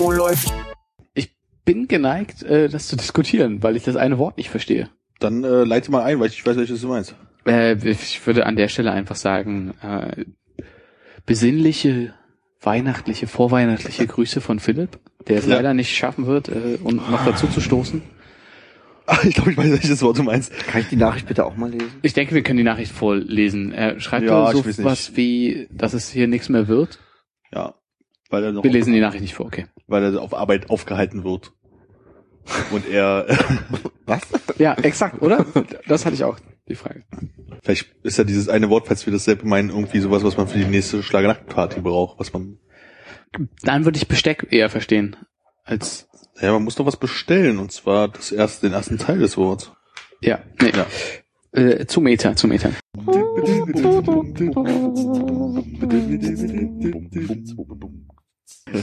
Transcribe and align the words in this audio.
Oh, 0.00 0.10
läuft. 0.12 0.52
Ich 1.14 1.34
bin 1.64 1.88
geneigt, 1.88 2.42
äh, 2.44 2.68
das 2.68 2.86
zu 2.86 2.96
diskutieren, 2.96 3.62
weil 3.62 3.76
ich 3.76 3.82
das 3.84 3.96
eine 3.96 4.18
Wort 4.18 4.36
nicht 4.36 4.50
verstehe. 4.50 4.88
Dann 5.18 5.42
äh, 5.42 5.64
leite 5.64 5.90
mal 5.90 6.04
ein, 6.04 6.20
weil 6.20 6.28
ich 6.28 6.46
weiß, 6.46 6.56
welches 6.56 6.80
du 6.80 6.88
meinst. 6.88 7.14
Äh, 7.46 7.74
ich 7.88 8.24
würde 8.26 8.46
an 8.46 8.54
der 8.56 8.68
Stelle 8.68 8.92
einfach 8.92 9.16
sagen, 9.16 9.74
äh, 9.82 10.24
besinnliche, 11.26 12.14
weihnachtliche, 12.60 13.26
vorweihnachtliche 13.26 14.06
Grüße 14.06 14.40
von 14.40 14.60
Philipp, 14.60 14.98
der 15.26 15.38
es 15.38 15.46
Ja. 15.46 15.56
leider 15.56 15.74
nicht 15.74 15.96
schaffen 15.96 16.26
wird, 16.26 16.48
äh, 16.48 16.78
und 16.82 17.10
noch 17.10 17.24
dazu 17.24 17.48
zu 17.48 17.60
stoßen. 17.60 18.02
Ah, 19.06 19.18
ich 19.24 19.34
glaube, 19.34 19.52
ich 19.52 19.56
weiß, 19.56 19.70
welches 19.70 20.02
Wort 20.02 20.18
du 20.18 20.22
meinst. 20.22 20.52
Kann 20.68 20.82
ich 20.82 20.88
die 20.88 20.96
Nachricht 20.96 21.26
bitte 21.26 21.46
auch 21.46 21.56
mal 21.56 21.70
lesen? 21.70 21.90
Ich 22.02 22.12
denke, 22.12 22.34
wir 22.34 22.42
können 22.42 22.58
die 22.58 22.62
Nachricht 22.62 22.92
vorlesen. 22.92 23.72
Er 23.72 23.98
schreibt 24.00 24.26
Ja, 24.26 24.52
so 24.52 24.62
ich 24.64 24.84
was 24.84 25.16
wie, 25.16 25.66
dass 25.72 25.94
es 25.94 26.10
hier 26.10 26.28
nichts 26.28 26.48
mehr 26.50 26.68
wird. 26.68 26.98
Ja. 27.50 27.74
Weil 28.28 28.44
er 28.44 28.52
noch 28.52 28.62
Wir 28.62 28.70
lesen 28.70 28.92
die 28.92 29.00
Nachricht 29.00 29.22
nicht 29.22 29.34
vor, 29.34 29.46
okay. 29.46 29.66
weil 29.86 30.04
er 30.04 30.20
auf 30.20 30.34
Arbeit 30.34 30.70
aufgehalten 30.70 31.24
wird. 31.24 31.52
Und 32.70 32.88
er, 32.88 33.26
Was? 34.06 34.22
Ja, 34.58 34.74
exakt, 34.74 35.22
oder? 35.22 35.44
Das 35.86 36.06
hatte 36.06 36.14
ich 36.14 36.24
auch, 36.24 36.38
die 36.68 36.74
Frage. 36.74 37.04
vielleicht 37.62 37.94
ist 38.02 38.18
ja 38.18 38.24
dieses 38.24 38.48
eine 38.48 38.70
Wort, 38.70 38.86
falls 38.86 39.04
wir 39.06 39.12
dasselbe 39.12 39.46
meinen, 39.46 39.68
irgendwie 39.68 40.00
sowas, 40.00 40.24
was 40.24 40.36
man 40.36 40.48
für 40.48 40.58
die 40.58 40.64
nächste 40.64 41.02
Schlagernachtparty 41.02 41.80
braucht, 41.80 42.18
was 42.18 42.32
man, 42.32 42.58
Dann 43.62 43.84
würde 43.84 43.98
ich 43.98 44.08
Besteck 44.08 44.46
eher 44.50 44.70
verstehen, 44.70 45.16
als, 45.64 46.08
ja, 46.40 46.52
man 46.52 46.64
muss 46.64 46.76
doch 46.76 46.86
was 46.86 46.96
bestellen, 46.96 47.58
und 47.58 47.70
zwar 47.70 48.08
das 48.08 48.32
erste, 48.32 48.66
den 48.66 48.74
ersten 48.74 48.96
Teil 48.96 49.18
des 49.18 49.36
Wortes. 49.36 49.70
ja, 50.22 50.40
nee. 50.60 50.72
Ja. 50.74 50.86
Äh, 51.52 51.86
zu 51.86 52.00
Meter, 52.00 52.36
zu 52.36 52.46
Meter. 52.46 52.70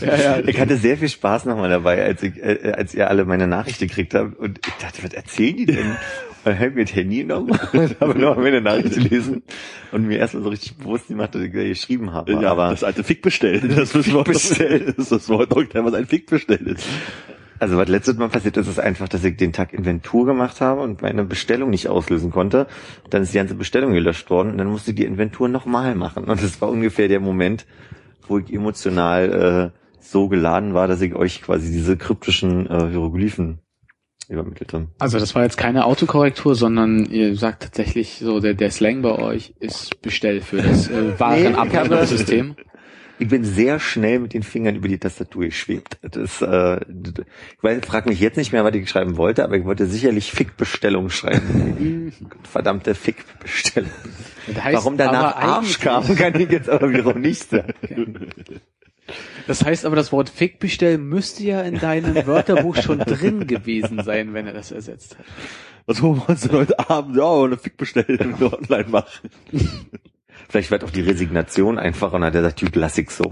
Ja, 0.02 0.16
ja. 0.16 0.40
Ich 0.48 0.60
hatte 0.60 0.78
sehr 0.78 0.98
viel 0.98 1.10
Spaß 1.10 1.46
nochmal 1.46 1.70
dabei, 1.70 2.04
als, 2.04 2.24
ich, 2.24 2.38
äh, 2.38 2.74
als 2.76 2.94
ihr 2.94 3.10
alle 3.10 3.26
meine 3.26 3.48
Nachrichten 3.48 3.88
gekriegt 3.88 4.14
habt. 4.14 4.38
Und 4.38 4.60
ich 4.66 4.74
dachte, 4.76 5.04
was 5.04 5.14
erzählen 5.14 5.56
die 5.58 5.66
denn? 5.66 5.92
Und 6.46 6.52
dann 6.52 6.60
habe 6.60 6.72
mir 6.72 6.86
das 6.86 6.96
Handy 6.96 7.18
genommen 7.18 7.50
und 7.74 8.00
habe 8.00 8.20
nochmal 8.20 8.44
meine 8.44 8.62
Nachricht 8.62 8.94
gelesen 8.94 9.44
und 9.92 10.08
mir 10.08 10.20
erstmal 10.20 10.44
so 10.44 10.50
richtig 10.50 10.78
bewusst 10.78 11.08
gemacht, 11.08 11.34
dass 11.34 11.42
ich 11.42 11.52
da 11.52 11.64
geschrieben 11.64 12.14
habe. 12.14 12.34
Ja, 12.34 12.52
Aber 12.52 12.70
das 12.70 12.84
alte 12.84 13.04
Fick 13.04 13.22
bestellen. 13.22 13.70
Das 13.76 13.92
Fick 13.92 14.24
bestellen. 14.24 14.94
Das 14.96 15.06
ist 15.06 15.12
das 15.12 15.30
Wort 15.30 15.50
was 15.56 15.94
ein 15.94 16.06
Fick 16.06 16.28
bestellt 16.28 16.62
ist. 16.62 16.88
Also 17.58 17.78
was 17.78 17.88
letztes 17.88 18.18
Mal 18.18 18.30
passiert 18.30 18.58
ist, 18.58 18.68
ist 18.68 18.80
einfach, 18.80 19.08
dass 19.08 19.24
ich 19.24 19.38
den 19.38 19.54
Tag 19.54 19.74
Inventur 19.74 20.26
gemacht 20.26 20.60
habe 20.60 20.82
und 20.82 21.02
meine 21.02 21.24
Bestellung 21.24 21.70
nicht 21.70 21.88
auslösen 21.88 22.32
konnte. 22.32 22.68
Dann 23.10 23.24
ist 23.24 23.34
die 23.34 23.38
ganze 23.38 23.56
Bestellung 23.56 23.94
gelöscht 23.94 24.30
worden 24.30 24.52
und 24.52 24.58
dann 24.58 24.68
musste 24.68 24.92
ich 24.92 24.98
die 24.98 25.06
Inventur 25.06 25.48
nochmal 25.48 25.96
machen. 25.96 26.26
Und 26.26 26.44
das 26.44 26.60
war 26.62 26.70
ungefähr 26.70 27.08
der 27.08 27.22
Moment, 27.22 27.66
wo 28.30 28.40
ich 28.40 28.52
emotional 28.52 29.72
äh, 29.74 29.80
so 30.00 30.28
geladen 30.28 30.74
war, 30.74 30.88
dass 30.88 31.02
ich 31.02 31.16
euch 31.16 31.42
quasi 31.42 31.72
diese 31.72 31.98
kryptischen 31.98 32.68
äh, 32.68 32.90
Hieroglyphen 32.90 33.60
übermittelt 34.30 34.74
habe. 34.74 34.88
Also 35.00 35.20
das 35.20 35.36
war 35.36 35.44
jetzt 35.44 35.58
keine 35.58 35.86
Autokorrektur, 35.86 36.56
sondern 36.56 37.06
ihr 37.06 37.36
sagt 37.36 37.64
tatsächlich 37.64 38.20
so, 38.20 38.40
der, 38.40 38.54
der 38.54 38.72
Slang 38.72 39.02
bei 39.02 39.18
euch 39.18 39.54
ist 39.60 40.02
Bestell 40.02 40.42
für 40.42 40.58
das 40.58 40.90
äh, 40.90 41.14
Nee, 42.56 42.56
ich 43.18 43.28
bin 43.30 43.44
sehr 43.44 43.80
schnell 43.80 44.20
mit 44.20 44.34
den 44.34 44.44
Fingern 44.44 44.76
über 44.76 44.88
die 44.88 44.98
Tastatur 44.98 45.46
geschwebt. 45.46 45.98
Das, 46.02 46.42
äh, 46.42 46.78
ich 46.78 47.64
weiß, 47.64 47.86
frag 47.86 48.06
mich 48.08 48.20
jetzt 48.20 48.38
nicht 48.38 48.52
mehr, 48.52 48.64
was 48.64 48.76
ich 48.76 48.90
schreiben 48.90 49.18
wollte, 49.18 49.44
aber 49.44 49.56
ich 49.58 49.66
wollte 49.66 49.86
sicherlich 49.86 50.32
Fickbestellung 50.32 51.10
schreiben. 51.10 52.12
Verdammte 52.44 52.96
Fickbestellung. 52.96 53.92
Das 54.48 54.64
heißt 54.64 54.78
Warum 54.78 54.98
danach 54.98 55.36
Arsch 55.36 55.80
kam, 55.80 56.16
kann 56.16 56.40
ich 56.40 56.50
jetzt 56.52 56.70
aber 56.70 56.90
wiederum 56.90 57.22
nicht 57.22 57.50
sagen. 57.50 57.74
Das 59.46 59.64
heißt 59.64 59.86
aber, 59.86 59.96
das 59.96 60.12
Wort 60.12 60.30
Fick 60.30 60.58
bestellen 60.58 61.08
müsste 61.08 61.44
ja 61.44 61.62
in 61.62 61.78
deinem 61.78 62.26
Wörterbuch 62.26 62.76
schon 62.78 62.98
drin 62.98 63.46
gewesen 63.46 64.04
sein, 64.04 64.34
wenn 64.34 64.48
er 64.48 64.54
das 64.54 64.72
ersetzt 64.72 65.20
hat. 65.20 65.26
Was 65.86 66.02
wollen 66.02 66.18
wir 66.18 66.30
uns 66.30 66.42
denn 66.42 66.52
heute 66.54 66.90
Abend? 66.90 67.16
Ja, 67.16 67.44
eine 67.44 67.58
Fick 67.58 67.78
bestellen 67.78 68.36
wir 68.40 68.52
online 68.52 68.90
machen. 68.90 69.30
Vielleicht 70.50 70.72
wird 70.72 70.84
auch 70.84 70.90
die 70.90 71.02
Resignation 71.02 71.78
einfacher 71.78 72.14
und 72.16 72.24
hat 72.24 72.36
er 72.36 72.44
sagt, 72.44 72.58
Typ, 72.60 72.76
lass 72.76 72.98
ich 72.98 73.10
so. 73.10 73.32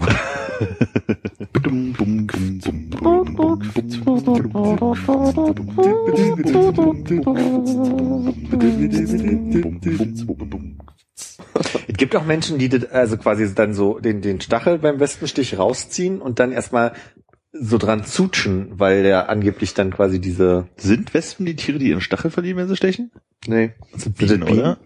Es 11.87 11.97
gibt 11.97 12.15
auch 12.15 12.25
Menschen, 12.25 12.57
die 12.57 12.69
das, 12.69 12.85
also 12.85 13.17
quasi 13.17 13.53
dann 13.53 13.73
so 13.73 13.99
den, 13.99 14.21
den 14.21 14.41
Stachel 14.41 14.79
beim 14.79 14.99
Wespenstich 14.99 15.57
rausziehen 15.57 16.21
und 16.21 16.39
dann 16.39 16.51
erstmal 16.51 16.93
so 17.51 17.77
dran 17.77 18.03
zutschen, 18.03 18.79
weil 18.79 19.03
der 19.03 19.29
angeblich 19.29 19.73
dann 19.75 19.91
quasi 19.91 20.19
diese, 20.19 20.67
Sind 20.77 21.13
Wespen 21.13 21.45
die 21.45 21.55
Tiere, 21.55 21.77
die 21.77 21.89
ihren 21.89 22.01
Stachel 22.01 22.31
verlieren, 22.31 22.57
wenn 22.57 22.67
sie 22.67 22.75
stechen? 22.75 23.11
nee, 23.47 23.73
Das 23.91 24.03
sind 24.03 24.17
Bienen, 24.17 24.39
Bienen? 24.43 24.59
oder? 24.59 24.77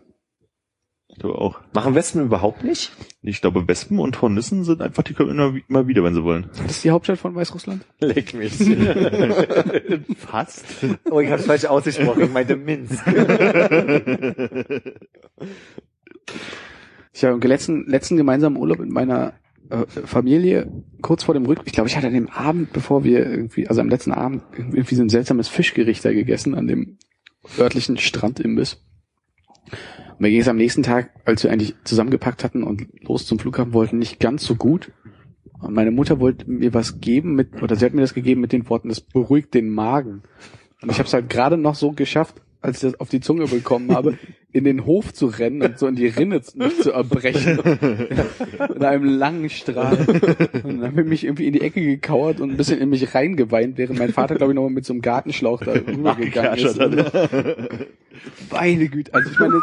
Ich 1.17 1.21
glaube 1.21 1.41
auch. 1.41 1.59
machen 1.73 1.95
Wespen 1.95 2.21
überhaupt 2.21 2.63
nicht? 2.63 2.91
Ich 3.23 3.41
glaube, 3.41 3.67
Wespen 3.67 3.97
und 3.97 4.21
Hornissen 4.21 4.63
sind 4.63 4.83
einfach, 4.83 5.01
die 5.01 5.15
kommen 5.15 5.31
immer, 5.31 5.55
immer 5.67 5.87
wieder, 5.87 6.03
wenn 6.03 6.13
sie 6.13 6.23
wollen. 6.23 6.47
Das 6.61 6.73
ist 6.73 6.83
die 6.83 6.91
Hauptstadt 6.91 7.17
von 7.17 7.33
Weißrussland? 7.33 7.83
Leck 7.99 8.35
mich. 8.35 8.53
Fast. 10.15 10.63
Oh, 11.09 11.19
ich 11.19 11.31
habe 11.31 11.41
falsch 11.41 11.65
ausgesprochen. 11.65 12.25
Ich 12.25 12.31
meinte 12.31 12.55
Minsk. 12.55 13.03
Ich 17.13 17.23
habe 17.23 17.33
im 17.33 17.41
letzten, 17.41 17.87
letzten 17.87 18.15
gemeinsamen 18.15 18.57
Urlaub 18.57 18.77
mit 18.77 18.91
meiner 18.91 19.33
äh, 19.71 19.87
Familie 19.87 20.71
kurz 21.01 21.23
vor 21.23 21.33
dem 21.33 21.47
Rück, 21.47 21.61
ich 21.65 21.73
glaube, 21.73 21.89
ich 21.89 21.97
hatte 21.97 22.05
an 22.05 22.13
dem 22.13 22.29
Abend, 22.29 22.73
bevor 22.73 23.03
wir 23.03 23.25
irgendwie, 23.25 23.67
also 23.67 23.81
am 23.81 23.89
letzten 23.89 24.11
Abend 24.11 24.43
irgendwie 24.55 24.93
so 24.93 25.01
ein 25.01 25.09
seltsames 25.09 25.47
Fischgericht 25.47 26.05
da 26.05 26.13
gegessen 26.13 26.53
an 26.53 26.67
dem 26.67 26.99
örtlichen 27.57 27.97
Strandimbiss. 27.97 28.85
Mir 30.19 30.29
ging 30.31 30.41
es 30.41 30.47
am 30.47 30.57
nächsten 30.57 30.83
Tag, 30.83 31.11
als 31.25 31.43
wir 31.43 31.51
eigentlich 31.51 31.75
zusammengepackt 31.83 32.43
hatten 32.43 32.63
und 32.63 32.87
los 33.01 33.25
zum 33.25 33.39
Flughafen 33.39 33.73
wollten, 33.73 33.99
nicht 33.99 34.19
ganz 34.19 34.43
so 34.43 34.55
gut. 34.55 34.91
Und 35.59 35.73
meine 35.73 35.91
Mutter 35.91 36.19
wollte 36.19 36.49
mir 36.49 36.73
was 36.73 36.99
geben 36.99 37.35
mit, 37.35 37.61
oder 37.61 37.75
sie 37.75 37.85
hat 37.85 37.93
mir 37.93 38.01
das 38.01 38.13
gegeben 38.13 38.41
mit 38.41 38.51
den 38.51 38.67
Worten, 38.69 38.89
das 38.89 39.01
beruhigt 39.01 39.53
den 39.53 39.69
Magen. 39.69 40.23
Und 40.81 40.91
ich 40.91 40.99
habe 40.99 41.07
es 41.07 41.13
halt 41.13 41.29
gerade 41.29 41.57
noch 41.57 41.75
so 41.75 41.91
geschafft, 41.91 42.41
als 42.67 42.83
ich 42.83 42.91
das 42.91 42.99
auf 42.99 43.09
die 43.09 43.21
Zunge 43.21 43.45
bekommen 43.45 43.95
habe, 43.95 44.17
in 44.53 44.63
den 44.63 44.85
Hof 44.85 45.13
zu 45.13 45.27
rennen 45.27 45.61
und 45.61 45.79
so 45.79 45.87
in 45.87 45.95
die 45.95 46.07
Rinne 46.07 46.41
zu, 46.41 46.57
mich 46.57 46.81
zu 46.81 46.91
erbrechen. 46.91 47.59
in 48.75 48.83
einem 48.83 49.03
langen 49.03 49.49
Strahl. 49.49 49.97
Und 50.63 50.81
dann 50.81 50.91
habe 50.91 51.01
ich 51.01 51.07
mich 51.07 51.23
irgendwie 51.25 51.47
in 51.47 51.53
die 51.53 51.61
Ecke 51.61 51.81
gekauert 51.81 52.39
und 52.39 52.51
ein 52.51 52.57
bisschen 52.57 52.79
in 52.79 52.89
mich 52.89 53.13
reingeweint, 53.13 53.77
während 53.77 53.99
mein 53.99 54.13
Vater, 54.13 54.35
glaube 54.35 54.53
ich, 54.53 54.55
nochmal 54.55 54.71
mit 54.71 54.85
so 54.85 54.93
einem 54.93 55.01
Gartenschlauch 55.01 55.63
da 55.63 55.73
rübergegangen 55.73 56.57
ist. 56.57 56.79
Meine 58.51 58.87
Güte, 58.87 59.13
also 59.13 59.29
ich 59.29 59.39
meine, 59.39 59.61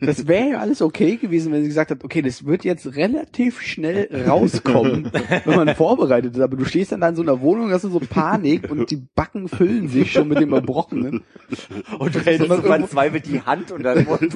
das 0.00 0.26
wäre 0.26 0.50
ja 0.50 0.58
alles 0.60 0.80
okay 0.80 1.16
gewesen, 1.16 1.52
wenn 1.52 1.62
sie 1.62 1.68
gesagt 1.68 1.90
hat, 1.90 2.04
okay, 2.04 2.22
das 2.22 2.46
wird 2.46 2.64
jetzt 2.64 2.96
relativ 2.96 3.60
schnell 3.60 4.08
rauskommen, 4.26 5.10
wenn 5.44 5.56
man 5.56 5.74
vorbereitet 5.74 6.34
ist. 6.34 6.40
Aber 6.40 6.56
du 6.56 6.64
stehst 6.64 6.92
dann 6.92 7.00
da 7.00 7.08
in 7.08 7.16
so 7.16 7.22
einer 7.22 7.40
Wohnung, 7.40 7.70
hast 7.70 7.84
du 7.84 7.90
so 7.90 8.00
Panik 8.00 8.70
und 8.70 8.90
die 8.90 9.02
Backen 9.14 9.48
füllen 9.48 9.88
sich 9.88 10.12
schon 10.12 10.28
mit 10.28 10.40
dem 10.40 10.52
Erbrochenen. 10.52 11.22
Und 11.98 12.14
du 12.14 12.20
hältst 12.20 12.48
so 12.48 12.62
verzweifelt 12.62 13.26
die 13.26 13.40
Hand 13.42 13.70
den 13.70 13.84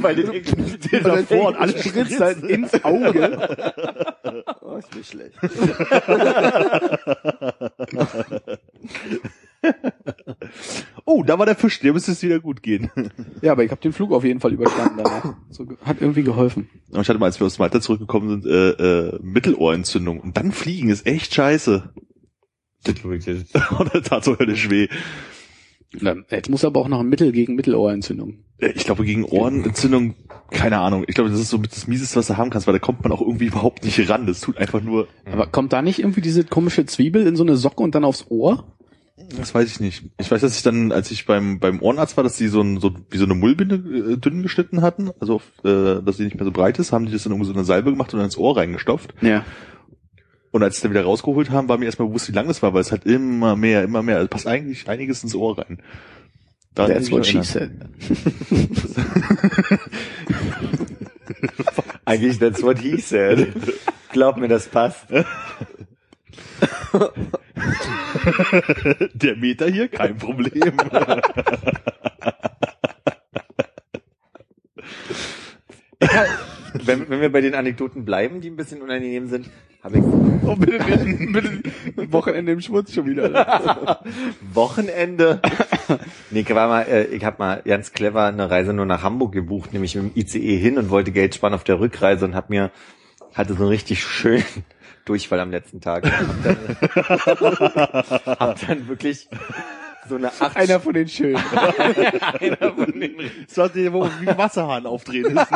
weil 0.02 0.16
du 0.16 0.30
denkst, 0.30 0.52
der 0.90 1.00
davor 1.00 1.48
und 1.48 1.56
alles 1.56 1.84
spritzt 1.84 2.20
halt 2.20 2.42
ins 2.42 2.84
Auge. 2.84 3.48
Oh, 4.62 4.76
ist 4.78 4.96
nicht 4.96 5.10
schlecht. 5.10 5.38
Oh, 11.04 11.22
da 11.22 11.38
war 11.38 11.46
der 11.46 11.54
Fisch, 11.54 11.78
der 11.80 11.92
müsste 11.92 12.12
es 12.12 12.22
wieder 12.22 12.40
gut 12.40 12.62
gehen. 12.62 12.90
Ja, 13.42 13.52
aber 13.52 13.62
ich 13.62 13.70
habe 13.70 13.80
den 13.80 13.92
Flug 13.92 14.12
auf 14.12 14.24
jeden 14.24 14.40
Fall 14.40 14.52
überstanden 14.52 15.02
danach. 15.04 15.36
So, 15.50 15.66
hat 15.84 16.00
irgendwie 16.00 16.22
geholfen. 16.22 16.68
Und 16.90 17.02
ich 17.02 17.08
hatte 17.08 17.18
mal, 17.18 17.26
als 17.26 17.38
wir 17.38 17.46
aus 17.46 17.58
Malta 17.58 17.80
zurückgekommen 17.80 18.42
sind, 18.42 18.46
äh, 18.46 18.70
äh, 18.70 19.18
Mittelohrentzündung. 19.22 20.18
Und 20.20 20.36
dann 20.36 20.50
fliegen 20.50 20.88
ist 20.88 21.06
echt 21.06 21.34
scheiße. 21.34 21.92
Und 23.78 23.94
das 23.94 24.02
tat 24.02 24.24
so 24.24 24.38
höllisch 24.38 24.70
weh. 24.70 24.88
Jetzt 26.30 26.50
muss 26.50 26.64
aber 26.64 26.80
auch 26.80 26.88
noch 26.88 27.00
ein 27.00 27.08
Mittel 27.08 27.32
gegen 27.32 27.54
Mittelohrentzündung. 27.54 28.38
Äh, 28.58 28.72
Ich 28.74 28.84
glaube, 28.84 29.04
gegen 29.04 29.24
Ohrenentzündung, 29.24 30.14
keine 30.50 30.78
Ahnung. 30.78 31.04
Ich 31.06 31.14
glaube, 31.14 31.30
das 31.30 31.40
ist 31.40 31.50
so 31.50 31.58
das 31.58 31.86
Mieseste, 31.86 32.16
was 32.16 32.26
du 32.26 32.36
haben 32.36 32.50
kannst, 32.50 32.66
weil 32.66 32.74
da 32.74 32.78
kommt 32.80 33.02
man 33.02 33.12
auch 33.12 33.20
irgendwie 33.20 33.46
überhaupt 33.46 33.84
nicht 33.84 34.08
ran. 34.08 34.26
Das 34.26 34.40
tut 34.40 34.58
einfach 34.58 34.82
nur, 34.82 35.08
Aber 35.30 35.46
kommt 35.46 35.72
da 35.72 35.82
nicht 35.82 35.98
irgendwie 36.00 36.20
diese 36.20 36.44
komische 36.44 36.86
Zwiebel 36.86 37.26
in 37.26 37.36
so 37.36 37.42
eine 37.44 37.56
Socke 37.56 37.82
und 37.82 37.94
dann 37.94 38.04
aufs 38.04 38.26
Ohr? 38.28 38.64
das 39.38 39.54
weiß 39.54 39.68
ich 39.70 39.80
nicht. 39.80 40.04
Ich 40.18 40.30
weiß, 40.30 40.40
dass 40.40 40.56
ich 40.56 40.62
dann, 40.62 40.90
als 40.92 41.10
ich 41.10 41.24
beim, 41.24 41.58
beim 41.60 41.80
Ohrenarzt 41.80 42.16
war, 42.16 42.24
dass 42.24 42.36
die 42.36 42.48
so, 42.48 42.60
ein, 42.60 42.80
so 42.80 42.92
wie 43.10 43.16
so 43.16 43.24
eine 43.24 43.34
Mullbinde 43.34 43.76
äh, 43.76 44.16
dünn 44.16 44.42
geschnitten 44.42 44.82
hatten, 44.82 45.10
also 45.20 45.36
auf, 45.36 45.42
äh, 45.64 46.02
dass 46.02 46.16
die 46.16 46.24
nicht 46.24 46.34
mehr 46.34 46.44
so 46.44 46.50
breit 46.50 46.78
ist, 46.78 46.92
haben 46.92 47.06
die 47.06 47.12
das 47.12 47.22
dann 47.22 47.32
irgendwie 47.32 47.48
so 47.48 47.54
eine 47.54 47.64
Salbe 47.64 47.90
gemacht 47.90 48.12
und 48.12 48.18
dann 48.18 48.26
ins 48.26 48.36
Ohr 48.36 48.56
reingestopft. 48.56 49.14
Ja. 49.22 49.44
Und 50.54 50.62
als 50.62 50.76
sie 50.76 50.82
dann 50.82 50.92
wieder 50.92 51.02
rausgeholt 51.02 51.50
haben, 51.50 51.68
war 51.68 51.78
mir 51.78 51.86
erstmal 51.86 52.06
bewusst, 52.06 52.28
wie 52.28 52.32
lang 52.32 52.46
das 52.46 52.62
war, 52.62 52.72
weil 52.72 52.82
es 52.82 52.92
halt 52.92 53.06
immer 53.06 53.56
mehr, 53.56 53.82
immer 53.82 54.04
mehr, 54.04 54.18
also 54.18 54.28
passt 54.28 54.46
eigentlich 54.46 54.88
einiges 54.88 55.24
ins 55.24 55.34
Ohr 55.34 55.58
rein. 55.58 55.80
Daran 56.76 56.92
That's 56.92 57.10
what 57.10 57.26
she 57.26 57.42
said. 57.42 57.72
Eigentlich, 62.04 62.38
that's 62.38 62.62
what 62.62 62.78
he 62.78 63.00
said. 63.00 63.52
Glaub 64.12 64.36
mir, 64.36 64.46
das 64.46 64.68
passt. 64.68 65.06
Der 69.14 69.34
Meter 69.34 69.68
hier, 69.68 69.88
kein 69.88 70.16
Problem. 70.18 70.76
Wenn, 76.74 77.08
wenn 77.08 77.20
wir 77.20 77.30
bei 77.30 77.40
den 77.40 77.54
Anekdoten 77.54 78.04
bleiben, 78.04 78.40
die 78.40 78.50
ein 78.50 78.56
bisschen 78.56 78.82
unangenehm 78.82 79.28
sind, 79.28 79.48
habe 79.82 79.98
ich 79.98 80.04
Oh, 80.46 80.56
bitte, 80.56 80.78
bitte, 80.84 81.62
bitte. 81.92 82.12
Wochenende 82.12 82.52
im 82.52 82.60
Schmutz 82.60 82.92
schon 82.92 83.06
wieder. 83.06 84.00
Wochenende. 84.52 85.40
nee, 86.30 86.40
ich 86.40 86.54
war 86.54 86.68
mal, 86.68 86.82
äh, 86.82 87.04
ich 87.06 87.24
habe 87.24 87.36
mal 87.38 87.62
ganz 87.64 87.92
clever 87.92 88.26
eine 88.26 88.50
Reise 88.50 88.72
nur 88.72 88.86
nach 88.86 89.02
Hamburg 89.02 89.32
gebucht, 89.32 89.72
nämlich 89.72 89.94
mit 89.94 90.16
dem 90.16 90.20
ICE 90.20 90.58
hin 90.58 90.78
und 90.78 90.90
wollte 90.90 91.12
Geld 91.12 91.34
sparen 91.34 91.54
auf 91.54 91.64
der 91.64 91.80
Rückreise 91.80 92.24
und 92.24 92.34
hab 92.34 92.50
mir 92.50 92.70
hatte 93.34 93.54
so 93.54 93.60
einen 93.60 93.68
richtig 93.68 94.02
schönen 94.04 94.44
Durchfall 95.04 95.40
am 95.40 95.50
letzten 95.50 95.80
Tag. 95.80 96.04
Hab 96.10 96.42
dann, 96.44 98.38
hab 98.38 98.66
dann 98.66 98.88
wirklich 98.88 99.28
so 100.08 100.16
eine 100.16 100.28
acht 100.28 100.56
Einer 100.56 100.80
von 100.80 100.92
den 100.94 101.08
schönen. 101.08 101.36
einer 102.40 102.72
von 102.72 102.92
den 102.98 103.30
Das 103.46 103.58
war 103.58 103.68
der, 103.68 103.92
wo 103.92 104.08
wie 104.20 104.28
ein 104.28 104.38
Wasserhahn 104.38 104.86
aufdrehen 104.86 105.26
ist. 105.36 105.46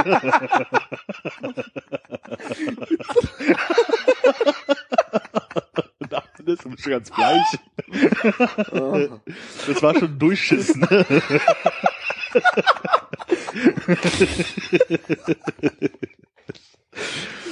Das 6.09 6.23
ist 6.47 6.63
schon 6.83 6.93
ganz 6.93 7.11
bleich. 7.11 7.59
Das 9.67 9.83
war 9.83 9.95
schon 9.99 10.19
Durchschissen. 10.19 10.87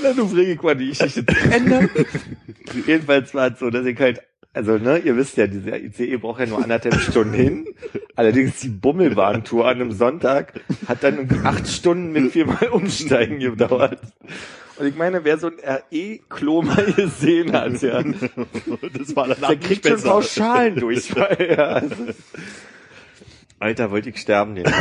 Na, 0.03 0.13
du 0.13 0.29
frage 0.29 0.59
mal 0.63 0.77
die 0.77 0.89
Geschichte 0.89 1.25
zu 1.27 1.51
Ende. 1.51 1.89
Jedenfalls 2.87 3.35
war 3.35 3.53
es 3.53 3.59
so, 3.59 3.71
dass 3.71 3.87
ich 3.87 3.99
halt, 3.99 4.23
also 4.57 4.79
ne, 4.79 4.99
ihr 4.99 5.17
wisst 5.17 5.37
ja, 5.37 5.47
dieser 5.47 5.79
ICE 5.79 6.17
braucht 6.17 6.41
ja 6.41 6.47
nur 6.47 6.63
anderthalb 6.63 6.99
Stunden 6.99 7.35
hin. 7.35 7.67
Allerdings 8.15 8.59
die 8.61 8.71
Bummelbahntour 8.71 9.69
an 9.69 9.83
einem 9.83 9.93
Sonntag 9.93 10.55
hat 10.89 11.05
dann 11.05 11.17
irgendwie 11.17 11.47
acht 11.47 11.69
Stunden 11.69 12.11
mit 12.13 12.33
viermal 12.33 12.69
Umsteigen 12.69 13.39
gedauert. 13.39 14.01
Und 14.79 14.87
ich 14.87 14.97
meine, 14.97 15.25
wer 15.25 15.37
so 15.37 15.49
ein 15.49 15.59
RE-Klo 15.63 16.63
mal 16.63 16.91
gesehen 16.93 17.53
hat, 17.53 17.83
ja, 17.83 18.03
Das 18.03 19.15
war 19.15 19.29
der 19.29 19.57
kriegt 19.57 19.87
schon 19.87 20.03
Pauschalen 20.03 20.77
durch. 20.77 21.11
Ja, 21.11 21.69
also, 21.69 21.95
Alter, 23.59 23.91
wollte 23.91 24.09
ich 24.09 24.17
sterben 24.19 24.55
den. 24.55 24.65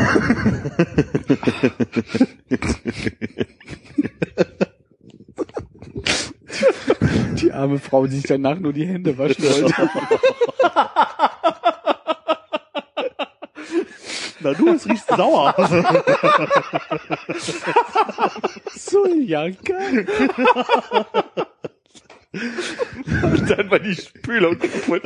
Die 7.35 7.51
arme 7.51 7.79
Frau, 7.79 8.07
die 8.07 8.15
sich 8.17 8.25
danach 8.25 8.59
nur 8.59 8.73
die 8.73 8.85
Hände 8.85 9.17
waschen 9.17 9.43
wollte. 9.43 9.73
Na 14.39 14.53
du, 14.53 14.69
es 14.69 14.87
riecht 14.87 15.07
sauer. 15.07 15.55
So, 18.75 19.07
Janka. 19.07 19.73
Und 23.23 23.49
dann 23.49 23.71
war 23.71 23.79
die 23.79 23.95
Spülung 23.95 24.59
kaputt. 24.59 25.01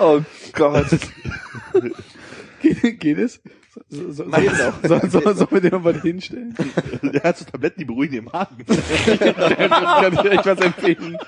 oh 0.00 0.20
Gott. 0.52 0.98
Geht, 2.98 3.18
es? 3.18 3.40
So, 3.88 4.12
so, 4.12 4.24
so, 4.24 4.40
so, 4.82 5.08
so, 5.08 5.08
so, 5.08 5.32
sollen 5.32 5.50
wir 5.50 5.60
den 5.60 5.70
noch 5.70 5.82
mal 5.82 6.00
hinstellen? 6.00 6.54
Der 7.02 7.22
hat 7.22 7.38
so 7.38 7.44
Tabletten, 7.44 7.80
die 7.80 7.84
beruhigen 7.84 8.14
den 8.14 8.24
Magen. 8.24 8.64
Kann 8.66 10.12
ich 10.12 10.24
echt 10.24 10.46
was 10.46 10.60
empfehlen? 10.60 11.18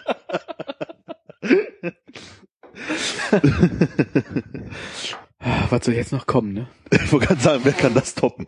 Was 5.71 5.85
soll 5.85 5.95
jetzt 5.95 6.13
noch 6.13 6.27
kommen, 6.27 6.53
ne? 6.53 6.69
Ich 6.91 7.13
wollte 7.13 7.27
gerade 7.29 7.41
sagen, 7.41 7.61
wer 7.65 7.73
kann 7.73 7.95
das 7.95 8.15
toppen? 8.15 8.47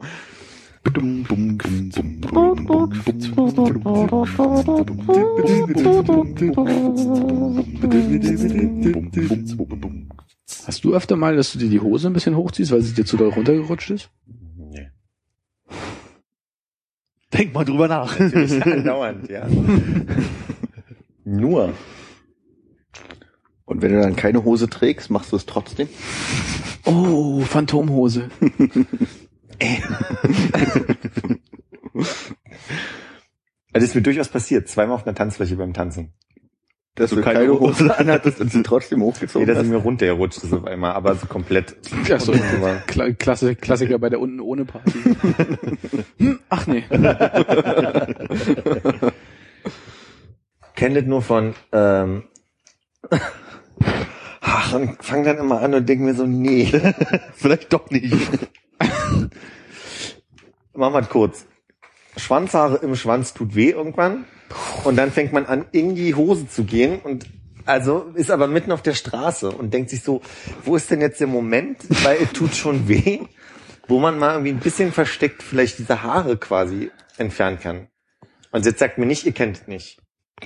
Hast 10.66 10.84
du 10.84 10.94
öfter 10.94 11.16
mal, 11.16 11.36
dass 11.36 11.52
du 11.52 11.58
dir 11.58 11.70
die 11.70 11.80
Hose 11.80 12.08
ein 12.08 12.12
bisschen 12.12 12.36
hochziehst, 12.36 12.70
weil 12.70 12.82
sie 12.82 12.94
dir 12.94 13.04
zu 13.04 13.16
doll 13.16 13.30
runtergerutscht 13.30 13.90
ist? 13.90 14.10
Nee. 14.56 14.90
Denk 17.32 17.54
mal 17.54 17.64
drüber 17.64 17.88
nach. 17.88 18.18
Natürlich 18.18 18.64
andauernd, 18.64 19.28
ja. 19.28 19.46
Nur. 21.24 21.72
Und 23.64 23.82
wenn 23.82 23.92
du 23.92 24.00
dann 24.00 24.16
keine 24.16 24.44
Hose 24.44 24.68
trägst, 24.68 25.10
machst 25.10 25.32
du 25.32 25.36
es 25.36 25.46
trotzdem? 25.46 25.88
Oh, 26.84 27.40
Phantomhose. 27.40 28.28
Also 33.72 33.86
ist 33.86 33.94
mir 33.94 34.02
durchaus 34.02 34.28
passiert, 34.28 34.68
zweimal 34.68 34.96
auf 34.96 35.06
einer 35.06 35.14
Tanzfläche 35.14 35.56
beim 35.56 35.72
Tanzen. 35.72 36.12
Dass 36.96 37.10
du 37.10 37.16
du 37.16 37.22
keine 37.22 37.40
keine 37.40 37.58
Hose 37.58 37.98
anhattest 37.98 38.40
und 38.40 38.52
sie 38.52 38.62
trotzdem 38.62 39.00
Nee, 39.00 39.04
hochgezogen 39.06 39.46
dass 39.48 39.56
sie 39.58 39.64
hast? 39.64 39.70
mir 39.70 39.78
runtergerutscht 39.78 40.44
ist 40.44 40.52
auf 40.52 40.64
einmal, 40.64 40.92
aber 40.92 41.16
so 41.16 41.26
komplett. 41.26 41.74
Ja, 42.06 42.20
so. 42.20 42.32
Kla 42.86 43.12
Klasse, 43.12 43.56
Klassiker 43.56 43.98
bei 43.98 44.10
der 44.10 44.20
unten 44.20 44.38
ohne 44.40 44.64
Party. 44.64 44.92
hm, 46.18 46.38
ach 46.48 46.66
nee. 46.68 46.84
kenne 50.76 51.00
das 51.00 51.04
nur 51.08 51.22
von, 51.22 51.54
ähm, 51.72 52.24
ach, 54.40 54.72
und 54.74 55.02
fang 55.04 55.24
dann 55.24 55.38
immer 55.38 55.60
an 55.62 55.74
und 55.74 55.88
denk 55.88 56.00
mir 56.00 56.14
so, 56.14 56.26
nee, 56.26 56.70
Vielleicht 57.34 57.72
doch 57.72 57.90
nicht. 57.90 58.14
mach 60.74 60.92
mal 60.92 61.02
kurz. 61.02 61.46
Schwanzhaare 62.16 62.76
im 62.78 62.96
Schwanz 62.96 63.34
tut 63.34 63.54
weh 63.54 63.70
irgendwann 63.70 64.24
und 64.84 64.96
dann 64.96 65.10
fängt 65.10 65.32
man 65.32 65.46
an, 65.46 65.66
in 65.72 65.94
die 65.94 66.14
Hose 66.14 66.48
zu 66.48 66.64
gehen 66.64 67.00
und 67.00 67.26
also 67.66 68.12
ist 68.14 68.30
aber 68.30 68.46
mitten 68.46 68.72
auf 68.72 68.82
der 68.82 68.94
Straße 68.94 69.50
und 69.50 69.72
denkt 69.72 69.90
sich 69.90 70.02
so, 70.02 70.20
wo 70.64 70.76
ist 70.76 70.90
denn 70.90 71.00
jetzt 71.00 71.20
der 71.20 71.26
Moment, 71.26 71.78
weil 72.04 72.18
es 72.22 72.32
tut 72.32 72.54
schon 72.54 72.88
weh, 72.88 73.20
wo 73.88 73.98
man 73.98 74.18
mal 74.18 74.32
irgendwie 74.32 74.52
ein 74.52 74.60
bisschen 74.60 74.92
versteckt 74.92 75.42
vielleicht 75.42 75.78
diese 75.78 76.02
Haare 76.02 76.36
quasi 76.36 76.90
entfernen 77.16 77.58
kann. 77.58 77.88
Und 78.52 78.66
jetzt 78.66 78.78
sagt 78.78 78.98
mir 78.98 79.06
nicht, 79.06 79.24
ihr 79.24 79.32
kennt 79.32 79.56
es 79.56 79.66
nicht. 79.66 79.98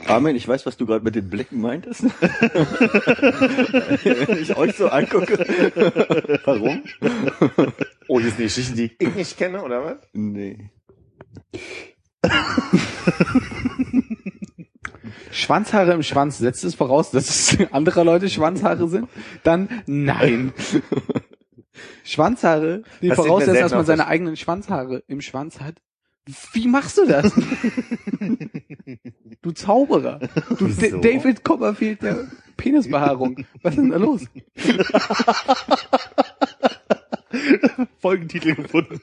Armin, 0.06 0.36
ich 0.36 0.46
weiß, 0.46 0.64
was 0.66 0.76
du 0.76 0.86
gerade 0.86 1.04
mit 1.04 1.14
den 1.14 1.28
Blicken 1.28 1.60
meintest. 1.60 2.04
Wenn 4.04 4.38
ich 4.38 4.56
euch 4.56 4.76
so 4.76 4.88
angucke. 4.88 5.38
Warum? 6.44 6.84
Oh, 8.06 8.18
das 8.18 8.28
ist 8.28 8.34
eine 8.36 8.44
Geschichte, 8.44 8.74
die 8.74 8.96
ich 8.98 9.14
nicht 9.14 9.36
kenne, 9.38 9.62
oder 9.62 9.84
was? 9.84 9.96
Nee. 10.12 10.70
Schwanzhaare 15.30 15.92
im 15.92 16.02
Schwanz, 16.02 16.38
setzt 16.38 16.64
es 16.64 16.74
voraus, 16.74 17.10
dass 17.10 17.28
es 17.28 17.72
anderer 17.72 18.04
Leute 18.04 18.28
Schwanzhaare 18.28 18.88
sind? 18.88 19.08
Dann 19.44 19.68
nein. 19.86 20.52
Schwanzhaare, 22.04 22.82
die 23.02 23.08
Das 23.08 23.16
voraussetzt, 23.16 23.60
dass 23.60 23.72
man 23.72 23.84
seine 23.84 24.06
eigenen 24.06 24.36
Schwanzhaare 24.36 25.02
im 25.06 25.20
Schwanz 25.20 25.60
hat. 25.60 25.76
Wie 26.52 26.68
machst 26.68 26.98
du 26.98 27.06
das? 27.06 27.32
du 29.40 29.50
Zauberer. 29.52 30.20
Du? 30.58 30.66
D 30.68 30.90
David 31.00 31.42
Copperfield 31.42 32.02
der 32.02 32.26
Penisbehaarung. 32.56 33.46
Was 33.62 33.74
ist 33.74 33.80
denn 33.80 33.90
da 33.90 33.96
los? 33.96 34.24
Folgentitel 37.98 38.56
gefunden. 38.56 39.00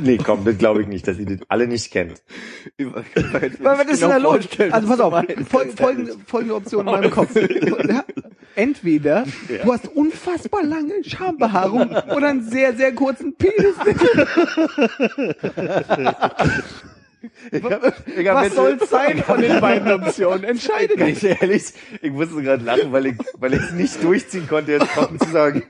Nee, 0.00 0.18
komm, 0.18 0.44
das 0.44 0.58
glaube 0.58 0.82
ich 0.82 0.88
nicht, 0.88 1.08
dass 1.08 1.18
ihr 1.18 1.26
das 1.26 1.38
alle 1.48 1.66
nicht 1.66 1.90
kennt. 1.90 2.22
Was 2.78 3.04
was 3.60 3.86
ist 3.86 4.02
denn 4.02 4.10
da 4.10 4.16
los? 4.18 4.46
Also 4.70 4.88
pass 4.88 5.00
auf, 5.00 5.24
fol 5.48 5.66
folgende, 5.70 6.16
folgende 6.26 6.54
Option 6.54 6.86
in 6.86 6.92
meinem 6.92 7.10
Kopf. 7.10 7.34
Ja? 7.34 8.04
Entweder 8.54 9.24
du 9.48 9.72
hast 9.72 9.88
unfassbar 9.88 10.62
lange 10.64 11.02
Schambehaarung 11.04 11.90
oder 12.14 12.28
einen 12.28 12.42
sehr, 12.42 12.74
sehr 12.74 12.94
kurzen 12.94 13.34
Penis. 13.36 13.74
Was 18.32 18.54
soll's 18.54 18.90
sein 18.90 19.22
von 19.22 19.40
den 19.40 19.60
beiden 19.60 19.90
Optionen? 19.92 20.44
Entscheide 20.44 20.96
dich. 20.96 21.20
Ganz 21.20 21.40
ehrlich, 21.40 21.64
ich 22.02 22.12
musste 22.12 22.42
gerade 22.42 22.64
lachen, 22.64 22.92
weil 22.92 23.06
ich, 23.06 23.16
weil 23.38 23.54
ich 23.54 23.60
es 23.60 23.72
nicht 23.72 24.02
durchziehen 24.02 24.46
konnte, 24.48 24.72
jetzt 24.72 24.90
trocken 24.92 25.18
zu 25.18 25.30
sagen. 25.30 25.62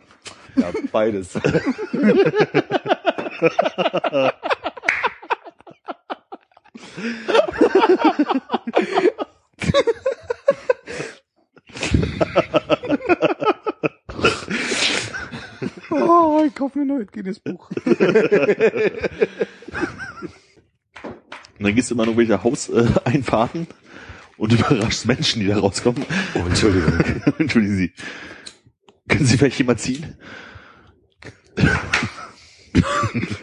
Ja, 0.56 0.72
beides. 0.92 1.38
Oh, 15.90 16.42
ich 16.46 16.54
kaufe 16.54 16.78
mir 16.78 16.84
ein 16.84 16.88
neues 16.88 17.10
Guinness-Buch. 17.12 17.70
Und 21.58 21.64
dann 21.64 21.74
gehst 21.74 21.90
du 21.90 21.94
immer 21.94 22.06
noch 22.06 22.16
welche 22.16 22.42
Hauseinfahrten 22.42 23.66
und 24.36 24.52
überraschst 24.52 25.06
Menschen, 25.06 25.40
die 25.40 25.46
da 25.46 25.58
rauskommen. 25.58 26.04
Oh, 26.34 26.40
Entschuldigung. 26.46 26.92
Entschuldigen 27.38 27.76
Sie. 27.76 27.92
Können 29.08 29.24
Sie 29.24 29.38
vielleicht 29.38 29.58
jemand 29.58 29.80
ziehen? 29.80 30.16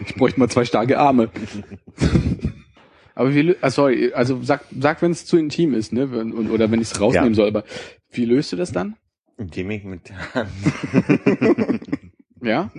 Ich 0.05 0.13
bräuchte 0.15 0.39
mal 0.39 0.47
zwei 0.49 0.63
starke 0.65 0.99
Arme. 0.99 1.29
Aber 3.15 3.33
wie, 3.33 3.55
ah, 3.61 3.71
sorry, 3.71 4.13
also 4.13 4.39
sag, 4.43 4.63
sag 4.79 5.01
wenn 5.01 5.11
es 5.11 5.25
zu 5.25 5.37
intim 5.37 5.73
ist, 5.73 5.91
ne, 5.91 6.11
wenn- 6.11 6.33
und, 6.33 6.51
oder 6.51 6.69
wenn 6.71 6.81
ich 6.81 6.91
es 6.91 6.99
rausnehmen 7.01 7.29
Ja. 7.31 7.35
soll, 7.35 7.47
aber 7.47 7.63
wie 8.11 8.25
löst 8.25 8.51
du 8.51 8.55
das 8.55 8.71
dann? 8.71 8.95
Indem 9.37 9.71
ich 9.71 9.83
mit 9.83 10.09
der 10.09 10.33
Hand 10.35 10.49
Ja? 12.41 12.69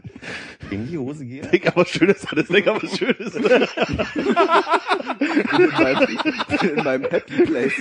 in 0.70 0.86
die 0.88 0.98
Hose 0.98 1.24
gehe. 1.26 1.42
Denk 1.52 1.66
aber 1.68 1.84
schön 1.86 2.08
ist, 2.10 2.26
das 2.30 2.46
denk 2.48 2.66
aber 2.68 2.86
schön 2.86 3.14
ist. 3.18 3.34
in, 3.36 3.44
meinem, 5.72 6.08
in 6.76 6.84
meinem 6.84 7.04
Happy 7.10 7.42
Place. 7.46 7.72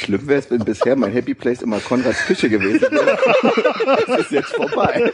Schlimm 0.00 0.26
wäre 0.26 0.40
es, 0.40 0.50
wenn 0.50 0.64
bisher 0.64 0.96
mein 0.96 1.12
Happy 1.12 1.34
Place 1.34 1.62
immer 1.62 1.78
Konrads 1.80 2.24
Küche 2.26 2.48
gewesen 2.48 2.88
wäre. 2.90 3.18
Das 4.06 4.20
ist 4.20 4.30
jetzt 4.30 4.54
vorbei. 4.54 5.12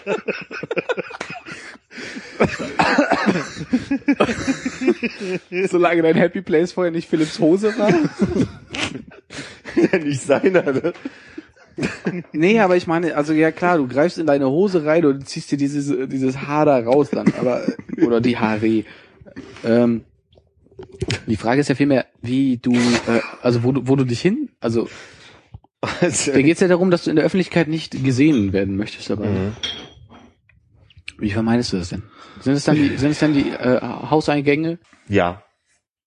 Solange 5.69 6.03
dein 6.03 6.17
Happy 6.17 6.43
Place 6.43 6.73
vorher 6.73 6.93
nicht 6.93 7.09
Philips 7.09 7.39
Hose 7.39 7.77
war? 7.79 7.93
Ja, 9.75 9.99
nicht 9.99 10.23
seiner, 10.23 10.63
ne? 10.73 10.93
nee, 12.33 12.61
aber 12.61 12.77
ich 12.77 12.87
meine, 12.87 13.15
also 13.17 13.33
ja 13.33 13.51
klar, 13.51 13.77
du 13.79 13.87
greifst 13.87 14.19
in 14.19 14.27
deine 14.27 14.49
Hose 14.49 14.85
rein 14.85 15.05
und 15.05 15.29
ziehst 15.29 15.51
dir 15.51 15.59
dieses, 15.59 15.93
dieses 16.09 16.47
Haar 16.47 16.65
da 16.65 16.79
raus 16.79 17.11
dann, 17.11 17.33
aber, 17.39 17.63
oder 18.05 18.21
die 18.21 18.39
Haare. 18.39 18.85
Ähm, 19.65 20.05
die 21.27 21.37
Frage 21.37 21.61
ist 21.61 21.69
ja 21.69 21.75
vielmehr, 21.75 22.07
wie 22.21 22.59
du, 22.59 22.73
äh, 22.73 23.21
also 23.43 23.63
wo 23.63 23.73
du, 23.73 23.89
wo 23.89 23.97
du 23.97 24.05
dich 24.05 24.21
hin, 24.21 24.51
also 24.61 24.89
da 26.01 26.41
geht's 26.41 26.61
ja 26.61 26.69
darum, 26.69 26.91
dass 26.91 27.05
du 27.05 27.11
in 27.11 27.17
der 27.17 27.25
Öffentlichkeit 27.25 27.69
nicht 27.69 28.03
gesehen 28.05 28.53
werden 28.53 28.77
möchtest 28.77 29.11
dabei. 29.11 29.29
Mhm. 29.29 29.53
Wie 31.19 31.31
vermeidest 31.31 31.73
du 31.73 31.79
das 31.79 31.89
denn? 31.91 32.03
Sind 32.41 32.55
es 32.55 32.65
dann 32.65 32.77
die, 32.77 32.97
sind 32.97 33.11
es 33.11 33.19
dann 33.19 33.33
die 33.33 33.49
äh, 33.51 33.81
Hauseingänge? 33.81 34.79
Ja. 35.09 35.43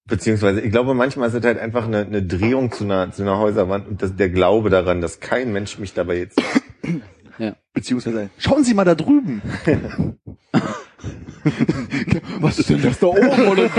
Beziehungsweise, 0.06 0.62
ich 0.62 0.72
glaube, 0.72 0.94
manchmal 0.94 1.30
ist 1.30 1.36
es 1.36 1.44
halt 1.44 1.60
einfach 1.60 1.86
eine, 1.86 2.00
eine 2.00 2.24
Drehung 2.24 2.72
zu 2.72 2.84
einer, 2.84 3.12
zu 3.12 3.22
einer 3.22 3.38
Häuserwand 3.38 3.88
und 3.88 4.02
das, 4.02 4.16
der 4.16 4.30
Glaube 4.30 4.70
daran, 4.70 5.02
dass 5.02 5.20
kein 5.20 5.54
Mensch 5.54 5.78
mich 5.78 5.94
dabei 5.94 6.18
jetzt. 6.18 6.42
Beziehungsweise, 7.74 8.30
schauen 8.38 8.64
Sie 8.64 8.74
mal 8.74 8.86
da 8.86 8.96
drüben. 8.96 9.42
Was 12.40 12.60
ist 12.60 12.70
denn 12.70 12.82
das 12.82 13.00
da 13.00 13.08
oben? 13.08 13.48
Oder? 13.48 13.70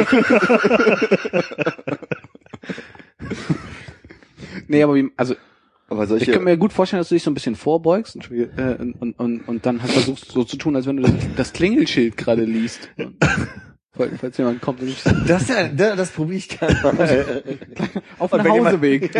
nee, 4.68 4.82
aber 4.82 4.94
wie, 4.94 5.10
also 5.16 5.34
Aber 5.88 6.04
ich 6.04 6.08
solche, 6.08 6.32
kann 6.32 6.44
mir 6.44 6.56
gut 6.56 6.72
vorstellen, 6.72 7.00
dass 7.00 7.08
du 7.08 7.14
dich 7.14 7.22
so 7.22 7.30
ein 7.30 7.34
bisschen 7.34 7.56
vorbeugst 7.56 8.14
Entschuldige, 8.14 8.50
äh, 8.56 8.82
und, 8.82 9.12
und, 9.18 9.40
und 9.48 9.66
dann 9.66 9.82
halt 9.82 9.92
versuchst 9.92 10.32
so 10.32 10.44
zu 10.44 10.56
tun, 10.56 10.76
als 10.76 10.86
wenn 10.86 10.96
du 10.96 11.02
das, 11.02 11.12
das 11.36 11.52
Klingelschild 11.52 12.16
gerade 12.16 12.44
liest. 12.44 12.88
Falls 13.92 14.20
falls 14.20 14.36
jemand 14.38 14.60
kommt 14.60 14.80
und 14.82 14.88
ich 14.88 15.02
Das, 15.26 15.48
ja, 15.48 15.68
das, 15.68 15.96
das 15.96 16.10
probiere 16.10 16.38
ich 16.38 16.48
gerne 16.48 16.80
mal. 16.82 17.42
auf 18.18 18.30
dem 18.30 18.48
Hauseweg. 18.48 19.10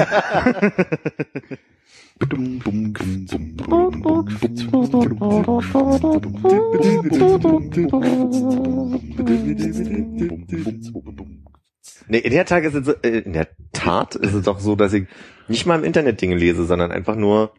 Nee, 12.08 12.18
in 12.18 12.32
der 12.32 12.44
Tag 12.44 12.64
ist 12.64 12.74
es 12.74 12.86
so, 12.86 12.92
äh, 13.02 13.18
in 13.18 13.32
der 13.32 13.48
Tat 13.72 14.14
ist 14.16 14.34
es 14.34 14.44
doch 14.44 14.60
so, 14.60 14.76
dass 14.76 14.92
ich 14.92 15.06
nicht 15.48 15.66
mal 15.66 15.78
im 15.78 15.84
Internet 15.84 16.20
Dinge 16.20 16.36
lese, 16.36 16.64
sondern 16.64 16.92
einfach 16.92 17.16
nur 17.16 17.54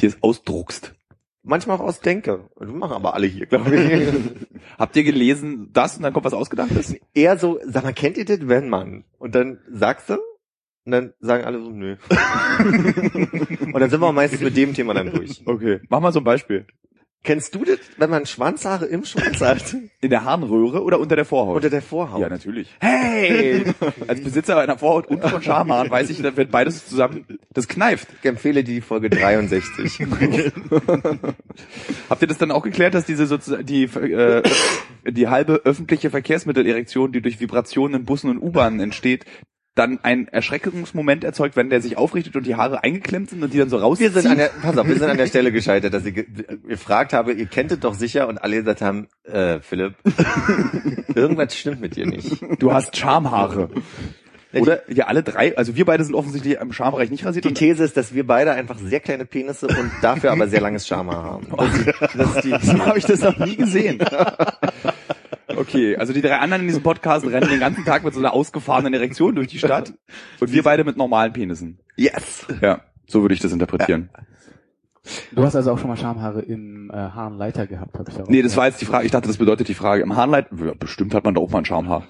dir 0.00 0.08
es 0.08 0.22
ausdruckst. 0.22 0.94
Manchmal 1.42 1.76
auch 1.76 1.82
ausdenke. 1.82 2.48
Das 2.58 2.68
machen 2.68 2.92
aber 2.92 3.14
alle 3.14 3.26
hier, 3.26 3.46
glaube 3.46 3.74
ich. 3.74 4.12
Habt 4.78 4.96
ihr 4.96 5.04
gelesen 5.04 5.70
das 5.72 5.96
und 5.96 6.02
dann 6.02 6.12
kommt 6.12 6.24
was 6.24 6.34
Ausgedachtes? 6.34 6.96
Eher 7.14 7.36
so, 7.36 7.58
sag 7.64 7.84
mal, 7.84 7.92
kennt 7.92 8.16
ihr 8.16 8.24
das, 8.24 8.48
wenn 8.48 8.68
man? 8.68 9.04
Und 9.18 9.34
dann 9.34 9.58
sagst 9.70 10.10
du, 10.10 10.18
und 10.84 10.92
dann 10.92 11.12
sagen 11.20 11.44
alle 11.44 11.60
so, 11.62 11.70
nö. 11.70 11.96
und 12.08 13.80
dann 13.80 13.90
sind 13.90 14.00
wir 14.00 14.12
meistens 14.12 14.40
mit 14.40 14.56
dem 14.56 14.74
Thema 14.74 14.94
dann 14.94 15.12
durch. 15.12 15.42
Okay. 15.46 15.80
Mach 15.88 16.00
mal 16.00 16.12
so 16.12 16.20
ein 16.20 16.24
Beispiel. 16.24 16.66
Kennst 17.24 17.54
du 17.54 17.64
das, 17.64 17.78
wenn 17.98 18.10
man 18.10 18.26
Schwanzhaare 18.26 18.86
im 18.86 19.04
Schwanz 19.04 19.40
hat? 19.40 19.76
In 20.00 20.10
der 20.10 20.24
Harnröhre 20.24 20.82
oder 20.82 20.98
unter 20.98 21.14
der 21.14 21.24
Vorhaut? 21.24 21.54
Unter 21.56 21.70
der 21.70 21.82
Vorhaut? 21.82 22.20
ja, 22.20 22.28
natürlich. 22.28 22.68
Hey! 22.80 23.62
Als 24.08 24.20
Besitzer 24.20 24.58
einer 24.58 24.76
Vorhaut 24.76 25.06
und 25.06 25.22
von 25.22 25.40
Schamhaaren 25.40 25.88
weiß 25.88 26.10
ich, 26.10 26.20
da 26.20 26.36
wird 26.36 26.50
beides 26.50 26.88
zusammen, 26.88 27.24
das 27.50 27.68
kneift. 27.68 28.08
Ich 28.20 28.28
empfehle 28.28 28.64
dir 28.64 28.74
die 28.74 28.80
Folge 28.80 29.08
63. 29.08 30.00
Habt 32.10 32.22
ihr 32.22 32.28
das 32.28 32.38
dann 32.38 32.50
auch 32.50 32.64
geklärt, 32.64 32.94
dass 32.94 33.04
diese 33.04 33.26
sozusagen, 33.26 33.64
die, 33.66 33.84
äh, 33.84 34.42
die 35.08 35.28
halbe 35.28 35.60
öffentliche 35.64 36.10
Verkehrsmittelerektion, 36.10 37.12
die 37.12 37.22
durch 37.22 37.38
Vibrationen 37.38 38.00
in 38.00 38.04
Bussen 38.04 38.30
und 38.30 38.38
U-Bahnen 38.38 38.80
entsteht, 38.80 39.26
dann 39.74 40.00
einen 40.02 40.28
Erschreckungsmoment 40.28 41.24
erzeugt, 41.24 41.56
wenn 41.56 41.70
der 41.70 41.80
sich 41.80 41.96
aufrichtet 41.96 42.36
und 42.36 42.46
die 42.46 42.56
Haare 42.56 42.82
eingeklemmt 42.84 43.30
sind 43.30 43.42
und 43.42 43.54
die 43.54 43.58
dann 43.58 43.70
so 43.70 43.78
Wir 43.78 43.82
rausziehen? 43.84 44.12
sind 44.12 44.26
an 44.26 44.36
der, 44.36 44.50
pass 44.60 44.76
auf, 44.76 44.86
wir 44.86 44.94
sind 44.96 45.08
an 45.10 45.16
der 45.16 45.26
Stelle 45.26 45.50
gescheitert, 45.50 45.94
dass 45.94 46.04
ich 46.04 46.14
ge- 46.14 46.26
gefragt 46.68 47.12
habe, 47.14 47.32
ihr 47.32 47.46
kennt 47.46 47.72
es 47.72 47.80
doch 47.80 47.94
sicher 47.94 48.28
und 48.28 48.36
alle 48.38 48.56
gesagt 48.56 48.82
haben, 48.82 49.08
äh, 49.24 49.60
Philipp, 49.60 49.94
irgendwas 51.14 51.56
stimmt 51.56 51.80
mit 51.80 51.96
dir 51.96 52.06
nicht. 52.06 52.36
du 52.58 52.72
hast 52.72 52.96
Schamhaare. 52.96 53.70
Oder 54.54 54.82
wir 54.86 55.08
alle 55.08 55.22
drei, 55.22 55.56
also 55.56 55.76
wir 55.76 55.86
beide 55.86 56.04
sind 56.04 56.14
offensichtlich 56.14 56.58
im 56.60 56.74
Schambereich 56.74 57.10
nicht 57.10 57.24
rasiert. 57.24 57.46
Die 57.46 57.54
These 57.54 57.84
ist, 57.84 57.96
dass 57.96 58.12
wir 58.12 58.26
beide 58.26 58.52
einfach 58.52 58.76
sehr 58.78 59.00
kleine 59.00 59.24
Penisse 59.24 59.66
und 59.66 59.90
dafür 60.02 60.30
aber 60.32 60.46
sehr 60.48 60.60
langes 60.60 60.86
Schamhaar 60.86 61.24
haben. 61.24 61.46
Das 62.14 62.36
ist 62.36 62.44
die, 62.44 62.54
So 62.66 62.78
habe 62.84 62.98
ich 62.98 63.06
das 63.06 63.20
noch 63.22 63.38
nie 63.38 63.56
gesehen. 63.56 63.98
Okay, 65.48 65.96
also 65.96 66.12
die 66.12 66.22
drei 66.22 66.38
anderen 66.38 66.62
in 66.62 66.68
diesem 66.68 66.82
Podcast 66.82 67.26
rennen 67.26 67.48
den 67.48 67.60
ganzen 67.60 67.84
Tag 67.84 68.04
mit 68.04 68.14
so 68.14 68.20
einer 68.20 68.32
ausgefahrenen 68.32 68.94
Erektion 68.94 69.34
durch 69.34 69.48
die 69.48 69.58
Stadt 69.58 69.92
und 70.40 70.52
wir 70.52 70.62
beide 70.62 70.84
mit 70.84 70.96
normalen 70.96 71.32
Penissen. 71.32 71.80
yes! 71.96 72.46
Ja, 72.60 72.82
so 73.06 73.22
würde 73.22 73.34
ich 73.34 73.40
das 73.40 73.52
interpretieren. 73.52 74.10
Du 75.32 75.42
hast 75.42 75.56
also 75.56 75.72
auch 75.72 75.78
schon 75.78 75.88
mal 75.88 75.96
Schamhaare 75.96 76.42
im 76.42 76.90
äh, 76.90 76.94
Haarenleiter 76.94 77.66
gehabt, 77.66 77.98
habe 77.98 78.10
ich 78.10 78.20
auch. 78.20 78.28
Nee, 78.28 78.42
das 78.42 78.56
war 78.56 78.66
jetzt 78.66 78.80
die 78.80 78.84
Frage. 78.84 79.04
Ich 79.04 79.10
dachte, 79.10 79.26
das 79.26 79.36
bedeutet 79.36 79.66
die 79.66 79.74
Frage. 79.74 80.02
Im 80.02 80.14
Harnleit, 80.14 80.46
ja, 80.52 80.74
bestimmt 80.78 81.14
hat 81.14 81.24
man 81.24 81.34
da 81.34 81.40
auch 81.40 81.50
mal 81.50 81.58
ein 81.58 81.64
Schamhaar. 81.64 82.06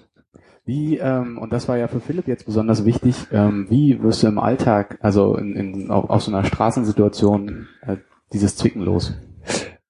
Wie, 0.65 0.99
ähm, 0.99 1.39
und 1.39 1.53
das 1.53 1.69
war 1.69 1.77
ja 1.77 1.89
für 1.89 2.01
Philipp 2.01 2.29
jetzt 2.29 2.47
besonders 2.47 2.85
wichtig, 2.85 3.17
ähm, 3.33 3.67
wie 3.69 4.01
wirst 4.03 4.23
du 4.23 4.29
im 4.29 4.39
Alltag, 4.39 4.99
also 5.01 5.37
in, 5.37 5.57
in, 5.57 5.91
auf, 5.91 6.09
auf 6.09 6.23
so 6.23 6.31
einer 6.31 6.45
Straßensituation, 6.45 7.67
äh, 7.81 7.97
dieses 8.33 8.57
Zwicken 8.57 8.83
los? 8.83 9.15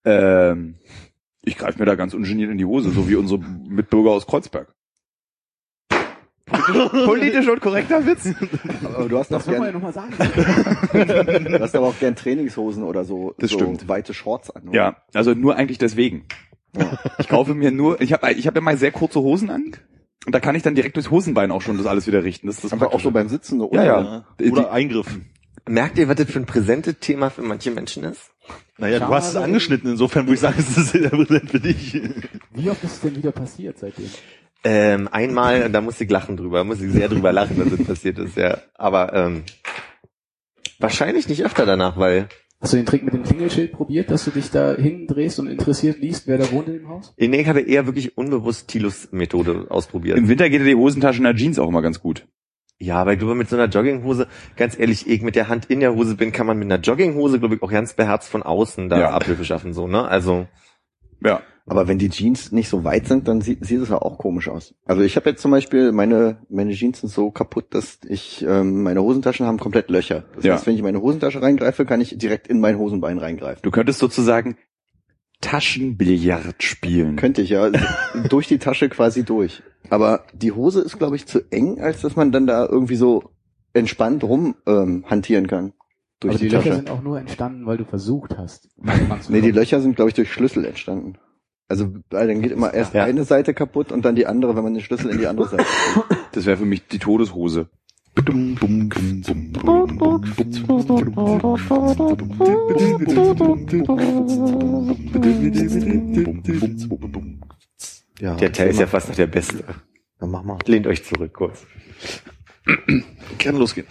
Ähm, 0.05 0.77
ich 1.45 1.59
greife 1.59 1.79
mir 1.79 1.87
da 1.87 1.95
ganz 1.95 2.15
ungeniert 2.15 2.51
in 2.51 2.59
die 2.59 2.65
Hose, 2.65 2.91
so 2.91 3.09
wie 3.09 3.17
unsere 3.17 3.41
Mitbürger 3.41 4.11
aus 4.11 4.27
Kreuzberg. 4.27 4.75
Politisch, 6.47 7.05
politisch 7.07 7.49
und 7.49 7.61
korrekter 7.61 8.05
Witz. 8.07 8.29
aber 8.85 9.09
du 9.09 9.19
hast 9.19 9.31
doch 9.33 9.39
Das 9.39 9.47
man 9.47 9.55
ja 9.57 9.63
gern, 9.63 9.75
nochmal 9.75 9.93
sagen. 9.93 10.13
du 10.93 11.61
hast 11.61 11.75
aber 11.77 11.87
auch 11.87 11.99
gern 11.99 12.15
Trainingshosen 12.17 12.83
oder 12.83 13.05
so, 13.05 13.35
Das 13.39 13.51
so 13.51 13.59
stimmt. 13.59 13.89
weite 13.89 14.13
Shorts 14.13 14.51
an. 14.51 14.69
oder? 14.69 14.75
Ja, 14.75 14.97
also 15.15 15.33
nur 15.35 15.57
eigentlich 15.57 15.79
deswegen. 15.79 16.27
Ich 17.19 17.29
kaufe 17.29 17.55
mir 17.55 17.71
nur, 17.71 18.01
ich 18.01 18.13
habe 18.13 18.33
ich 18.33 18.47
hab 18.47 18.55
ja 18.55 18.61
mal 18.61 18.77
sehr 18.77 18.93
kurze 18.93 19.21
Hosen 19.21 19.51
an 19.51 19.73
und 20.27 20.35
da 20.35 20.41
kann 20.41 20.55
ich 20.55 20.63
dann 20.63 20.75
direkt 20.75 20.97
durchs 20.97 21.11
Hosenbein 21.11 21.51
auch 21.51 21.63
schon 21.63 21.77
das 21.79 21.87
alles 21.87 22.07
wieder 22.07 22.23
richten. 22.25 22.47
Das 22.49 22.57
ist 22.57 22.65
das 22.65 22.73
Aber 22.73 22.95
auch 22.95 23.01
so 23.01 23.11
beim 23.11 23.29
Sitzen 23.29 23.61
Ja, 23.61 23.67
oder- 23.67 23.85
ja. 23.85 24.25
Die- 24.41 24.51
Oder 24.51 24.73
Eingriffen. 24.73 25.27
Merkt 25.69 25.99
ihr, 25.99 26.09
was 26.09 26.17
das 26.17 26.31
für 26.31 26.41
ein 26.41 26.47
präsentes 26.47 26.97
Thema 27.01 27.31
für 27.31 27.43
manche 27.43 27.71
Menschen 27.71 28.05
ist? 28.05 28.31
Naja, 28.79 28.99
du 28.99 29.09
hast 29.09 29.31
es 29.31 29.37
angeschnitten, 29.37 29.91
insofern 29.91 30.27
würde 30.27 30.35
ich 30.35 30.41
sagen, 30.41 30.57
es 30.59 30.77
ist 30.77 30.93
sehr 30.93 31.11
präsent 31.11 31.51
für 31.51 31.61
dich. 31.61 32.01
Wie 32.53 32.69
oft 32.71 32.83
ist 32.83 32.95
es 32.95 33.01
denn 33.01 33.17
wieder 33.17 33.33
passiert 33.33 33.79
seitdem? 33.79 34.11
Ähm, 34.65 35.09
einmal, 35.11 35.71
da 35.71 35.81
muss 35.81 36.01
ich 36.01 36.11
lachen 36.11 36.37
drüber, 36.37 36.65
muss 36.65 36.81
ich 36.81 36.91
sehr 36.93 37.09
drüber 37.09 37.33
lachen, 37.33 37.59
dass 37.59 37.71
das 37.71 37.87
passiert 37.87 38.19
ist, 38.19 38.37
ja. 38.37 38.59
Aber 38.75 39.13
ähm, 39.13 39.45
wahrscheinlich 40.79 41.29
nicht 41.29 41.45
öfter 41.45 41.67
danach, 41.67 41.97
weil 41.97 42.29
Hast 42.63 42.75
du 42.75 42.77
den 42.77 42.87
Trick 42.87 43.03
mit 43.03 43.13
dem 43.13 43.25
Klingelschild 43.25 43.73
probiert, 43.73 44.09
dass 44.09 44.25
du 44.25 44.31
dich 44.31 44.53
da 44.53 44.77
hindrehst 44.77 45.41
und 45.41 45.49
interessiert 45.49 45.99
liest, 45.99 46.29
wer 46.29 46.39
da 46.39 46.49
wohnt 46.53 46.69
in 46.69 46.75
dem 46.75 46.89
Haus? 46.89 47.13
nee, 47.17 47.41
ich 47.41 47.49
habe 47.49 47.61
eher 47.61 47.87
wirklich 47.87 48.17
unbewusst 48.17 48.69
Tilos 48.69 49.09
Methode 49.11 49.67
ausprobiert. 49.69 50.17
Im 50.17 50.29
Winter 50.29 50.49
geht 50.49 50.61
ja 50.61 50.67
die 50.67 50.77
Hosentasche 50.77 51.19
in 51.19 51.25
der 51.25 51.35
Jeans 51.35 51.59
auch 51.59 51.69
immer 51.69 51.83
ganz 51.83 51.99
gut. 51.99 52.29
Ja, 52.83 52.97
aber 52.97 53.13
ich 53.13 53.19
glaube, 53.21 53.35
mit 53.37 53.49
so 53.49 53.57
einer 53.57 53.67
Jogginghose, 53.69 54.27
ganz 54.57 54.77
ehrlich, 54.79 55.09
ich 55.09 55.23
mit 55.23 55.37
der 55.37 55.49
Hand 55.49 55.67
in 55.67 55.79
der 55.81 55.95
Hose 55.95 56.17
bin, 56.17 56.33
kann 56.33 56.47
man 56.47 56.59
mit 56.59 56.67
einer 56.71 56.81
Jogginghose, 56.83 57.39
glaube 57.39 57.55
ich, 57.55 57.63
auch 57.63 57.71
ganz 57.71 57.93
beherzt 57.95 58.29
von 58.29 58.43
außen 58.43 58.89
da 58.89 58.99
Ja. 58.99 59.11
Abhilfe 59.11 59.45
schaffen, 59.45 59.73
so, 59.73 59.87
ne? 59.87 60.07
Also, 60.07 60.47
Ja. 61.25 61.43
Aber 61.65 61.87
wenn 61.87 61.99
die 61.99 62.11
Jeans 62.11 62.51
nicht 62.51 62.69
so 62.69 62.83
weit 62.83 63.07
sind, 63.07 63.29
dann 63.29 63.41
sieht, 63.41 63.65
sieht 63.65 63.81
es 63.81 63.89
ja 63.91 64.03
auch 64.03 64.19
komisch 64.19 64.49
aus. 64.49 64.75
Also 64.85 65.03
ich 65.03 65.15
habe 65.15 65.31
jetzt 65.31 65.41
zum 65.43 65.53
Beispiel, 65.53 65.93
meine, 65.93 66.39
meine 66.49 66.73
Jeans 66.73 67.01
sind 67.03 67.11
so 67.11 67.31
kaputt, 67.31 67.67
dass 67.71 68.01
ich, 68.09 68.45
ähm, 68.45 68.83
meine 68.83 69.01
Hosentaschen 69.01 69.47
haben 69.47 69.59
komplett 69.61 69.89
Löcher. 69.89 70.25
Das 70.35 70.43
Ja. 70.45 70.55
heißt, 70.55 70.67
wenn 70.67 70.73
ich 70.75 70.81
in 70.81 70.85
meine 70.85 71.01
Hosentasche 71.01 71.41
reingreife, 71.41 71.85
kann 71.87 72.01
ich 72.01 72.19
direkt 72.19 72.49
in 72.49 72.59
mein 72.59 72.79
Hosenbein 72.79 73.19
reingreifen. 73.19 73.61
Du 73.63 73.71
könntest 73.71 74.01
sozusagen 74.01 74.57
Taschenbillard 75.41 76.63
spielen. 76.63 77.15
Könnte 77.15 77.43
ich 77.43 77.51
ja 77.51 77.71
durch 78.29 78.49
die 78.49 78.59
Tasche 78.59 78.89
quasi 78.89 79.25
durch. 79.25 79.63
Aber 79.91 80.25
die 80.33 80.53
Hose 80.53 80.81
ist, 80.81 80.99
glaube 80.99 81.17
ich, 81.17 81.27
zu 81.27 81.41
eng, 81.51 81.81
als 81.81 82.01
dass 82.03 82.17
man 82.17 82.33
dann 82.33 82.47
da 82.47 82.67
irgendwie 82.67 82.97
so 82.97 83.25
entspannt 83.75 84.23
rum 84.25 84.55
ähm, 84.67 85.05
hantieren 85.09 85.47
kann. 85.47 85.73
Durch 86.21 86.35
Aber 86.35 86.39
die, 86.39 86.49
die 86.49 86.55
Löcher 86.55 86.65
Tasche. 86.71 86.77
sind 86.77 86.91
auch 86.91 87.03
nur 87.03 87.19
entstanden, 87.19 87.67
weil 87.67 87.79
du 87.79 87.85
versucht 87.85 88.37
hast. 88.39 88.69
Nee, 89.29 89.41
die 89.41 89.51
Löcher 89.51 89.81
sind, 89.81 89.97
glaube 89.97 90.11
ich, 90.11 90.15
durch 90.15 90.33
Schlüssel 90.33 90.65
entstanden. 90.65 91.15
Also 91.69 91.89
dann 92.11 92.43
geht 92.43 92.53
immer 92.53 92.73
erst 92.75 92.93
Ja. 92.95 93.05
eine 93.05 93.25
Seite 93.25 93.55
kaputt 93.55 93.93
und 93.93 94.05
dann 94.05 94.15
die 94.15 94.27
andere, 94.27 94.55
wenn 94.55 94.63
man 94.63 94.75
den 94.75 94.83
Schlüssel 94.83 95.11
in 95.11 95.19
die 95.19 95.27
andere 95.27 95.49
Seite. 95.49 95.65
Das 96.33 96.45
wäre 96.47 96.57
für 96.59 96.67
mich 96.67 96.87
die 96.87 96.99
Todeshose. 96.99 97.69
Ja, 108.23 108.37
der 108.37 108.53
Teil 108.53 108.69
ist 108.69 108.79
ja 108.79 108.87
fast 108.87 109.09
noch 109.09 109.17
der 109.17 109.27
beste. 109.27 109.65
Dann 110.21 110.31
mach 110.31 110.45
mal. 110.45 110.57
Lehnt 110.67 110.87
euch 110.87 111.05
zurück 111.05 111.33
kurz. 111.33 111.67
Kann 113.41 113.57
losgehen. 113.57 113.89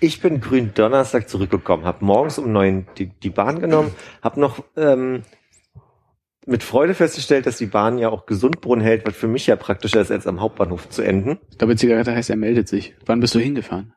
Ich 0.00 0.22
bin 0.22 0.40
grün 0.40 0.72
Donnerstag 0.74 1.28
zurückgekommen, 1.28 1.84
habe 1.84 2.02
morgens 2.02 2.38
um 2.38 2.50
neun 2.52 2.86
die, 2.96 3.08
die 3.20 3.28
Bahn 3.28 3.60
genommen, 3.60 3.92
habe 4.22 4.40
noch 4.40 4.64
ähm, 4.78 5.24
mit 6.46 6.62
Freude 6.62 6.94
festgestellt, 6.94 7.44
dass 7.44 7.58
die 7.58 7.66
Bahn 7.66 7.98
ja 7.98 8.08
auch 8.08 8.24
Gesundbrunnen 8.24 8.82
hält, 8.82 9.06
was 9.06 9.14
für 9.14 9.28
mich 9.28 9.46
ja 9.46 9.56
praktischer 9.56 10.00
ist, 10.00 10.10
als 10.10 10.26
am 10.26 10.40
Hauptbahnhof 10.40 10.88
zu 10.88 11.02
enden. 11.02 11.38
Ich 11.50 11.58
glaube, 11.58 11.76
Zigarette 11.76 12.14
heißt, 12.14 12.30
er 12.30 12.36
meldet 12.36 12.66
sich. 12.66 12.94
Wann 13.04 13.20
bist 13.20 13.34
du 13.34 13.40
hingefahren? 13.40 13.92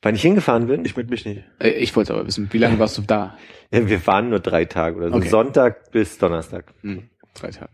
Wann 0.00 0.14
ich 0.14 0.22
hingefahren 0.22 0.68
bin, 0.68 0.86
Ich 0.86 0.96
melde 0.96 1.10
mich 1.10 1.26
nicht. 1.26 1.44
Äh, 1.58 1.68
ich 1.72 1.94
wollte 1.94 2.14
aber 2.14 2.26
wissen, 2.26 2.48
wie 2.52 2.58
lange 2.58 2.78
warst 2.78 2.96
du 2.96 3.02
da? 3.02 3.36
ja, 3.70 3.86
wir 3.86 4.00
fahren 4.00 4.30
nur 4.30 4.40
drei 4.40 4.64
Tage 4.64 4.96
oder 4.96 5.10
so, 5.10 5.16
Okay. 5.16 5.28
Sonntag 5.28 5.90
bis 5.92 6.16
Donnerstag. 6.16 6.72
Hm, 6.80 7.10
drei 7.34 7.50
Tage. 7.50 7.70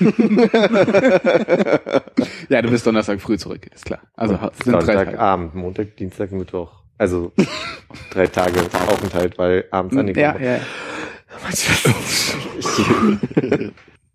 ja, 2.48 2.62
du 2.62 2.70
bist 2.70 2.86
Donnerstag 2.86 3.20
früh 3.20 3.38
zurück, 3.38 3.66
ist 3.74 3.84
klar. 3.84 4.00
Also 4.14 4.34
sind 4.34 4.74
drei 4.74 4.80
Tage. 4.80 4.86
Sonntagabend, 4.96 5.54
Montag, 5.54 5.96
Dienstag, 5.96 6.32
Mittwoch. 6.32 6.82
Also 6.98 7.32
drei 8.10 8.26
Tage 8.26 8.60
Aufenthalt, 8.88 9.38
weil 9.38 9.64
abends 9.70 9.96
angekommen 9.96 10.34
Hm, 10.34 10.42
Ja, 10.42 10.54
ja. 10.56 10.60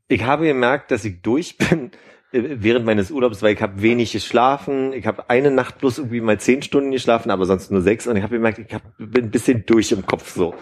Ich, 0.08 0.24
habe 0.24 0.48
gemerkt, 0.48 0.92
dass 0.92 1.06
ich 1.06 1.22
durch 1.22 1.58
bin 1.58 1.92
äh, 2.32 2.42
während 2.56 2.86
meines 2.86 3.12
Urlaubs, 3.12 3.42
weil 3.42 3.54
ich 3.54 3.62
habe 3.62 3.82
wenig 3.82 4.12
geschlafen. 4.14 4.94
Ich 4.94 5.06
habe 5.06 5.30
eine 5.30 5.52
Nacht 5.52 5.80
bloß 5.80 6.00
irgendwie 6.00 6.22
mal 6.22 6.40
zehn 6.40 6.62
Stunden 6.62 6.92
geschlafen, 6.92 7.32
aber 7.32 7.46
sonst 7.46 7.72
nur 7.72 7.82
sechs. 7.82 8.08
Und 8.08 8.16
ich 8.16 8.24
habe 8.24 8.36
gemerkt, 8.36 8.60
ich 8.60 8.74
hab, 8.74 8.82
bin 8.98 9.26
ein 9.26 9.32
bisschen 9.32 9.66
durch 9.66 9.92
im 9.92 10.06
Kopf 10.06 10.34
so. 10.34 10.54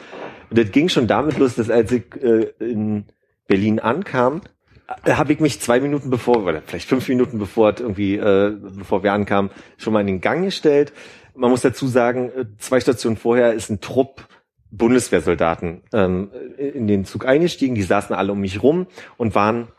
Und 0.49 0.57
das 0.57 0.71
ging 0.71 0.89
schon 0.89 1.07
damit 1.07 1.37
los, 1.37 1.55
dass 1.55 1.69
als 1.69 1.91
ich 1.91 2.03
äh, 2.21 2.47
in 2.59 3.05
Berlin 3.47 3.79
ankam, 3.79 4.41
habe 4.87 5.33
ich 5.33 5.39
mich 5.39 5.59
zwei 5.59 5.79
Minuten 5.79 6.09
bevor, 6.09 6.43
oder 6.43 6.61
vielleicht 6.65 6.87
fünf 6.87 7.07
Minuten 7.09 7.39
bevor 7.39 7.73
irgendwie, 7.79 8.15
äh, 8.15 8.55
bevor 8.55 9.03
wir 9.03 9.13
ankamen, 9.13 9.51
schon 9.77 9.93
mal 9.93 10.01
in 10.01 10.07
den 10.07 10.21
Gang 10.21 10.43
gestellt. 10.45 10.93
Man 11.35 11.51
muss 11.51 11.61
dazu 11.61 11.87
sagen, 11.87 12.29
äh, 12.29 12.45
zwei 12.57 12.79
Stationen 12.79 13.17
vorher 13.17 13.53
ist 13.53 13.69
ein 13.69 13.81
Trupp 13.81 14.27
Bundeswehrsoldaten 14.71 15.81
ähm, 15.93 16.31
in 16.57 16.87
den 16.87 17.05
Zug 17.05 17.25
eingestiegen. 17.25 17.75
Die 17.75 17.83
saßen 17.83 18.15
alle 18.15 18.31
um 18.31 18.41
mich 18.41 18.61
rum 18.63 18.87
und 19.15 19.33
waren 19.35 19.69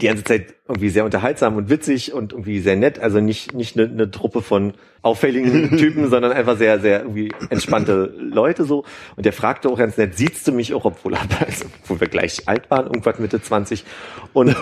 die 0.00 0.06
ganze 0.06 0.24
Zeit 0.24 0.54
irgendwie 0.66 0.88
sehr 0.88 1.04
unterhaltsam 1.04 1.56
und 1.56 1.68
witzig 1.68 2.12
und 2.12 2.32
irgendwie 2.32 2.60
sehr 2.60 2.76
nett. 2.76 2.98
Also 2.98 3.20
nicht 3.20 3.52
nicht 3.54 3.78
eine, 3.78 3.88
eine 3.88 4.10
Truppe 4.10 4.40
von 4.42 4.74
auffälligen 5.02 5.76
Typen, 5.76 6.08
sondern 6.08 6.32
einfach 6.32 6.56
sehr 6.56 6.80
sehr 6.80 7.02
irgendwie 7.02 7.32
entspannte 7.50 8.14
Leute 8.18 8.64
so. 8.64 8.84
Und 9.16 9.26
der 9.26 9.32
fragte 9.32 9.68
auch 9.68 9.78
ganz 9.78 9.96
nett, 9.96 10.16
siehst 10.16 10.46
du 10.48 10.52
mich 10.52 10.72
auch, 10.74 10.84
obwohl, 10.84 11.14
also, 11.14 11.66
obwohl 11.82 12.00
wir 12.00 12.08
gleich 12.08 12.48
alt 12.48 12.70
waren, 12.70 12.86
irgendwas 12.86 13.18
Mitte 13.18 13.42
20. 13.42 13.84
Und 14.32 14.56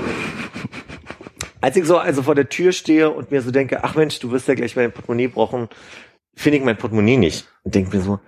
als 1.61 1.77
ich 1.77 1.85
so 1.85 1.97
also 1.97 2.23
vor 2.23 2.35
der 2.35 2.49
Tür 2.49 2.73
stehe 2.73 3.11
und 3.11 3.31
mir 3.31 3.41
so 3.41 3.51
denke, 3.53 3.85
ach 3.85 3.95
Mensch, 3.95 4.19
du 4.19 4.33
wirst 4.33 4.49
ja 4.49 4.55
gleich 4.55 4.75
mein 4.75 4.93
Portemonnaie 4.93 5.29
brauchen, 5.29 5.69
finde 6.35 6.59
ich 6.59 6.65
mein 6.65 6.77
Portemonnaie 6.77 7.17
nicht. 7.17 7.47
Und 7.63 7.75
denke 7.75 7.97
mir 7.97 8.03
so, 8.03 8.19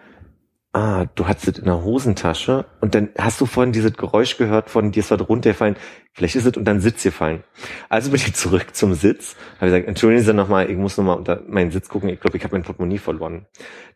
ah, 0.75 1.07
du 1.15 1.29
hattest 1.29 1.49
es 1.49 1.59
in 1.59 1.67
der 1.67 1.85
Hosentasche 1.85 2.67
und 2.81 2.97
dann 2.97 3.11
hast 3.17 3.41
du 3.41 3.47
vorhin 3.47 3.73
dieses 3.73 3.95
Geräusch 3.95 4.37
gehört 4.37 4.71
von 4.71 4.91
dir 4.91 5.01
ist 5.01 5.11
was 5.13 5.29
runtergefallen, 5.29 5.77
vielleicht 6.13 6.35
ist 6.35 6.47
es 6.47 6.57
unter 6.57 6.73
den 6.73 6.81
Sitz 6.81 7.05
gefallen. 7.05 7.45
Also 7.89 8.11
bin 8.11 8.17
ich 8.17 8.35
zurück 8.35 8.75
zum 8.75 8.95
Sitz, 8.95 9.37
habe 9.61 9.67
gesagt, 9.67 9.87
entschuldigen 9.87 10.25
Sie 10.25 10.35
nochmal, 10.35 10.69
ich 10.69 10.77
muss 10.77 10.97
nochmal 10.97 11.17
unter 11.17 11.43
meinen 11.47 11.71
Sitz 11.71 11.89
gucken, 11.89 12.09
ich 12.09 12.21
glaube, 12.21 12.37
ich 12.37 12.45
habe 12.45 12.57
mein 12.57 12.65
Portemonnaie 12.65 12.99
verloren. 12.99 13.47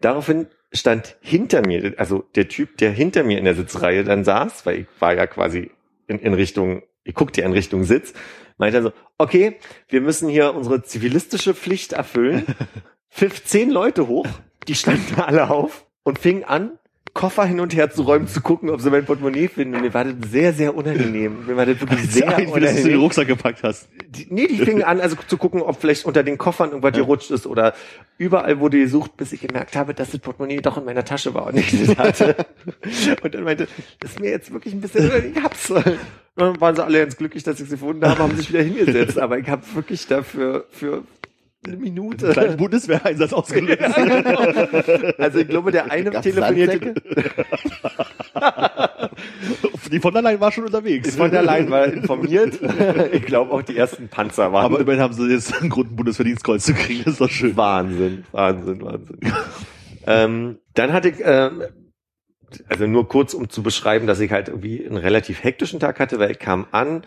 Daraufhin 0.00 0.46
stand 0.72 1.16
hinter 1.20 1.66
mir, 1.66 1.94
also 1.96 2.24
der 2.36 2.48
Typ, 2.48 2.76
der 2.78 2.92
hinter 2.92 3.24
mir 3.24 3.38
in 3.38 3.44
der 3.44 3.56
Sitzreihe 3.56 4.04
dann 4.04 4.22
saß, 4.22 4.64
weil 4.64 4.80
ich 4.80 4.86
war 5.00 5.14
ja 5.14 5.26
quasi 5.26 5.72
in, 6.06 6.20
in 6.20 6.32
Richtung, 6.32 6.82
ich 7.02 7.14
guckte 7.14 7.40
ja 7.40 7.46
in 7.46 7.52
Richtung 7.52 7.82
Sitz, 7.82 8.14
meinte 8.56 8.78
er 8.78 8.82
so, 8.84 8.92
okay, 9.18 9.56
wir 9.88 10.00
müssen 10.00 10.28
hier 10.28 10.54
unsere 10.54 10.84
zivilistische 10.84 11.54
Pflicht 11.54 11.92
erfüllen, 11.92 12.46
pfiff 13.10 13.44
zehn 13.44 13.68
Leute 13.70 14.06
hoch, 14.06 14.28
die 14.68 14.76
standen 14.76 15.20
alle 15.20 15.50
auf 15.50 15.87
und 16.08 16.18
fingen 16.18 16.44
an, 16.44 16.72
Koffer 17.14 17.44
hin 17.46 17.58
und 17.58 17.74
her 17.74 17.90
zu 17.90 18.02
räumen, 18.02 18.28
zu 18.28 18.40
gucken, 18.40 18.70
ob 18.70 18.80
sie 18.80 18.90
mein 18.90 19.04
Portemonnaie 19.04 19.48
finden. 19.48 19.74
Und 19.74 19.82
mir 19.82 19.92
war 19.92 20.04
das 20.04 20.30
sehr, 20.30 20.52
sehr 20.52 20.74
unangenehm. 20.76 21.46
Mir 21.46 21.56
war 21.56 21.66
das 21.66 21.80
wirklich 21.80 22.08
sehr 22.10 22.28
Ein, 22.28 22.38
wie 22.38 22.44
dass 22.44 22.52
du 22.52 22.60
den 22.60 22.68
unangenehm. 22.70 23.00
Rucksack 23.00 23.26
gepackt 23.26 23.62
hast. 23.64 23.88
Die, 24.08 24.28
nee, 24.30 24.46
die 24.46 24.58
fingen 24.58 24.84
an, 24.84 25.00
also 25.00 25.16
zu 25.26 25.36
gucken, 25.36 25.60
ob 25.60 25.80
vielleicht 25.80 26.04
unter 26.04 26.22
den 26.22 26.38
Koffern 26.38 26.70
irgendwas 26.70 26.92
gerutscht 26.92 27.30
ist 27.32 27.46
oder 27.46 27.74
überall 28.18 28.60
wurde 28.60 28.78
gesucht, 28.78 29.16
bis 29.16 29.32
ich 29.32 29.40
gemerkt 29.40 29.74
habe, 29.74 29.94
dass 29.94 30.12
das 30.12 30.20
Portemonnaie 30.20 30.60
doch 30.60 30.78
in 30.78 30.84
meiner 30.84 31.04
Tasche 31.04 31.34
war 31.34 31.46
und 31.46 31.56
nicht 31.56 31.74
das 31.88 31.98
hatte. 31.98 32.46
und 33.22 33.34
dann 33.34 33.42
meinte, 33.42 33.66
das 33.98 34.12
ist 34.12 34.20
mir 34.20 34.30
jetzt 34.30 34.52
wirklich 34.52 34.74
ein 34.74 34.80
bisschen, 34.80 35.10
ich 35.34 35.42
hab's. 35.42 35.70
Und 35.70 35.98
dann 36.36 36.60
waren 36.60 36.76
sie 36.76 36.84
alle 36.84 37.00
ganz 37.00 37.16
glücklich, 37.16 37.42
dass 37.42 37.58
ich 37.58 37.66
sie 37.66 37.74
gefunden 37.74 38.06
habe, 38.06 38.22
haben 38.22 38.36
sich 38.36 38.50
wieder 38.50 38.62
hingesetzt. 38.62 39.18
Aber 39.18 39.38
ich 39.38 39.48
habe 39.48 39.62
wirklich 39.74 40.06
dafür 40.06 40.66
für 40.70 41.02
Minute. 41.66 42.36
Einen 42.40 42.56
Bundeswehreinsatz 42.56 43.32
ausgelöst. 43.32 43.78
Also 45.18 45.40
ich 45.40 45.48
glaube, 45.48 45.72
der 45.72 45.90
eine 45.90 46.10
Gab's 46.12 46.22
telefonierte, 46.24 46.94
Die 49.90 50.00
von 50.00 50.12
der 50.12 50.22
Leyen 50.22 50.40
war 50.40 50.52
schon 50.52 50.64
unterwegs. 50.64 51.16
von 51.16 51.30
der 51.30 51.42
Leyen 51.42 51.70
war 51.70 51.86
informiert. 51.86 52.58
Ich 53.12 53.22
glaube 53.22 53.52
auch 53.52 53.62
die 53.62 53.76
ersten 53.76 54.08
Panzer 54.08 54.52
waren. 54.52 54.64
Aber 54.64 54.80
immerhin 54.80 55.00
haben 55.00 55.12
sie 55.14 55.26
jetzt 55.30 55.60
einen 55.60 55.70
Grund, 55.70 55.92
ein 55.92 55.96
Bundesverdienstkreuz 55.96 56.64
zu 56.64 56.74
kriegen. 56.74 57.04
Das 57.04 57.14
ist 57.14 57.20
doch 57.20 57.30
schön. 57.30 57.56
Wahnsinn, 57.56 58.24
Wahnsinn, 58.32 58.82
Wahnsinn. 58.82 59.18
ähm, 60.06 60.58
dann 60.74 60.92
hatte 60.92 61.08
ich, 61.08 61.16
ähm, 61.22 61.62
also 62.68 62.86
nur 62.86 63.08
kurz, 63.08 63.34
um 63.34 63.48
zu 63.48 63.62
beschreiben, 63.62 64.06
dass 64.06 64.20
ich 64.20 64.30
halt 64.30 64.48
irgendwie 64.48 64.86
einen 64.86 64.96
relativ 64.96 65.42
hektischen 65.42 65.80
Tag 65.80 65.98
hatte, 66.00 66.18
weil 66.18 66.30
ich 66.30 66.38
kam 66.38 66.66
an, 66.70 67.02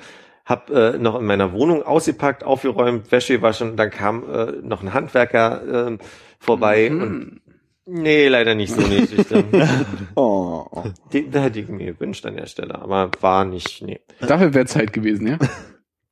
hab 0.52 0.70
äh, 0.70 0.98
noch 0.98 1.18
in 1.18 1.26
meiner 1.26 1.54
Wohnung 1.54 1.82
ausgepackt, 1.82 2.44
aufgeräumt, 2.44 3.12
Wäsche 3.12 3.38
gewaschen, 3.38 3.78
dann 3.78 3.90
kam 3.90 4.30
äh, 4.30 4.52
noch 4.62 4.84
ein 4.84 4.94
Handwerker 4.94 5.88
ähm, 5.88 6.00
vorbei 6.40 6.92
und 6.92 7.42
nee, 7.86 8.28
leider 8.28 8.54
nicht 8.54 8.74
so 8.74 8.82
nicht. 8.82 9.14
Oh. 10.16 10.66
Die, 11.14 11.30
da 11.30 11.44
hätte 11.44 11.60
ich 11.62 11.70
mir 11.70 11.94
gewünscht 11.94 12.26
an 12.26 12.36
der 12.36 12.48
Stelle, 12.48 12.76
aber 12.76 13.10
war 13.22 13.46
nicht, 13.46 13.82
nee. 13.82 14.02
Dafür 14.20 14.54
wäre 14.54 14.66
Zeit 14.66 14.92
gewesen, 14.92 15.28
ja? 15.28 15.38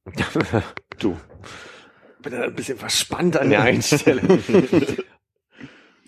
du. 0.99 1.17
Bin 2.21 2.33
da 2.33 2.43
ein 2.43 2.55
bisschen 2.55 2.77
verspannt 2.77 3.37
an 3.37 3.49
der 3.49 3.61
Einstellung. 3.61 4.27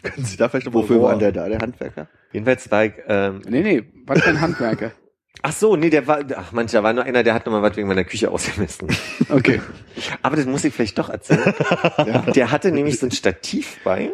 Können 0.04 0.26
Sie 0.26 0.38
da 0.38 0.50
vielleicht 0.50 0.66
noch 0.66 0.74
Wofür 0.74 1.02
war 1.02 1.18
der 1.18 1.32
da, 1.32 1.48
der 1.48 1.60
Handwerker? 1.60 2.08
Jedenfalls 2.32 2.72
war 2.72 2.86
ich, 2.86 2.94
ähm, 3.08 3.42
Nee, 3.48 3.62
nee, 3.62 3.84
war 4.08 4.16
kein 4.16 4.42
Handwerker. 4.42 4.94
Ach 5.42 5.54
so, 5.54 5.76
nee, 5.76 5.90
der 5.90 6.08
war, 6.08 6.22
ach 6.36 6.52
manch, 6.52 6.72
da 6.72 6.84
war 6.84 6.94
nur 6.94 7.04
einer, 7.04 7.24
der 7.24 7.34
hat 7.34 7.46
noch 7.46 7.54
mal 7.54 7.62
was 7.62 7.76
wegen 7.78 7.88
meiner 7.88 8.04
Küche 8.04 8.32
ausgemessen. 8.32 8.88
Okay. 9.30 9.62
Aber 10.22 10.36
das 10.36 10.46
muss 10.46 10.64
ich 10.66 10.74
vielleicht 10.74 10.98
doch 10.98 11.10
erzählen. 11.10 11.54
Der 12.36 12.52
hatte 12.52 12.72
nämlich 12.72 13.00
so 13.00 13.06
ein 13.06 13.12
Stativ 13.12 13.78
bei 13.84 14.12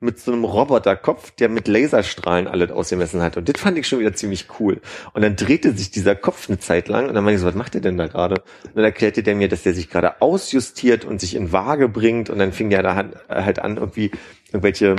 mit 0.00 0.18
so 0.18 0.32
einem 0.32 0.44
Roboterkopf, 0.44 1.30
der 1.32 1.48
mit 1.48 1.68
Laserstrahlen 1.68 2.46
alles 2.46 2.70
ausgemessen 2.70 3.22
hat. 3.22 3.36
Und 3.36 3.48
das 3.48 3.60
fand 3.60 3.78
ich 3.78 3.86
schon 3.86 4.00
wieder 4.00 4.12
ziemlich 4.14 4.46
cool. 4.58 4.80
Und 5.12 5.22
dann 5.22 5.36
drehte 5.36 5.72
sich 5.76 5.90
dieser 5.90 6.14
Kopf 6.14 6.48
eine 6.48 6.58
Zeit 6.58 6.88
lang 6.88 7.08
und 7.08 7.14
dann 7.14 7.24
meinte 7.24 7.36
ich 7.36 7.40
so, 7.40 7.46
was 7.46 7.54
macht 7.54 7.74
der 7.74 7.80
denn 7.80 7.96
da 7.96 8.06
gerade? 8.06 8.42
Und 8.64 8.76
dann 8.76 8.84
erklärte 8.84 9.22
der 9.22 9.34
mir, 9.34 9.48
dass 9.48 9.62
der 9.62 9.74
sich 9.74 9.88
gerade 9.90 10.20
ausjustiert 10.22 11.04
und 11.04 11.20
sich 11.20 11.34
in 11.34 11.52
Waage 11.52 11.88
bringt 11.88 12.30
und 12.30 12.38
dann 12.38 12.52
fing 12.52 12.70
der 12.70 12.82
da 12.82 12.94
halt- 12.94 13.16
halt 13.28 13.58
an, 13.60 13.76
irgendwie 13.76 14.10
irgendwelche 14.48 14.96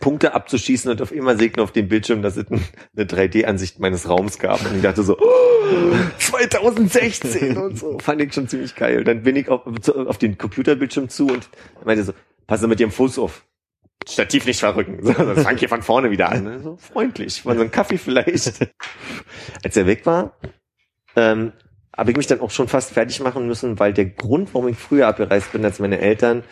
Punkte 0.00 0.34
abzuschießen 0.34 0.90
und 0.90 1.02
auf 1.02 1.12
immer 1.12 1.36
segne 1.36 1.62
auf 1.62 1.72
dem 1.72 1.88
Bildschirm, 1.88 2.22
dass 2.22 2.36
es 2.36 2.50
ein- 2.50 2.64
eine 2.96 3.06
3D-Ansicht 3.06 3.80
meines 3.80 4.08
Raums 4.08 4.38
gab. 4.38 4.64
Und 4.64 4.76
ich 4.76 4.82
dachte 4.82 5.02
so, 5.02 5.18
oh, 5.18 5.94
2016 6.18 7.56
und 7.56 7.78
so. 7.78 7.98
Fand 7.98 8.20
ich 8.20 8.32
schon 8.32 8.48
ziemlich 8.48 8.74
geil. 8.74 9.04
Dann 9.04 9.22
bin 9.22 9.36
ich 9.36 9.48
auf, 9.48 9.62
auf 9.94 10.18
den 10.18 10.38
Computerbildschirm 10.38 11.08
zu 11.08 11.26
und 11.26 11.48
meinte 11.84 12.04
so, 12.04 12.12
pass 12.46 12.60
mal 12.62 12.68
mit 12.68 12.80
ihrem 12.80 12.90
Fuß 12.92 13.18
auf. 13.18 13.44
Stativ 14.08 14.44
nicht 14.46 14.60
verrücken. 14.60 14.98
So, 15.02 15.12
Das 15.12 15.42
fang 15.42 15.56
hier 15.56 15.68
von 15.68 15.82
vorne 15.82 16.10
wieder 16.10 16.30
an. 16.30 16.62
So 16.62 16.76
freundlich. 16.76 17.44
War 17.46 17.54
so 17.54 17.62
ein 17.62 17.70
Kaffee 17.70 17.98
vielleicht. 17.98 18.68
Als 19.62 19.76
er 19.76 19.86
weg 19.86 20.04
war, 20.06 20.36
ähm, 21.16 21.52
habe 21.96 22.10
ich 22.10 22.16
mich 22.16 22.26
dann 22.26 22.40
auch 22.40 22.50
schon 22.50 22.68
fast 22.68 22.92
fertig 22.92 23.20
machen 23.20 23.46
müssen, 23.46 23.78
weil 23.78 23.92
der 23.94 24.06
Grund, 24.06 24.52
warum 24.52 24.68
ich 24.68 24.76
früher 24.76 25.06
abgereist 25.08 25.52
bin 25.52 25.64
als 25.64 25.78
meine 25.78 26.00
Eltern, 26.00 26.42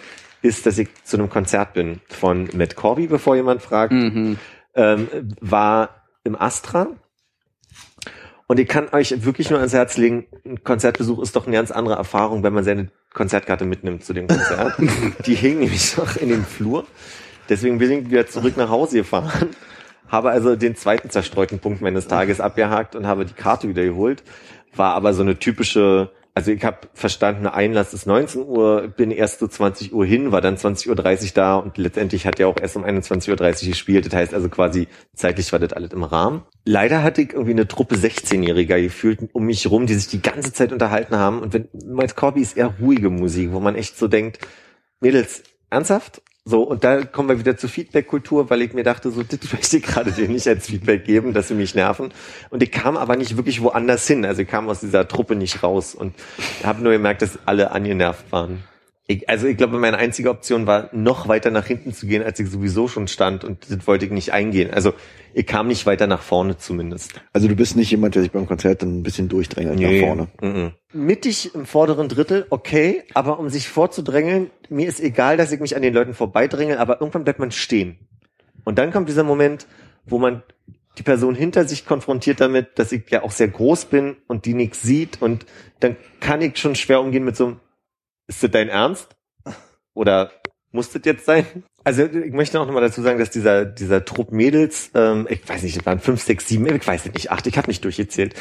ist, 0.43 0.67
dass 0.67 0.79
ich 0.79 0.89
zu 1.05 1.17
einem 1.17 1.31
Konzert 1.31 1.73
bin 1.73 2.01
von 2.09 2.49
Matt 2.53 2.77
Corby, 2.77 3.07
bevor 3.07 3.37
jemand 3.37 3.63
fragt, 3.63 3.93
Mhm. 3.93 4.39
ähm, 4.75 5.09
war 5.41 6.03
im 6.25 6.35
Astra. 6.41 6.89
Und 8.49 8.61
ich 8.61 8.69
kann 8.69 8.89
euch 8.93 9.25
wirklich 9.25 9.49
nur 9.51 9.61
ans 9.61 9.73
Herz 9.73 9.97
legen, 9.97 10.27
ein 10.45 10.63
Konzertbesuch 10.63 11.23
ist 11.23 11.37
doch 11.37 11.47
eine 11.47 11.57
ganz 11.57 11.71
andere 11.71 11.95
Erfahrung, 11.95 12.43
wenn 12.43 12.53
man 12.53 12.65
seine 12.65 12.91
Konzertkarte 13.15 13.65
mitnimmt 13.65 14.05
zu 14.05 14.13
dem 14.13 14.27
Konzert. 14.27 14.75
Die 15.27 15.35
hing 15.35 15.61
nämlich 15.61 15.97
noch 15.97 16.17
in 16.17 16.29
dem 16.29 16.45
Flur. 16.45 16.85
Deswegen 17.49 17.79
bin 17.79 17.91
ich 17.91 18.11
wieder 18.11 18.27
zurück 18.27 18.57
nach 18.57 18.69
Hause 18.69 18.99
gefahren, 18.99 19.51
habe 20.09 20.31
also 20.31 20.55
den 20.55 20.77
zweiten 20.77 21.09
zerstreuten 21.11 21.61
Punkt 21.61 21.81
meines 21.81 22.09
Tages 22.09 22.41
abgehakt 22.41 22.95
und 22.95 23.07
habe 23.07 23.25
die 23.25 23.33
Karte 23.35 23.69
wieder 23.69 23.85
geholt. 23.85 24.23
War 24.75 24.95
aber 24.95 25.15
so 25.15 25.23
eine 25.23 25.39
typische, 25.39 26.11
also 26.35 26.51
ich 26.51 26.65
habe 26.65 26.89
verstanden, 26.95 27.47
Einlass 27.47 27.93
ist 27.93 28.07
19 28.07 28.43
Uhr, 28.43 28.89
bin 28.89 29.11
erst 29.11 29.41
so 29.41 29.49
20 29.49 29.93
Uhr 29.93 30.07
hin, 30.07 30.33
war 30.33 30.41
dann 30.41 30.57
20.30 30.57 30.89
Uhr 30.89 31.31
da 31.35 31.57
und 31.57 31.77
letztendlich 31.77 32.27
hat 32.27 32.41
er 32.41 32.49
auch 32.49 32.57
erst 32.59 32.77
um 32.77 32.85
21.30 32.85 33.65
Uhr 33.65 33.69
gespielt. 33.69 34.07
Das 34.07 34.15
heißt 34.15 34.33
also 34.33 34.49
quasi 34.49 34.89
zeitlich 35.15 35.53
war 35.53 35.59
das 35.59 35.75
alles 35.75 35.93
im 35.93 36.05
Rahmen. 36.05 36.43
Leider 36.65 37.03
hatte 37.03 37.21
ich 37.21 37.33
irgendwie 37.35 37.53
eine 37.53 37.69
Truppe 37.69 37.97
16-Jähriger 37.97 38.81
gefühlt 38.81 39.29
um 39.35 39.45
mich 39.45 39.71
rum, 39.71 39.87
die 39.87 39.95
sich 39.95 40.09
die 40.09 40.23
ganze 40.23 40.55
Zeit 40.55 40.73
unterhalten 40.73 41.17
haben. 41.17 41.41
Und 41.41 41.53
wenn 41.53 41.69
Miles 41.73 42.17
Corby 42.17 42.41
ist 42.41 42.57
eher 42.57 42.75
ruhige 42.81 43.11
Musik, 43.11 43.53
wo 43.53 43.61
man 43.61 43.75
echt 43.75 43.99
so 43.99 44.09
denkt, 44.09 44.39
Mädels, 45.01 45.43
ernsthaft? 45.69 46.23
So, 46.45 46.63
und 46.63 46.83
da 46.83 47.05
kommen 47.05 47.29
wir 47.29 47.39
wieder 47.39 47.57
zur 47.57 47.71
Feedback-Kultur, 47.71 48.51
weil 48.51 48.63
ich 48.63 48.73
mir 48.73 48.83
dachte, 48.83 49.13
so, 49.13 49.23
das 49.29 49.53
möchte 49.53 49.77
ich 49.77 49.83
gerade 49.85 50.11
dir 50.11 50.29
nicht 50.29 50.49
als 50.49 50.67
Feedback 50.67 51.05
geben, 51.05 51.33
dass 51.33 51.49
sie 51.49 51.55
mich 51.55 51.75
nerven. 51.75 52.13
Und 52.51 52.63
ich 52.63 52.73
kam 52.73 52.97
aber 52.97 53.17
nicht 53.17 53.37
wirklich 53.37 53.63
woanders 53.63 54.07
hin. 54.07 54.25
Also 54.25 54.43
ich 54.43 54.49
kam 54.49 54.69
aus 54.69 54.81
dieser 54.81 55.07
Truppe 55.07 55.37
nicht 55.37 55.63
raus 55.63 55.95
und 55.95 56.15
habe 56.65 56.83
nur 56.83 56.93
gemerkt, 56.93 57.23
dass 57.23 57.39
alle 57.47 57.71
angenervt 57.71 58.33
waren. 58.33 58.65
Ich, 59.09 59.29
also 59.29 59.49
ich 59.49 59.57
glaube, 59.57 59.79
meine 59.79 59.99
einzige 59.99 60.31
Option 60.31 60.67
war, 60.67 60.89
noch 60.93 61.27
weiter 61.27 61.51
nach 61.51 61.67
hinten 61.67 61.93
zu 61.93 62.07
gehen, 62.07 62.23
als 62.23 62.39
ich 62.39 62.49
sowieso 62.49 62.87
schon 62.87 63.09
stand 63.09 63.43
und 63.45 63.69
das 63.69 63.87
wollte 63.87 64.07
ich 64.07 64.13
nicht 64.13 64.33
eingehen. 64.33 64.73
Also 64.73 64.95
ich 65.35 65.47
kam 65.47 65.67
nicht 65.67 65.87
weiter 65.87 66.07
nach 66.07 66.23
vorne 66.23 66.57
zumindest. 66.57 67.21
Also 67.33 67.49
du 67.49 67.57
bist 67.57 67.75
nicht 67.77 67.91
jemand, 67.91 68.15
der 68.15 68.23
sich 68.23 68.31
beim 68.31 68.47
Konzert 68.47 68.83
dann 68.83 69.01
ein 69.01 69.03
bisschen 69.03 69.29
durchdrängelt 69.29 69.81
nach 69.81 70.07
vorne. 70.07 70.29
Mhm. 70.41 70.73
Mittig 70.93 71.53
im 71.55 71.67
vorderen 71.67 72.09
Drittel, 72.09 72.47
okay, 72.51 73.03
aber 73.13 73.41
um 73.41 73.49
sich 73.49 73.69
vorzudrängeln, 73.69 74.51
mir 74.69 74.87
ist 74.87 75.01
egal, 75.01 75.37
dass 75.37 75.51
ich 75.51 75.59
mich 75.59 75.75
an 75.75 75.83
den 75.83 75.95
Leuten 75.95 76.15
vorbeidrängel, 76.15 76.79
aber 76.79 77.01
irgendwann 77.01 77.25
bleibt 77.25 77.41
man 77.41 77.51
stehen. 77.51 77.99
Und 78.65 78.79
dann 78.79 78.93
kommt 78.93 79.09
dieser 79.09 79.25
Moment, 79.25 79.67
wo 80.05 80.19
man 80.19 80.43
die 80.99 81.03
Person 81.03 81.35
hinter 81.35 81.65
sich 81.65 81.87
konfrontiert 81.87 82.41
damit, 82.41 82.79
dass 82.79 82.93
ich 82.93 83.11
ja 83.11 83.23
auch 83.23 83.31
sehr 83.31 83.49
groß 83.49 83.87
bin 83.87 84.17
und 84.27 84.45
die 84.45 84.55
nichts 84.55 84.83
sieht 84.83 85.21
und 85.23 85.47
dann 85.81 85.97
kann 86.21 86.43
ich 86.43 86.59
schon 86.59 86.75
schwer 86.75 87.01
umgehen 87.01 87.25
mit 87.25 87.37
so 87.37 87.47
einem, 87.47 87.61
ist 88.33 88.43
das 88.43 88.51
dein 88.51 88.69
Ernst? 88.69 89.15
Oder 89.95 90.33
muss 90.71 90.91
das 90.91 91.03
jetzt 91.05 91.27
sein? 91.27 91.65
Also 91.85 92.05
ich 92.05 92.33
möchte 92.33 92.61
auch 92.61 92.67
nochmal 92.67 92.83
dazu 92.83 93.03
sagen, 93.03 93.19
dass 93.19 93.31
dieser 93.31 93.65
dieser 93.65 94.05
Trupp 94.05 94.31
Mädels, 94.31 94.91
ähm, 94.95 95.27
ich 95.29 95.49
weiß 95.49 95.63
nicht, 95.63 95.77
das 95.77 95.87
waren 95.87 95.99
fünf, 95.99 96.23
sechs, 96.23 96.47
sieben, 96.49 96.67
ich 96.67 96.87
weiß 96.87 97.07
nicht, 97.07 97.31
acht, 97.31 97.47
ich 97.47 97.59
habe 97.59 97.69
nicht 97.69 97.85
durchgezählt. 97.85 98.35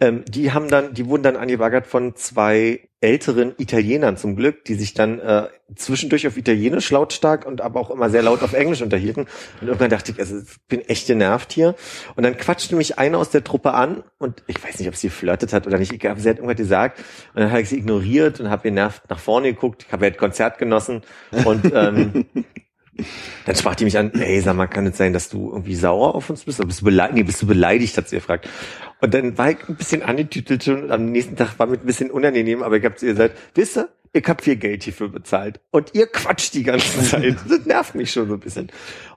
Ähm, 0.00 0.24
die 0.28 0.52
haben 0.52 0.68
dann, 0.68 0.94
die 0.94 1.06
wurden 1.06 1.22
dann 1.22 1.36
angebaggert 1.36 1.86
von 1.86 2.16
zwei 2.16 2.88
älteren 3.00 3.54
Italienern 3.58 4.16
zum 4.16 4.34
Glück, 4.34 4.64
die 4.64 4.74
sich 4.74 4.92
dann 4.92 5.20
äh, 5.20 5.46
zwischendurch 5.76 6.26
auf 6.26 6.36
Italienisch 6.36 6.90
lautstark 6.90 7.46
und 7.46 7.60
aber 7.60 7.78
auch 7.78 7.90
immer 7.90 8.10
sehr 8.10 8.22
laut 8.22 8.42
auf 8.42 8.54
Englisch 8.54 8.82
unterhielten. 8.82 9.26
Und 9.60 9.68
irgendwann 9.68 9.90
dachte 9.90 10.10
ich, 10.10 10.18
also 10.18 10.38
ich 10.38 10.56
bin 10.66 10.80
echt 10.88 11.06
genervt 11.06 11.52
hier. 11.52 11.76
Und 12.16 12.24
dann 12.24 12.36
quatschte 12.36 12.74
mich 12.74 12.98
eine 12.98 13.18
aus 13.18 13.30
der 13.30 13.44
Truppe 13.44 13.74
an 13.74 14.02
und 14.18 14.42
ich 14.48 14.62
weiß 14.62 14.80
nicht, 14.80 14.88
ob 14.88 14.96
sie 14.96 15.08
geflirtet 15.08 15.52
hat 15.52 15.68
oder 15.68 15.78
nicht. 15.78 15.92
Ich 15.92 16.00
glaube, 16.00 16.20
sie 16.20 16.28
hat 16.28 16.38
irgendwas 16.38 16.56
gesagt 16.56 16.98
und 17.34 17.42
dann 17.42 17.50
habe 17.50 17.60
ich 17.60 17.68
sie 17.68 17.76
ignoriert 17.76 18.40
und 18.40 18.50
habe 18.50 18.62
genervt 18.62 19.08
nach 19.08 19.20
vorne 19.20 19.52
geguckt. 19.52 19.84
Ich 19.86 19.92
habe 19.92 20.10
das 20.10 20.18
Konzert 20.18 20.58
genossen 20.58 21.02
und 21.44 21.72
ähm, 21.72 22.26
dann 23.46 23.56
sprach 23.56 23.74
die 23.74 23.84
mich 23.84 23.98
an, 23.98 24.12
hey, 24.14 24.40
sag 24.40 24.56
mal, 24.56 24.66
kann 24.66 24.86
es 24.86 24.96
sein, 24.96 25.12
dass 25.12 25.28
du 25.28 25.50
irgendwie 25.50 25.74
sauer 25.74 26.14
auf 26.14 26.30
uns 26.30 26.44
bist? 26.44 26.60
Oder 26.60 26.66
bist 26.66 26.80
du 26.80 26.84
beleidigt? 26.84 27.14
Nee, 27.16 27.22
bist 27.22 27.42
du 27.42 27.46
beleidigt, 27.46 27.96
hat 27.96 28.08
sie 28.08 28.16
gefragt. 28.16 28.48
Und 29.00 29.14
dann 29.14 29.38
war 29.38 29.50
ich 29.50 29.68
ein 29.68 29.76
bisschen 29.76 30.02
angetütelt 30.02 30.64
schon 30.64 30.84
und 30.84 30.90
am 30.90 31.06
nächsten 31.06 31.36
Tag 31.36 31.58
war 31.58 31.66
mir 31.66 31.74
ein 31.74 31.86
bisschen 31.86 32.10
unangenehm, 32.10 32.62
aber 32.62 32.76
ich 32.76 32.84
habe 32.84 32.96
zu 32.96 33.06
ihr 33.06 33.12
gesagt, 33.12 33.36
wisst 33.54 33.76
ihr, 33.76 33.88
ich 34.12 34.26
habe 34.26 34.42
viel 34.42 34.56
Geld 34.56 34.82
hierfür 34.82 35.08
bezahlt 35.08 35.60
und 35.70 35.94
ihr 35.94 36.06
quatscht 36.06 36.54
die 36.54 36.62
ganze 36.62 37.02
Zeit. 37.02 37.36
Das 37.48 37.66
nervt 37.66 37.94
mich 37.94 38.10
schon 38.10 38.28
so 38.28 38.34
ein 38.34 38.40
bisschen. 38.40 38.70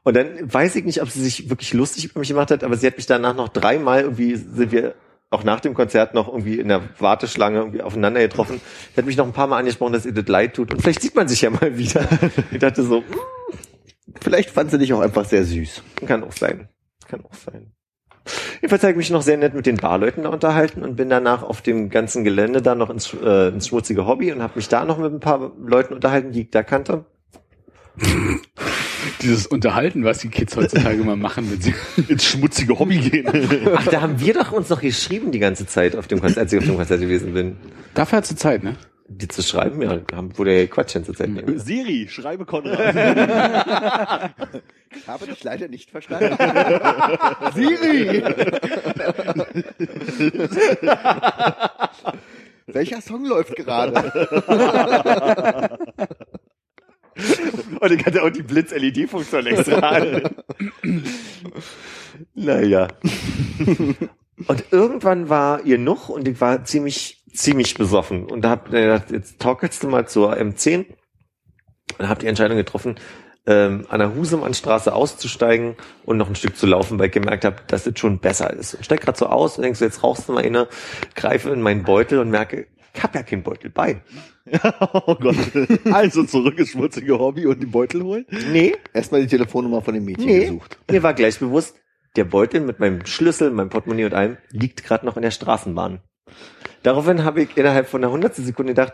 Und 0.03 0.15
dann 0.15 0.53
weiß 0.53 0.75
ich 0.75 0.83
nicht, 0.83 1.01
ob 1.01 1.09
sie 1.09 1.21
sich 1.21 1.49
wirklich 1.49 1.73
lustig 1.73 2.05
über 2.05 2.19
mich 2.19 2.29
gemacht 2.29 2.51
hat, 2.51 2.63
aber 2.63 2.77
sie 2.77 2.87
hat 2.87 2.97
mich 2.97 3.05
danach 3.05 3.35
noch 3.35 3.49
dreimal 3.49 4.01
irgendwie, 4.01 4.35
sind 4.35 4.71
wir 4.71 4.95
auch 5.31 5.43
nach 5.45 5.61
dem 5.61 5.73
Konzert 5.73 6.13
noch 6.13 6.27
irgendwie 6.27 6.59
in 6.59 6.67
der 6.67 6.81
Warteschlange 6.99 7.59
irgendwie 7.59 7.81
aufeinander 7.81 8.19
getroffen. 8.19 8.59
Sie 8.93 8.97
hat 8.97 9.05
mich 9.05 9.15
noch 9.15 9.25
ein 9.25 9.31
paar 9.31 9.47
Mal 9.47 9.59
angesprochen, 9.59 9.93
dass 9.93 10.05
ihr 10.05 10.13
das 10.13 10.27
leid 10.27 10.55
tut. 10.55 10.73
Und 10.73 10.81
vielleicht 10.81 11.01
sieht 11.01 11.15
man 11.15 11.27
sich 11.29 11.41
ja 11.41 11.49
mal 11.49 11.77
wieder. 11.77 12.05
Ich 12.51 12.59
dachte 12.59 12.83
so, 12.83 12.97
hm, 12.97 13.05
Vielleicht 14.19 14.50
fand 14.50 14.71
sie 14.71 14.78
dich 14.78 14.93
auch 14.93 15.00
einfach 15.00 15.26
sehr 15.26 15.43
süß. 15.45 15.84
kann 16.06 16.24
auch 16.24 16.32
sein. 16.32 16.67
Kann 17.08 17.24
auch 17.24 17.34
sein. 17.34 17.71
Jedenfalls 18.62 18.84
habe 18.84 18.91
ich 18.91 18.97
mich 18.97 19.10
noch 19.10 19.24
sehr 19.24 19.38
nett 19.38 19.54
mit 19.54 19.65
den 19.65 19.78
Barleuten 19.78 20.24
da 20.24 20.30
unterhalten 20.30 20.84
und 20.84 20.95
bin 20.95 21.10
danach 21.10 21.41
auf 21.41 21.62
dem 21.62 21.89
ganzen 21.89 22.24
Gelände 22.24 22.62
da 22.62 22.76
noch 22.76 22.89
ins, 22.89 23.13
äh, 23.13 23.47
ins 23.50 23.67
schmutzige 23.67 24.06
Hobby 24.06 24.32
und 24.32 24.41
habe 24.41 24.54
mich 24.56 24.67
da 24.67 24.86
noch 24.86 25.00
mit 25.00 25.12
ein 25.12 25.19
paar 25.19 25.52
Leuten 25.60 25.93
unterhalten, 25.93 26.32
die 26.32 26.41
ich 26.41 26.52
da 26.52 26.62
kannte. 26.62 27.06
Dieses 29.21 29.47
Unterhalten, 29.47 30.04
was 30.04 30.19
die 30.19 30.30
Kids 30.30 30.56
heutzutage 30.56 31.04
mal 31.04 31.15
machen, 31.15 31.52
wenn 31.52 31.60
sie 31.60 31.74
ins 32.08 32.26
schmutzige 32.26 32.78
Hobby 32.78 32.97
gehen. 33.00 33.28
Ach, 33.76 33.88
da 33.88 34.02
haben 34.02 34.19
wir 34.19 34.34
doch 34.34 34.52
uns 34.52 34.69
noch 34.69 34.82
geschrieben 34.82 35.32
die 35.32 35.39
ganze 35.39 35.65
Zeit 35.65 35.95
auf 35.95 36.08
dem 36.08 36.19
Konzert, 36.21 36.39
als 36.39 36.54
ich 36.54 36.60
auf 36.60 36.65
dem 36.65 36.78
Konzert 36.78 37.02
gewesen 37.02 37.34
bin. 37.34 37.58
Dafür 37.95 38.17
hat 38.17 38.28
sie 38.28 38.36
Zeit, 38.36 38.63
ne? 38.63 38.76
Die 39.13 39.28
zu 39.28 39.43
schreiben, 39.43 39.82
ja, 39.82 40.00
haben, 40.13 40.38
wurde 40.38 40.58
ja 40.58 40.67
Quatsch 40.67 40.91
Zeit. 40.91 41.30
Siri, 41.58 42.08
schreibe 42.10 42.45
Konrad. 42.45 44.32
Ich 44.93 45.08
habe 45.08 45.26
dich 45.26 45.41
leider 45.43 45.69
nicht 45.69 45.89
verstanden. 45.89 46.36
Siri! 47.56 48.21
Welcher 52.67 53.02
Song 53.02 53.26
läuft 53.26 53.56
gerade? 53.56 54.12
Und 57.80 57.91
ich 57.91 58.06
hatte 58.06 58.21
auch 58.24 58.30
die 58.30 58.43
Blitz-LED-Funktion 58.43 59.45
extra 59.47 59.80
an. 59.80 60.30
naja. 62.34 62.89
Und 64.47 64.63
irgendwann 64.71 65.30
war 65.30 65.63
ihr 65.65 65.78
noch 65.78 66.10
und 66.10 66.28
ich 66.28 66.41
war 66.41 66.65
ziemlich, 66.65 67.20
ziemlich 67.33 67.75
besoffen. 67.75 68.25
Und 68.25 68.41
da 68.41 68.49
hab 68.51 68.67
ich 68.67 68.71
gedacht, 68.73 69.11
jetzt 69.11 69.39
torkelst 69.39 69.83
du 69.83 69.87
mal 69.87 70.07
zur 70.07 70.33
M10 70.35 70.85
und 71.97 72.09
hab 72.09 72.19
die 72.19 72.27
Entscheidung 72.27 72.57
getroffen, 72.57 72.95
ähm, 73.47 73.85
an 73.89 73.99
der 73.99 74.15
Husemannstraße 74.15 74.93
auszusteigen 74.93 75.75
und 76.05 76.17
noch 76.17 76.29
ein 76.29 76.35
Stück 76.35 76.55
zu 76.57 76.67
laufen, 76.67 76.99
weil 76.99 77.07
ich 77.07 77.11
gemerkt 77.13 77.43
habe, 77.43 77.57
dass 77.67 77.83
das 77.85 77.97
schon 77.97 78.19
besser 78.19 78.51
ist. 78.53 78.75
Und 78.75 78.85
steig 78.85 79.01
grad 79.01 79.17
so 79.17 79.25
aus 79.27 79.57
und 79.57 79.63
denkst 79.63 79.79
so, 79.79 79.85
jetzt 79.85 80.03
rauchst 80.03 80.29
du 80.29 80.33
mal 80.33 80.45
inne, 80.45 80.67
greife 81.15 81.49
in 81.49 81.61
meinen 81.61 81.83
Beutel 81.83 82.19
und 82.19 82.29
merke, 82.29 82.67
ich 82.93 83.01
hab 83.01 83.15
ja 83.15 83.23
keinen 83.23 83.41
Beutel 83.43 83.69
bei. 83.71 84.01
oh 85.05 85.15
Gott. 85.15 85.35
Also 85.91 86.23
zurück 86.23 86.59
ins 86.59 86.69
schmutzige 86.71 87.17
Hobby 87.17 87.45
und 87.47 87.61
die 87.61 87.67
Beutel 87.67 88.03
holen. 88.03 88.25
Nee, 88.51 88.75
Erstmal 88.93 89.21
die 89.21 89.27
Telefonnummer 89.27 89.81
von 89.81 89.93
dem 89.93 90.05
Mädchen 90.05 90.25
Nee, 90.25 90.39
gesucht. 90.41 90.77
mir 90.89 91.01
war 91.01 91.13
gleich 91.13 91.39
bewusst, 91.39 91.75
der 92.17 92.25
Beutel 92.25 92.59
mit 92.61 92.79
meinem 92.79 93.05
Schlüssel, 93.05 93.49
meinem 93.51 93.69
Portemonnaie 93.69 94.05
und 94.05 94.13
allem 94.13 94.37
liegt 94.49 94.83
gerade 94.83 95.05
noch 95.05 95.15
in 95.15 95.21
der 95.23 95.31
Straßenbahn. 95.31 96.01
Daraufhin 96.83 97.23
habe 97.23 97.43
ich 97.43 97.57
innerhalb 97.57 97.87
von 97.87 98.03
einer 98.03 98.11
hundertstel 98.11 98.45
Sekunde 98.45 98.73
gedacht, 98.73 98.93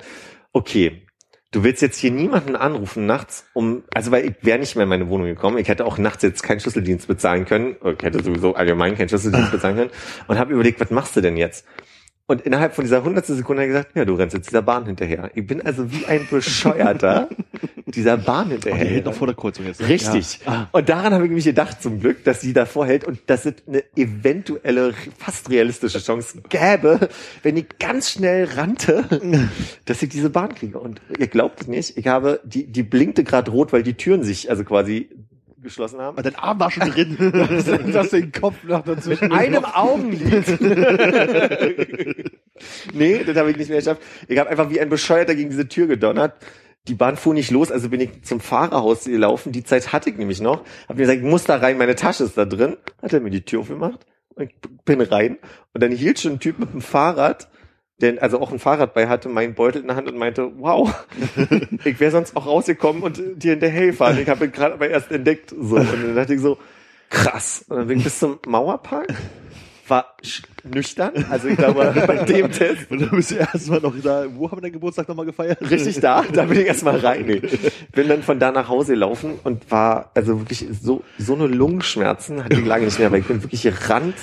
okay, 0.53 1.07
du 1.51 1.63
willst 1.63 1.81
jetzt 1.81 1.97
hier 1.97 2.11
niemanden 2.11 2.55
anrufen 2.55 3.05
nachts, 3.05 3.45
um, 3.53 3.83
also 3.93 4.11
weil 4.11 4.25
ich 4.25 4.35
wäre 4.41 4.59
nicht 4.59 4.75
mehr 4.75 4.83
in 4.83 4.89
meine 4.89 5.09
Wohnung 5.09 5.27
gekommen, 5.27 5.57
ich 5.57 5.67
hätte 5.67 5.85
auch 5.85 5.97
nachts 5.97 6.23
jetzt 6.23 6.43
keinen 6.43 6.59
Schlüsseldienst 6.59 7.07
bezahlen 7.07 7.45
können, 7.45 7.77
ich 7.83 8.03
hätte 8.03 8.23
sowieso 8.23 8.55
allgemein 8.55 8.95
keinen 8.95 9.09
Schlüsseldienst 9.09 9.51
bezahlen 9.51 9.75
können. 9.77 9.91
Und 10.27 10.37
habe 10.37 10.53
überlegt, 10.53 10.79
was 10.79 10.91
machst 10.91 11.15
du 11.15 11.21
denn 11.21 11.37
jetzt? 11.37 11.65
Und 12.29 12.41
innerhalb 12.41 12.75
von 12.75 12.83
dieser 12.83 13.03
hundertstel 13.03 13.37
Sekunde 13.37 13.61
hat 13.61 13.67
er 13.69 13.73
gesagt, 13.73 13.95
ja, 13.95 14.03
du 14.03 14.13
rennst 14.15 14.35
jetzt 14.35 14.49
dieser 14.49 14.61
Bahn 14.61 14.85
hinterher. 14.85 15.31
Ich 15.33 15.47
bin 15.47 15.61
also 15.65 15.89
wie 15.93 16.05
ein 16.07 16.27
Bescheuerter 16.29 17.29
dieser 17.85 18.17
Bahn 18.17 18.47
Und 18.47 18.51
hinterher. 18.51 18.83
der 18.83 18.93
hält 18.93 19.05
noch 19.05 19.13
vor 19.13 19.27
der 19.27 19.35
Kreuzung 19.35 19.65
jetzt. 19.65 19.79
ne? 19.79 19.87
Richtig. 19.87 20.41
Und 20.73 20.89
daran 20.89 21.13
habe 21.13 21.25
ich 21.25 21.31
mich 21.31 21.45
gedacht, 21.45 21.81
zum 21.81 22.01
Glück, 22.01 22.25
dass 22.25 22.41
sie 22.41 22.51
davor 22.51 22.85
hält 22.85 23.05
und 23.05 23.19
dass 23.27 23.45
es 23.45 23.53
eine 23.65 23.81
eventuelle, 23.95 24.93
fast 25.17 25.49
realistische 25.49 25.99
Chance 25.99 26.41
gäbe, 26.49 27.07
wenn 27.43 27.55
ich 27.55 27.79
ganz 27.79 28.11
schnell 28.11 28.43
rannte, 28.43 29.05
dass 29.85 30.03
ich 30.03 30.09
diese 30.09 30.29
Bahn 30.29 30.53
kriege. 30.53 30.79
Und 30.79 30.99
ihr 31.17 31.27
glaubt 31.27 31.61
es 31.61 31.67
nicht, 31.67 31.97
ich 31.97 32.07
habe, 32.07 32.41
die, 32.43 32.67
die 32.67 32.83
blinkte 32.83 33.23
gerade 33.23 33.51
rot, 33.51 33.71
weil 33.71 33.83
die 33.83 33.93
Türen 33.93 34.23
sich 34.23 34.49
also 34.49 34.65
quasi 34.65 35.09
geschlossen 35.61 35.99
haben. 35.99 36.17
Aber 36.17 36.23
dein 36.23 36.35
Arm 36.35 36.59
war 36.59 36.71
schon 36.71 36.89
drin. 36.89 37.17
dass 37.93 38.09
den 38.11 38.31
Kopf 38.31 38.63
noch 38.63 38.83
dazwischen. 38.83 39.31
einem 39.31 39.65
Augenlid. 39.65 40.59
nee, 42.93 43.23
das 43.23 43.37
habe 43.37 43.51
ich 43.51 43.57
nicht 43.57 43.69
mehr 43.69 43.79
geschafft. 43.79 44.01
Ich 44.27 44.37
habe 44.37 44.49
einfach 44.49 44.69
wie 44.69 44.79
ein 44.79 44.89
Bescheuerter 44.89 45.35
gegen 45.35 45.49
diese 45.49 45.67
Tür 45.67 45.87
gedonnert. 45.87 46.35
Die 46.87 46.93
Bahn 46.93 47.17
fuhr 47.17 47.33
nicht 47.33 47.51
los, 47.51 47.71
also 47.71 47.89
bin 47.89 47.99
ich 47.99 48.23
zum 48.23 48.39
Fahrerhaus 48.39 49.03
gelaufen. 49.03 49.51
Die 49.51 49.63
Zeit 49.63 49.91
hatte 49.91 50.09
ich 50.09 50.17
nämlich 50.17 50.39
noch. 50.39 50.63
Hab 50.87 50.95
mir 50.95 51.03
gesagt, 51.03 51.19
ich 51.19 51.25
muss 51.25 51.43
da 51.43 51.57
rein, 51.57 51.77
meine 51.77 51.95
Tasche 51.95 52.23
ist 52.23 52.37
da 52.37 52.45
drin. 52.45 52.77
Hat 53.01 53.11
er 53.11 53.19
mir 53.19 53.29
die 53.29 53.43
Tür 53.43 53.61
aufgemacht. 53.61 54.05
Und 54.35 54.49
ich 54.49 54.55
bin 54.85 55.01
rein. 55.01 55.37
Und 55.73 55.83
dann 55.83 55.91
hielt 55.91 56.19
schon 56.19 56.33
ein 56.33 56.39
Typ 56.39 56.59
mit 56.59 56.71
dem 56.71 56.81
Fahrrad, 56.81 57.49
der 58.01 58.21
also 58.21 58.39
auch 58.39 58.51
ein 58.51 58.59
Fahrrad 58.59 58.93
bei 58.93 59.07
hatte, 59.07 59.27
meinen 59.29 59.55
Beutel 59.55 59.81
in 59.81 59.87
der 59.87 59.95
Hand 59.95 60.07
und 60.07 60.17
meinte, 60.17 60.51
wow, 60.57 60.93
ich 61.83 61.99
wäre 61.99 62.11
sonst 62.11 62.35
auch 62.35 62.45
rausgekommen 62.45 63.01
und 63.01 63.21
dir 63.35 63.51
hinterher 63.51 63.87
gefahren. 63.87 64.19
Ich 64.21 64.29
habe 64.29 64.45
ihn 64.45 64.51
gerade 64.51 64.75
aber 64.75 64.89
erst 64.89 65.11
entdeckt. 65.11 65.49
So. 65.49 65.77
Und 65.77 65.91
dann 65.91 66.15
dachte 66.15 66.35
ich 66.35 66.41
so, 66.41 66.57
krass. 67.09 67.65
Und 67.67 67.77
dann 67.77 67.87
bin 67.87 67.97
ich 67.97 68.03
bis 68.03 68.19
zum 68.19 68.39
Mauerpark. 68.45 69.13
War 69.87 70.17
nüchtern, 70.65 71.25
also 71.29 71.47
ich 71.47 71.55
glaube, 71.55 71.93
bei 72.07 72.17
dem 72.25 72.51
Test 72.51 72.91
Und 72.91 73.03
dann 73.03 73.09
bist 73.11 73.31
du 73.31 73.35
erstmal 73.35 73.79
noch 73.79 73.93
da, 74.03 74.25
wo 74.35 74.51
haben 74.51 74.57
wir 74.57 74.63
deinen 74.63 74.73
Geburtstag 74.73 75.07
nochmal 75.07 75.25
gefeiert? 75.25 75.61
richtig 75.61 76.01
da, 76.01 76.23
da 76.33 76.43
bin 76.43 76.59
ich 76.59 76.67
erstmal 76.67 76.97
rein. 76.97 77.25
Nee. 77.25 77.41
Bin 77.93 78.09
dann 78.09 78.21
von 78.21 78.37
da 78.37 78.51
nach 78.51 78.67
Hause 78.67 78.93
gelaufen 78.93 79.39
und 79.45 79.71
war 79.71 80.11
also 80.13 80.39
wirklich 80.39 80.67
so, 80.81 81.03
so 81.17 81.35
eine 81.35 81.47
Lungenschmerzen 81.47 82.43
hatte 82.43 82.59
ich 82.59 82.65
lange 82.65 82.83
nicht 82.83 82.99
mehr, 82.99 83.11
weil 83.13 83.21
ich 83.21 83.27
bin 83.27 83.41
wirklich 83.41 83.61
gerannt, 83.61 84.15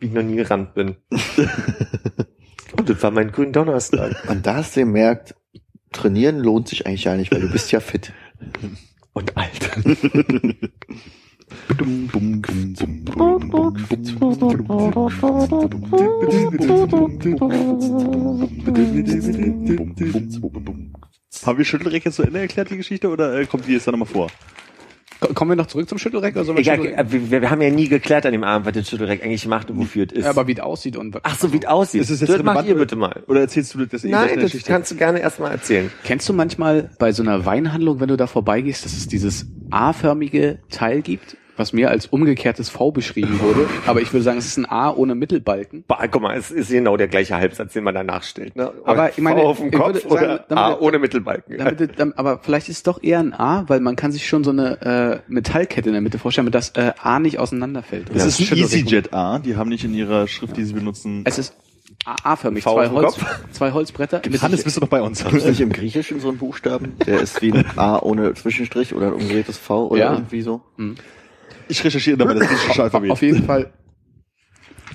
wie 0.00 0.06
ich 0.06 0.12
noch 0.12 0.24
nie 0.24 0.36
gerannt 0.36 0.74
bin. 0.74 0.96
Und 2.72 2.88
das 2.88 3.02
war 3.02 3.10
mein 3.10 3.32
grünen 3.32 3.52
Donnerstag. 3.52 4.28
Und 4.28 4.46
da 4.46 4.56
hast 4.56 4.76
du 4.76 4.80
gemerkt, 4.80 5.34
trainieren 5.92 6.38
lohnt 6.38 6.68
sich 6.68 6.86
eigentlich 6.86 7.04
gar 7.04 7.16
nicht, 7.16 7.32
weil 7.32 7.40
du 7.40 7.50
bist 7.50 7.72
ja 7.72 7.80
fit. 7.80 8.12
Und 9.12 9.36
alt. 9.36 9.70
Haben 21.44 21.58
wir 21.58 21.64
Schüttelreck 21.64 22.04
jetzt 22.04 22.16
zu 22.16 22.22
Ende 22.22 22.40
erklärt, 22.40 22.70
die 22.70 22.76
Geschichte, 22.76 23.08
oder 23.08 23.38
äh, 23.38 23.46
kommt 23.46 23.66
die 23.66 23.72
jetzt 23.72 23.86
dann 23.86 23.92
nochmal 23.92 24.12
vor? 24.12 24.30
Ko- 25.20 25.32
Kommen 25.34 25.50
wir 25.52 25.56
noch 25.56 25.66
zurück 25.66 25.88
zum 25.88 25.98
Schüttelreck 25.98 26.36
oder 26.36 26.48
wir 26.48 26.58
Egal, 26.58 26.84
äh, 26.86 27.04
wir, 27.08 27.30
wir 27.42 27.50
haben 27.50 27.62
ja 27.62 27.70
nie 27.70 27.88
geklärt 27.88 28.26
an 28.26 28.32
dem 28.32 28.44
Abend, 28.44 28.66
was 28.66 28.72
der 28.74 28.84
Schüttelreck 28.84 29.22
eigentlich 29.24 29.46
macht 29.46 29.70
und 29.70 29.78
wofür 29.78 30.06
es 30.06 30.12
ist. 30.12 30.24
Ja, 30.24 30.30
aber 30.30 30.46
wie 30.46 30.52
es 30.52 30.60
aussieht 30.60 30.96
und 30.96 31.16
Ach 31.22 31.38
so, 31.38 31.52
wie 31.52 31.58
es 31.58 31.64
aussieht. 31.66 32.02
Ist 32.02 32.10
es 32.10 32.20
jetzt 32.20 32.28
das 32.30 32.42
macht 32.42 32.48
relevant 32.56 32.68
ihr 32.68 32.74
oder- 32.74 32.80
bitte 32.84 32.96
mal. 32.96 33.22
Oder 33.26 33.40
erzählst 33.40 33.74
du 33.74 33.86
das 33.86 34.04
eh 34.04 34.08
Nein, 34.10 34.28
das 34.34 34.44
Geschichte? 34.44 34.70
kannst 34.70 34.90
du 34.90 34.96
gerne 34.96 35.20
erstmal 35.20 35.52
erzählen. 35.52 35.90
Kennst 36.04 36.28
du 36.28 36.32
manchmal 36.32 36.90
bei 36.98 37.12
so 37.12 37.22
einer 37.22 37.44
Weinhandlung, 37.46 38.00
wenn 38.00 38.08
du 38.08 38.16
da 38.16 38.26
vorbeigehst, 38.26 38.84
dass 38.84 38.92
es 38.92 39.06
dieses 39.08 39.46
A-förmige 39.70 40.58
Teil 40.70 41.02
gibt, 41.02 41.36
was 41.56 41.72
mir 41.72 41.90
als 41.90 42.06
umgekehrtes 42.06 42.68
V 42.70 42.90
beschrieben 42.90 43.40
wurde, 43.40 43.68
aber 43.86 44.00
ich 44.00 44.12
würde 44.12 44.22
sagen, 44.22 44.38
es 44.38 44.46
ist 44.46 44.56
ein 44.58 44.66
A 44.66 44.90
ohne 44.90 45.14
Mittelbalken. 45.14 45.84
Bah, 45.88 46.06
guck 46.10 46.22
mal, 46.22 46.36
es 46.36 46.50
ist 46.50 46.70
genau 46.70 46.96
der 46.96 47.08
gleiche 47.08 47.36
Halbsatz, 47.36 47.72
den 47.72 47.84
man 47.84 47.94
danach 47.94 48.22
stellt. 48.22 48.56
Ne? 48.56 48.72
Aber 48.84 49.10
ich 49.10 49.18
meine, 49.18 49.40
V 49.40 49.46
auf 49.48 49.58
dem 49.58 49.66
ich 49.68 49.72
Kopf 49.74 49.86
würde 49.86 50.00
sagen, 50.00 50.12
oder 50.14 50.44
damit- 50.48 50.64
A 50.64 50.78
ohne 50.78 50.98
Mittelbalken. 50.98 51.58
Damit, 51.58 51.98
dann- 51.98 52.12
aber 52.14 52.40
vielleicht 52.42 52.68
ist 52.68 52.76
es 52.78 52.82
doch 52.82 53.02
eher 53.02 53.18
ein 53.20 53.32
A, 53.32 53.64
weil 53.68 53.80
man 53.80 53.96
kann 53.96 54.12
sich 54.12 54.26
schon 54.26 54.44
so 54.44 54.50
eine 54.50 55.22
äh, 55.28 55.32
Metallkette 55.32 55.88
in 55.88 55.92
der 55.94 56.02
Mitte 56.02 56.18
vorstellen, 56.18 56.44
mit 56.46 56.54
das 56.54 56.70
äh, 56.70 56.92
A 57.02 57.18
nicht 57.18 57.38
auseinanderfällt. 57.38 58.10
Das 58.14 58.24
ist 58.26 58.40
ein. 58.52 58.58
EasyJet 58.58 59.12
A, 59.12 59.38
die 59.38 59.56
haben 59.56 59.68
nicht 59.68 59.84
in 59.84 59.94
ihrer 59.94 60.26
Schrift, 60.28 60.56
die 60.56 60.64
sie 60.64 60.72
benutzen. 60.74 61.22
Es 61.24 61.38
ist 61.38 61.54
A- 62.04 62.14
A-förmig, 62.32 62.62
V 62.62 62.74
zwei, 62.74 62.82
auf 62.82 62.88
dem 62.88 62.94
Holz, 62.96 63.14
Kopf? 63.18 63.38
zwei 63.52 63.72
Holzbretter. 63.72 64.20
Hannes, 64.40 64.62
bist 64.62 64.76
du 64.76 64.80
noch 64.80 64.88
bei 64.88 65.02
uns? 65.02 65.22
Ist 65.22 65.46
nicht 65.46 65.60
im 65.60 65.72
Griechischen 65.72 66.20
so 66.20 66.28
ein 66.28 66.36
Buchstaben? 66.36 66.94
Der 67.06 67.20
ist 67.20 67.40
wie 67.42 67.52
ein 67.52 67.64
A 67.76 67.98
ohne 67.98 68.34
Zwischenstrich 68.34 68.94
oder 68.94 69.08
ein 69.08 69.12
umgedrehtes 69.14 69.56
V 69.58 69.88
oder 69.88 70.00
Ja. 70.00 70.12
irgendwie 70.12 70.42
so? 70.42 70.60
Ich 71.68 71.82
recherchiere 71.84 72.16
dabei 72.16 72.34
das 72.34 72.48
griechische 72.48 72.82
Alphabet. 72.82 73.10
Auf 73.10 73.22
jeden 73.22 73.44
Fall 73.44 73.72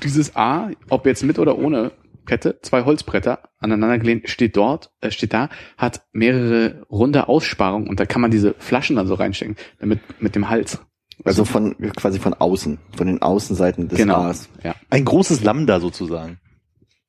dieses 0.03 0.35
A, 0.35 0.69
ob 0.89 1.05
jetzt 1.05 1.23
mit 1.23 1.37
oder 1.39 1.57
ohne 1.57 1.91
Kette, 2.25 2.59
zwei 2.61 2.83
Holzbretter 2.85 3.39
aneinander 3.59 3.97
gelehnt, 3.97 4.29
steht 4.29 4.55
dort, 4.55 4.91
äh, 5.01 5.11
steht 5.11 5.33
da, 5.33 5.49
hat 5.77 6.01
mehrere 6.13 6.85
runde 6.89 7.27
Aussparungen 7.27 7.87
und 7.89 7.99
da 7.99 8.05
kann 8.05 8.21
man 8.21 8.31
diese 8.31 8.53
Flaschen 8.59 8.95
dann 8.95 9.07
so 9.07 9.15
reinstecken, 9.15 9.55
damit 9.79 9.99
mit 10.21 10.35
dem 10.35 10.49
Hals. 10.49 10.79
Also 11.23 11.45
von 11.45 11.75
quasi 11.95 12.19
von 12.19 12.33
außen, 12.33 12.79
von 12.95 13.07
den 13.07 13.21
Außenseiten 13.21 13.87
des 13.87 13.97
Genau. 13.97 14.15
A's. 14.21 14.49
Ja. 14.63 14.75
Ein 14.89 15.05
großes 15.05 15.43
Lambda 15.43 15.79
sozusagen. 15.79 16.39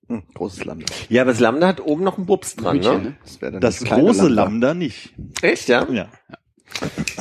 Hm, 0.09 0.23
großes 0.35 0.65
Lambda. 0.65 0.87
Ja, 1.09 1.23
aber 1.23 1.31
das 1.31 1.41
Lambda 1.41 1.67
hat 1.69 1.81
oben 1.81 2.05
noch 2.05 2.19
einen 2.19 2.27
Bubs 2.27 2.57
dran, 2.57 2.77
Hütchen, 2.79 3.03
ne? 3.03 3.51
ne? 3.51 3.61
Das, 3.61 3.79
Das 3.81 3.85
große 3.85 4.29
Lambda 4.29 4.75
nicht. 4.75 5.15
Echt, 5.41 5.69
ja? 5.69 5.87
Ja. 5.91 6.09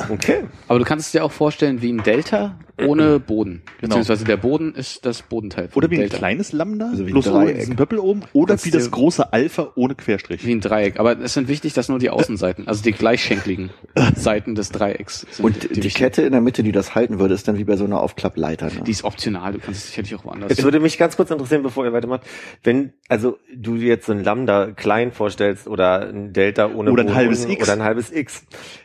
Okay. 0.08 0.44
Aber 0.68 0.78
du 0.78 0.84
kannst 0.84 1.06
es 1.06 1.12
dir 1.12 1.24
auch 1.24 1.32
vorstellen 1.32 1.82
wie 1.82 1.92
ein 1.92 2.02
Delta 2.02 2.56
ohne 2.80 3.20
Boden. 3.20 3.62
Genau. 3.80 3.88
Beziehungsweise 3.88 4.24
der 4.24 4.36
Boden 4.36 4.74
ist 4.74 5.04
das 5.04 5.22
Bodenteil. 5.22 5.68
Oder 5.74 5.90
wie 5.90 5.96
ein 5.96 6.00
Delta. 6.00 6.16
kleines 6.16 6.52
Lambda, 6.52 6.90
Also 6.90 7.04
wie 7.06 7.10
ein 7.10 7.12
bloß 7.12 7.24
Dreieck. 7.26 7.58
diesen 7.58 7.76
Doppel 7.76 7.98
oben, 7.98 8.22
oder 8.32 8.54
Kannst 8.54 8.66
wie 8.66 8.70
das 8.70 8.90
große 8.90 9.32
Alpha 9.32 9.72
ohne 9.76 9.94
Querstrich. 9.94 10.44
Wie 10.46 10.52
ein 10.54 10.60
Dreieck. 10.60 10.98
Aber 10.98 11.18
es 11.20 11.34
sind 11.34 11.48
wichtig, 11.48 11.74
dass 11.74 11.88
nur 11.88 11.98
die 11.98 12.10
Außenseiten, 12.10 12.66
also 12.68 12.82
die 12.82 12.92
gleichschenkligen 12.92 13.70
Seiten 14.16 14.54
des 14.54 14.70
Dreiecks 14.70 15.26
sind 15.30 15.44
Und 15.44 15.62
die, 15.62 15.70
wichtigen. 15.70 15.94
Kette 15.94 16.22
in 16.22 16.32
der 16.32 16.40
Mitte, 16.40 16.62
die 16.62 16.72
das 16.72 16.94
halten 16.94 17.18
würde, 17.18 17.34
ist 17.34 17.46
dann 17.46 17.58
wie 17.58 17.64
bei 17.64 17.76
so 17.76 17.84
einer 17.84 18.00
Aufklappleiter. 18.00 18.66
Ne? 18.66 18.82
Die 18.86 18.90
ist 18.90 19.04
optional, 19.04 19.52
du 19.52 19.58
kannst 19.58 19.80
es 19.80 19.86
sicherlich 19.88 20.14
auch 20.14 20.24
woanders. 20.24 20.50
Es 20.50 20.62
würde 20.64 20.80
mich 20.80 20.98
ganz 20.98 21.16
kurz 21.16 21.30
interessieren, 21.30 21.62
bevor 21.62 21.84
ihr 21.84 21.92
weitermacht, 21.92 22.22
wenn, 22.64 22.92
also 23.08 23.38
du 23.54 23.76
dir 23.76 23.88
jetzt 23.88 24.06
so 24.06 24.12
ein 24.12 24.24
Lambda 24.24 24.72
klein 24.72 25.12
vorstellst 25.12 25.68
oder 25.68 26.08
ein 26.08 26.32
Delta 26.32 26.66
ohne 26.72 26.90
Oder 26.90 27.02
ein 27.02 27.06
Boden 27.08 27.16
halbes 27.16 27.40
unten 27.40 27.52
X. 27.52 27.62
oder 27.64 27.72
ein 27.74 27.82
halbes 27.82 28.10
X, 28.10 28.44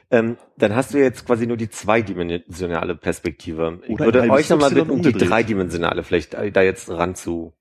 ähm, 0.09 0.37
dann 0.57 0.73
hast 0.75 0.93
du 0.93 0.99
jetzt 0.99 1.25
quasi 1.25 1.45
nur 1.47 1.57
die 1.57 1.69
zweidimensionale 1.69 2.95
Perspektive. 2.95 3.76
Ich 3.87 3.99
würde 3.99 4.29
euch 4.29 4.49
nochmal 4.49 4.71
bitten, 4.71 4.87
die 4.87 4.91
umgedreht. 4.91 5.29
dreidimensionale 5.29 6.03
vielleicht 6.03 6.33
äh, 6.33 6.51
da 6.51 6.61
jetzt 6.61 6.89
ran 6.89 7.15
zu. 7.15 7.53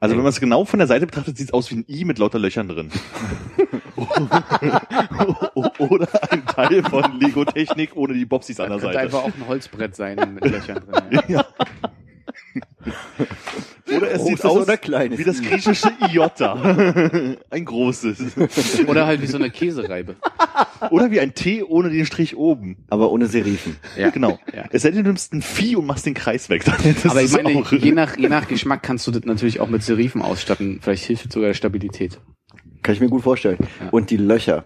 Also 0.00 0.14
wenn 0.14 0.22
man 0.22 0.30
es 0.30 0.38
genau 0.38 0.64
von 0.64 0.78
der 0.78 0.86
Seite 0.86 1.06
betrachtet, 1.06 1.36
sieht 1.36 1.48
es 1.48 1.52
aus 1.52 1.70
wie 1.70 1.76
ein 1.76 1.84
I 1.88 2.04
mit 2.04 2.18
lauter 2.18 2.38
Löchern 2.38 2.68
drin. 2.68 2.90
Oder 5.78 6.08
ein 6.32 6.46
Teil 6.46 6.84
von 6.84 7.18
Lego-Technik 7.18 7.96
ohne 7.96 8.14
die 8.14 8.24
Bobsis 8.24 8.60
an 8.60 8.68
der 8.68 8.78
könnte 8.78 8.94
Seite. 8.94 9.00
einfach 9.00 9.24
auch 9.24 9.34
ein 9.34 9.48
Holzbrett 9.48 9.96
sein 9.96 10.34
mit 10.34 10.44
Löchern 10.44 10.84
drin. 10.88 11.20
Ja. 11.26 11.44
Oder 13.96 14.10
es 14.12 14.24
sieht 14.24 14.44
aus 14.44 14.66
wie 14.68 15.24
das 15.24 15.40
griechische 15.42 15.90
Iota. 16.12 16.54
Ein 17.50 17.64
großes. 17.64 18.18
Oder 18.86 19.06
halt 19.06 19.22
wie 19.22 19.26
so 19.26 19.38
eine 19.38 19.50
Käsereibe. 19.50 20.16
Oder 20.90 21.10
wie 21.10 21.20
ein 21.20 21.34
T 21.34 21.62
ohne 21.62 21.90
den 21.90 22.04
Strich 22.06 22.36
oben. 22.36 22.76
Aber 22.90 23.10
ohne 23.10 23.26
Serifen. 23.26 23.76
Ja. 23.96 24.10
Genau. 24.10 24.38
Ja. 24.54 24.64
Es 24.70 24.82
sei 24.82 24.90
denn, 24.90 25.04
du 25.04 25.08
nimmst 25.10 25.32
ein 25.32 25.42
Vieh 25.42 25.76
und 25.76 25.86
machst 25.86 26.06
den 26.06 26.14
Kreis 26.14 26.48
weg. 26.50 26.64
Das 26.64 27.06
Aber 27.06 27.22
ich 27.22 27.32
meine, 27.32 27.58
auch- 27.58 27.72
je 27.72 27.92
nach, 27.92 28.16
je 28.16 28.28
nach 28.28 28.46
Geschmack 28.46 28.82
kannst 28.82 29.06
du 29.06 29.10
das 29.10 29.24
natürlich 29.24 29.60
auch 29.60 29.68
mit 29.68 29.82
Serifen 29.82 30.22
ausstatten. 30.22 30.80
Vielleicht 30.82 31.04
hilft 31.04 31.32
sogar 31.32 31.54
Stabilität. 31.54 32.20
Kann 32.88 32.94
ich 32.94 33.02
mir 33.02 33.10
gut 33.10 33.22
vorstellen. 33.22 33.58
Ja. 33.60 33.90
Und 33.90 34.08
die 34.08 34.16
Löcher, 34.16 34.64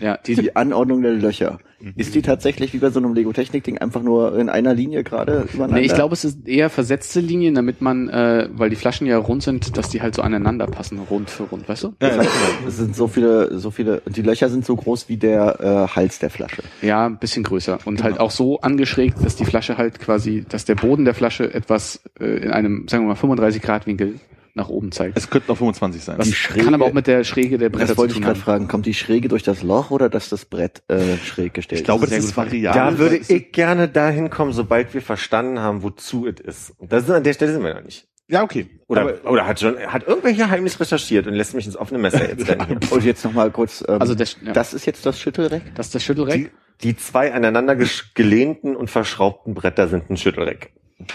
Ja, 0.00 0.16
die, 0.16 0.34
die 0.34 0.56
Anordnung 0.56 1.00
der 1.00 1.12
Löcher. 1.12 1.60
Ist 1.94 2.12
die 2.16 2.20
tatsächlich 2.20 2.74
wie 2.74 2.78
bei 2.78 2.90
so 2.90 2.98
einem 2.98 3.14
Lego-Technik-Ding 3.14 3.78
einfach 3.78 4.02
nur 4.02 4.36
in 4.36 4.48
einer 4.48 4.74
Linie 4.74 5.04
gerade 5.04 5.46
übereinander? 5.52 5.76
nee, 5.76 5.86
ich 5.86 5.94
glaube, 5.94 6.14
es 6.14 6.24
ist 6.24 6.48
eher 6.48 6.70
versetzte 6.70 7.20
Linien, 7.20 7.54
damit 7.54 7.80
man, 7.80 8.08
äh, 8.08 8.48
weil 8.52 8.68
die 8.68 8.74
Flaschen 8.74 9.06
ja 9.06 9.16
rund 9.16 9.44
sind, 9.44 9.76
dass 9.76 9.90
die 9.90 10.02
halt 10.02 10.16
so 10.16 10.22
aneinander 10.22 10.66
passen, 10.66 10.98
rund 11.08 11.30
für 11.30 11.44
rund, 11.44 11.68
weißt 11.68 11.84
du? 11.84 11.94
Das 12.00 12.18
heißt, 12.18 12.30
es 12.66 12.76
sind 12.78 12.96
so 12.96 13.06
viele, 13.06 13.56
so 13.60 13.70
viele, 13.70 14.00
und 14.06 14.16
die 14.16 14.22
Löcher 14.22 14.48
sind 14.48 14.66
so 14.66 14.74
groß 14.74 15.08
wie 15.08 15.18
der 15.18 15.60
äh, 15.60 15.94
Hals 15.94 16.18
der 16.18 16.30
Flasche. 16.30 16.64
Ja, 16.82 17.06
ein 17.06 17.18
bisschen 17.18 17.44
größer. 17.44 17.78
Und 17.84 18.02
halt 18.02 18.18
auch 18.18 18.32
so 18.32 18.60
angeschrägt, 18.60 19.24
dass 19.24 19.36
die 19.36 19.44
Flasche 19.44 19.78
halt 19.78 20.00
quasi, 20.00 20.44
dass 20.48 20.64
der 20.64 20.74
Boden 20.74 21.04
der 21.04 21.14
Flasche 21.14 21.54
etwas 21.54 22.02
äh, 22.18 22.24
in 22.24 22.50
einem, 22.50 22.88
sagen 22.88 23.04
wir 23.04 23.10
mal, 23.10 23.14
35 23.14 23.62
Grad 23.62 23.86
Winkel 23.86 24.18
nach 24.54 24.68
oben 24.68 24.92
zeigt. 24.92 25.16
Es 25.16 25.30
könnten 25.30 25.50
auch 25.52 25.56
25 25.56 26.02
sein. 26.04 26.18
Was 26.18 26.26
die 26.28 26.34
Schräge- 26.34 26.64
kann 26.64 26.74
aber 26.74 26.84
auch 26.86 26.92
mit 26.92 27.06
der 27.06 27.24
Schräge 27.24 27.56
der 27.58 27.70
Bretter 27.70 27.86
Das 27.86 27.96
wollte 27.96 28.14
ich 28.14 28.20
gerade 28.20 28.38
fragen. 28.38 28.68
Kommt 28.68 28.84
die 28.86 28.94
Schräge 28.94 29.28
durch 29.28 29.42
das 29.42 29.62
Loch 29.62 29.90
oder 29.90 30.08
dass 30.10 30.28
das 30.28 30.44
Brett 30.44 30.82
äh, 30.88 31.16
schräg 31.24 31.54
gestellt 31.54 31.80
ich 31.80 31.84
glaube, 31.84 32.04
ist? 32.04 32.12
das 32.12 32.24
ist 32.24 32.36
variabel. 32.36 32.80
da 32.80 32.98
würde 32.98 33.16
ich 33.16 33.52
gerne 33.52 33.88
dahin 33.88 34.28
kommen, 34.30 34.52
sobald 34.52 34.92
wir 34.94 35.00
verstanden 35.02 35.58
haben, 35.60 35.82
wozu 35.82 36.26
es 36.26 36.40
ist. 36.40 36.70
Und 36.78 36.92
das 36.92 37.04
ist 37.04 37.10
an 37.10 37.24
der 37.24 37.32
Stelle 37.32 37.52
sind 37.52 37.64
wir 37.64 37.74
noch 37.74 37.82
nicht. 37.82 38.06
Ja, 38.28 38.42
okay. 38.42 38.66
Oder, 38.88 39.00
Aber- 39.02 39.30
oder 39.30 39.46
hat 39.46 39.60
schon, 39.60 39.76
hat 39.78 40.06
irgendwelcher 40.06 40.48
heimlich 40.50 40.78
recherchiert 40.78 41.26
und 41.26 41.34
lässt 41.34 41.54
mich 41.54 41.66
ins 41.66 41.76
offene 41.76 41.98
Messer 42.00 42.28
jetzt 42.28 42.48
rennen. 42.48 42.78
Und 42.90 43.04
jetzt 43.04 43.24
noch 43.24 43.32
mal 43.32 43.50
kurz. 43.50 43.82
Ähm, 43.86 44.00
Also 44.00 44.14
das, 44.14 44.36
ja, 44.42 44.52
das 44.52 44.74
ist 44.74 44.86
jetzt 44.86 45.04
das 45.04 45.18
Schüttelreck. 45.18 45.62
das 45.74 45.86
ist 45.86 45.94
das 45.94 46.04
Schüttelreck. 46.04 46.50
Die 46.82 46.96
zwei 46.96 47.32
aneinander 47.32 47.76
gelehnten 48.14 48.74
und 48.76 48.90
verschraubten 48.90 49.54
Bretter 49.54 49.88
sind 49.88 50.08
ein 50.10 50.16
Schüttelreck. 50.16 50.72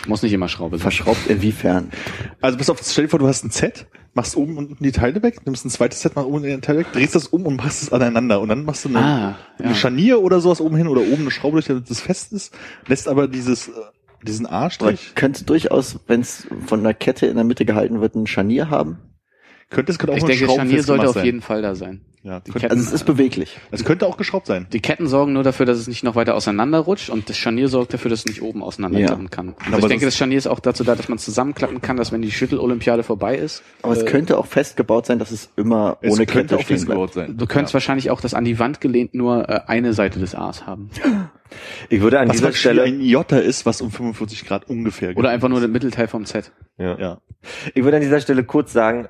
Muss 0.08 0.22
nicht 0.24 0.34
immer 0.34 0.48
Schraube 0.50 0.78
sein. 0.78 0.84
Verschraubt 0.84 1.28
inwiefern? 1.28 1.92
Also 2.42 2.58
pass 2.58 2.70
auf, 2.70 2.80
stell 2.84 3.06
dir 3.06 3.10
vor, 3.10 3.20
du 3.20 3.28
hast 3.28 3.44
ein 3.44 3.52
Set, 3.52 3.88
machst 4.14 4.36
oben 4.36 4.58
und 4.58 4.70
unten 4.70 4.84
die 4.84 4.92
Teile 4.92 5.22
weg, 5.24 5.46
nimmst 5.46 5.66
ein 5.66 5.70
zweites 5.70 6.02
Set, 6.02 6.16
machst 6.16 6.28
oben 6.28 6.44
die 6.44 6.58
Teile 6.60 6.80
weg, 6.80 6.88
drehst 6.94 7.16
das 7.16 7.28
um 7.28 7.46
und 7.46 7.56
machst 7.58 7.84
es 7.84 7.92
aneinander 7.94 8.40
und 8.42 8.50
dann 8.50 8.66
machst 8.66 8.86
du 8.86 8.90
eine, 8.90 9.00
Ah, 9.00 9.36
eine 9.60 9.70
ja. 9.70 9.76
Scharnier 9.76 10.22
oder 10.22 10.40
sowas 10.40 10.62
oben 10.62 10.76
hin 10.76 10.88
oder 10.88 11.02
oben 11.02 11.22
eine 11.22 11.32
Schraube 11.32 11.56
durch, 11.56 11.66
damit 11.66 11.90
das 11.90 12.02
fest 12.02 12.34
ist, 12.34 12.54
lässt 12.88 13.08
aber 13.08 13.28
dieses, 13.28 13.68
äh, 13.68 13.72
diesen 14.24 14.48
A-Strich, 14.48 15.14
könnte 15.16 15.44
durchaus, 15.46 16.00
wenn 16.08 16.22
es 16.22 16.48
von 16.66 16.80
einer 16.80 16.94
Kette 16.94 17.28
in 17.28 17.36
der 17.36 17.44
Mitte 17.44 17.66
gehalten 17.66 18.02
wird, 18.02 18.16
ein 18.16 18.28
Scharnier 18.28 18.70
haben. 18.70 18.98
Könnte 19.70 19.92
es 19.92 20.00
könnte 20.00 20.14
auch 20.14 20.18
Ich 20.18 20.24
denke, 20.24 20.46
Scharnier 20.50 20.84
sollte 20.84 21.08
auf 21.10 21.16
sein. 21.16 21.26
jeden 21.26 21.42
Fall 21.42 21.62
da 21.62 21.76
sein. 21.76 22.02
Ja, 22.24 22.40
Die 22.42 22.52
könnte, 22.52 22.68
Ketten- 22.68 22.72
Also 22.78 22.88
es 22.88 22.94
ist 22.94 23.04
beweglich. 23.06 23.58
es 23.72 23.86
könnte 23.86 24.06
auch 24.06 24.18
geschraubt 24.18 24.48
sein. 24.48 24.68
Die 24.74 24.82
Ketten 24.82 25.08
sorgen 25.08 25.32
nur 25.34 25.44
dafür, 25.44 25.66
dass 25.66 25.78
es 25.78 25.88
nicht 25.88 26.04
noch 26.04 26.16
weiter 26.16 26.36
auseinanderrutscht 26.36 27.10
und 27.10 27.30
das 27.30 27.38
Scharnier 27.38 27.70
sorgt 27.70 27.94
dafür, 27.94 28.10
dass 28.10 28.20
es 28.20 28.26
nicht 28.26 28.42
oben 28.42 28.64
auseinanderklappen 28.64 29.30
kann. 29.30 29.56
Also 29.60 29.70
Aber 29.70 29.80
ich 29.80 29.86
denke, 29.88 30.06
das- 30.06 30.18
Scharnier 30.18 30.38
ist 30.38 30.48
auch 30.48 30.60
dazu 30.60 30.84
da, 30.84 30.96
dass 30.96 31.08
man 31.08 31.18
es 31.18 31.24
zusammenklappen 31.26 31.82
kann, 31.82 31.96
dass 31.96 32.12
wenn 32.12 32.22
die 32.22 32.32
Schüttelolympiade 32.32 33.04
vorbei 33.04 33.38
ist, 33.38 33.64
Aber 33.82 33.94
es 33.94 34.02
äh, 34.02 34.06
könnte 34.06 34.38
auch 34.38 34.46
festgebaut 34.46 35.06
sein, 35.06 35.20
dass 35.20 35.32
es 35.32 35.50
immer 35.56 35.98
Es 36.02 36.12
ohne 36.14 36.26
könnte 36.26 36.56
Kette 36.56 36.64
auch 36.64 36.68
festgebaut 36.68 37.14
sein. 37.14 37.38
du 37.38 37.46
könntest 37.46 37.72
ja. 37.74 37.76
wahrscheinlich 37.76 38.10
auch 38.12 38.20
das 38.20 38.34
an 38.34 38.44
die 38.44 38.60
Wand 38.60 38.82
gelehnt 38.82 39.14
nur 39.14 39.48
äh, 39.48 39.62
eine 39.68 39.94
Seite 39.94 40.20
des 40.20 40.36
A's 40.36 40.66
haben. 40.66 40.90
Ich 41.90 42.02
würde 42.02 42.20
an 42.20 42.28
Was 42.28 42.36
dieser 42.38 42.52
Stelle, 42.52 42.84
ein 42.84 43.00
Jota 43.00 43.38
ist, 43.38 43.66
was 43.66 43.80
um 43.80 43.90
45 43.90 44.46
Grad 44.46 44.70
ungefähr 44.70 45.16
Oder 45.16 45.30
einfach 45.30 45.48
nur 45.48 45.62
der 45.62 45.70
Mittelteil 45.70 46.10
vom 46.10 46.26
Z. 46.26 46.52
ja. 46.78 47.00
Ja. 47.00 47.22
ich 47.74 47.86
würde 47.86 47.96
an 47.96 48.04
dieser 48.04 48.20
Stelle 48.20 48.44
kurz 48.44 48.74
sagen, 48.74 49.08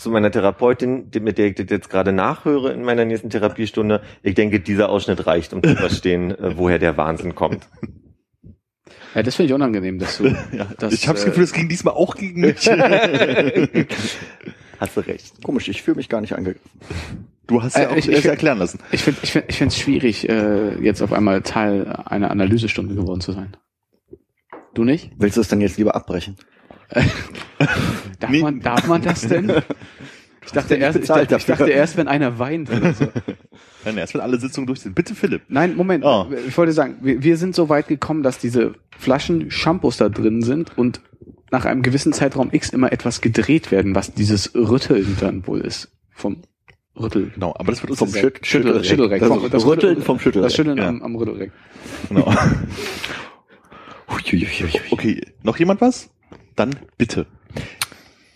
zu 0.00 0.10
meiner 0.10 0.30
Therapeutin, 0.30 1.10
die- 1.10 1.20
mit 1.20 1.36
der 1.38 1.46
ich 1.48 1.54
das 1.56 1.66
jetzt 1.68 1.90
gerade 1.90 2.12
nachhöre 2.12 2.72
in 2.72 2.82
meiner 2.82 3.04
nächsten 3.04 3.28
Therapiestunde, 3.30 4.00
ich 4.22 4.34
denke, 4.34 4.60
dieser 4.60 4.88
Ausschnitt 4.88 5.26
reicht, 5.26 5.52
um 5.52 5.62
zu 5.62 5.76
verstehen, 5.76 6.30
äh, 6.32 6.56
woher 6.56 6.78
der 6.78 6.96
Wahnsinn 6.96 7.34
kommt. 7.34 7.68
Ja, 9.12 9.24
das 9.24 9.34
finde 9.34 9.48
ich 9.48 9.54
unangenehm, 9.54 9.98
dass 9.98 10.18
du 10.18 10.26
ja. 10.52 10.66
das, 10.78 10.92
ich 10.92 11.08
habe 11.08 11.16
das 11.16 11.24
äh, 11.24 11.30
Gefühl, 11.30 11.42
es 11.42 11.52
ging 11.52 11.68
diesmal 11.68 11.94
auch 11.94 12.14
gegen 12.14 12.42
mich. 12.42 12.64
Hast 14.78 14.96
du 14.96 15.00
recht. 15.00 15.42
Komisch, 15.42 15.66
ich 15.68 15.82
fühle 15.82 15.96
mich 15.96 16.08
gar 16.08 16.20
nicht 16.20 16.34
angegriffen. 16.34 16.70
Du 17.48 17.60
hast 17.62 17.76
ja 17.76 17.82
Äh, 17.82 17.86
auch 17.88 17.96
ich- 17.96 18.08
ich, 18.08 18.18
ich- 18.18 18.24
erklären 18.26 18.58
lassen. 18.58 18.78
Ich 18.92 19.02
finde 19.02 19.18
ich 19.22 19.32
find, 19.32 19.46
ich 19.48 19.56
find's 19.58 19.76
schwierig, 19.76 20.28
äh, 20.28 20.76
jetzt 20.80 21.02
auf 21.02 21.12
einmal 21.12 21.42
Teil 21.42 21.86
einer 22.04 22.30
Analysestunde 22.30 22.94
geworden 22.94 23.20
zu 23.20 23.32
sein. 23.32 23.56
Du 24.74 24.84
nicht? 24.84 25.10
Willst 25.18 25.36
du 25.36 25.40
es 25.40 25.48
dann 25.48 25.60
jetzt 25.60 25.76
lieber 25.76 25.96
abbrechen? 25.96 26.36
Darf, 28.18 28.30
Nee. 28.30 28.42
man, 28.42 28.60
darf 28.60 28.86
man 28.86 29.02
das 29.02 29.22
denn? 29.26 29.52
Ich 30.42 30.52
dachte, 30.52 30.74
erst, 30.74 30.98
ich, 30.98 31.06
dachte, 31.06 31.36
ich 31.36 31.44
dachte 31.44 31.70
erst, 31.70 31.96
wenn 31.96 32.08
einer 32.08 32.38
weint. 32.40 32.70
Oder 32.70 32.92
so. 32.94 33.04
Nein, 33.84 33.98
erst 33.98 34.14
wenn 34.14 34.20
alle 34.22 34.40
Sitzungen 34.40 34.66
durch 34.66 34.80
sind. 34.80 34.94
Bitte 34.96 35.14
Philipp. 35.14 35.42
Nein, 35.48 35.76
Moment. 35.76 36.02
Oh. 36.04 36.26
Ich 36.48 36.56
wollte 36.58 36.72
sagen, 36.72 36.96
wir, 37.02 37.22
wir 37.22 37.36
sind 37.36 37.54
so 37.54 37.68
weit 37.68 37.86
gekommen, 37.86 38.24
dass 38.24 38.38
diese 38.38 38.72
Flaschen 38.98 39.50
Shampoos 39.52 39.98
da 39.98 40.08
drin 40.08 40.42
sind 40.42 40.76
und 40.76 41.02
nach 41.52 41.66
einem 41.66 41.82
gewissen 41.82 42.12
Zeitraum 42.12 42.48
X 42.52 42.70
immer 42.70 42.90
etwas 42.90 43.20
gedreht 43.20 43.70
werden, 43.70 43.94
was 43.94 44.12
dieses 44.14 44.52
Rütteln 44.56 45.16
dann 45.20 45.46
wohl 45.46 45.60
ist. 45.60 45.92
Vom 46.10 46.38
Rüttel. 46.98 47.30
Genau, 47.34 47.54
aber 47.56 47.70
das 47.70 47.82
wird 47.82 47.90
uns 47.90 47.98
Vom 48.00 48.08
jetzt- 48.08 48.18
Schütt- 48.20 48.46
Schüttel, 48.46 48.82
Schüttelreck. 48.82 49.22
Also 49.22 49.34
Vom- 49.40 49.50
das 49.50 49.64
Rütteln 49.66 49.90
Rüttel- 49.90 50.04
vom 50.04 50.18
Schüttelreck. 50.18 50.46
Das 50.48 50.56
Schütteln 50.56 50.78
Ja. 50.78 50.88
am, 50.88 51.02
am 51.02 51.14
Rüttelreck. 51.14 51.52
Genau. 52.08 52.34
Okay, 54.90 55.20
noch 55.42 55.56
jemand 55.58 55.80
was? 55.80 56.10
Dann 56.56 56.76
bitte. 56.98 57.26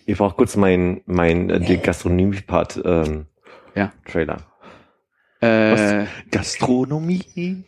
Ich 0.06 0.18
brauche 0.18 0.36
kurz 0.36 0.56
mein, 0.56 1.00
mein 1.06 1.50
äh, 1.50 1.60
den 1.60 1.82
Gastronomie-Part 1.82 2.82
ähm, 2.84 3.26
Ja. 3.74 3.92
Trailer. 4.06 4.38
Äh, 5.40 6.06
Gastronomie. 6.30 7.64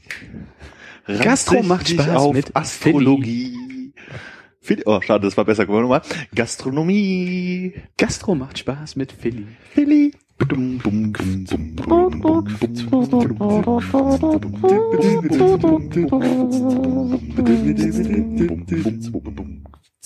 Gastro 1.07 1.63
macht 1.63 1.89
Spaß 1.89 2.09
auf 2.09 2.35
mit 2.35 2.55
Astrologie. 2.57 3.93
Philly. 4.61 4.83
Oh, 4.87 5.01
schade, 5.01 5.27
das 5.27 5.37
war 5.37 5.45
besser 5.45 5.67
geworden 5.67 5.83
nochmal. 5.83 6.03
Gastronomie. 6.35 7.75
Gastro 7.97 8.35
macht 8.35 8.59
Spaß 8.59 8.97
mit 8.97 9.13
Philly. 9.13 9.47
Philly. 9.73 10.13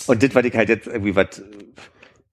Und 0.07 0.23
das, 0.23 0.35
was 0.35 0.45
ich 0.45 0.55
halt 0.55 0.69
jetzt 0.69 0.87
irgendwie, 0.87 1.17
was, 1.17 1.43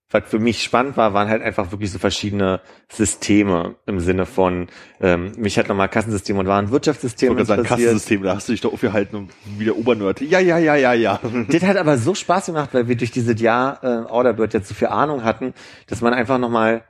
was 0.09 0.23
für 0.25 0.39
mich 0.39 0.63
spannend 0.63 0.95
war, 0.95 1.13
waren 1.13 1.27
halt 1.27 1.41
einfach 1.41 1.71
wirklich 1.71 1.91
so 1.91 1.99
verschiedene 1.99 2.61
Systeme 2.89 3.75
im 3.85 3.99
Sinne 3.99 4.25
von, 4.25 4.67
ähm, 5.01 5.33
mich 5.37 5.59
hat 5.59 5.67
nochmal 5.67 5.89
Kassensystem 5.89 6.37
und 6.37 6.47
Warenwirtschaftssystem 6.47 7.31
Ich 7.31 7.37
wollte 7.37 7.45
sagen, 7.45 7.61
interessiert. 7.61 7.89
Kassensystem, 7.89 8.23
da 8.23 8.35
hast 8.35 8.47
du 8.47 8.53
dich 8.53 8.61
doch 8.61 8.73
aufgehalten 8.73 9.15
und 9.17 9.31
wieder 9.59 9.75
Obernörte. 9.75 10.23
Ja, 10.23 10.39
ja, 10.39 10.57
ja, 10.57 10.75
ja, 10.75 10.93
ja. 10.93 11.19
Das 11.49 11.63
hat 11.63 11.77
aber 11.77 11.97
so 11.97 12.15
Spaß 12.15 12.47
gemacht, 12.47 12.69
weil 12.73 12.87
wir 12.87 12.95
durch 12.95 13.11
dieses 13.11 13.39
Jahr 13.41 13.83
äh, 13.83 14.09
Orderbird 14.09 14.53
jetzt 14.53 14.69
so 14.69 14.75
viel 14.75 14.87
Ahnung 14.87 15.23
hatten, 15.23 15.53
dass 15.87 16.01
man 16.01 16.13
einfach 16.13 16.37
nochmal 16.37 16.83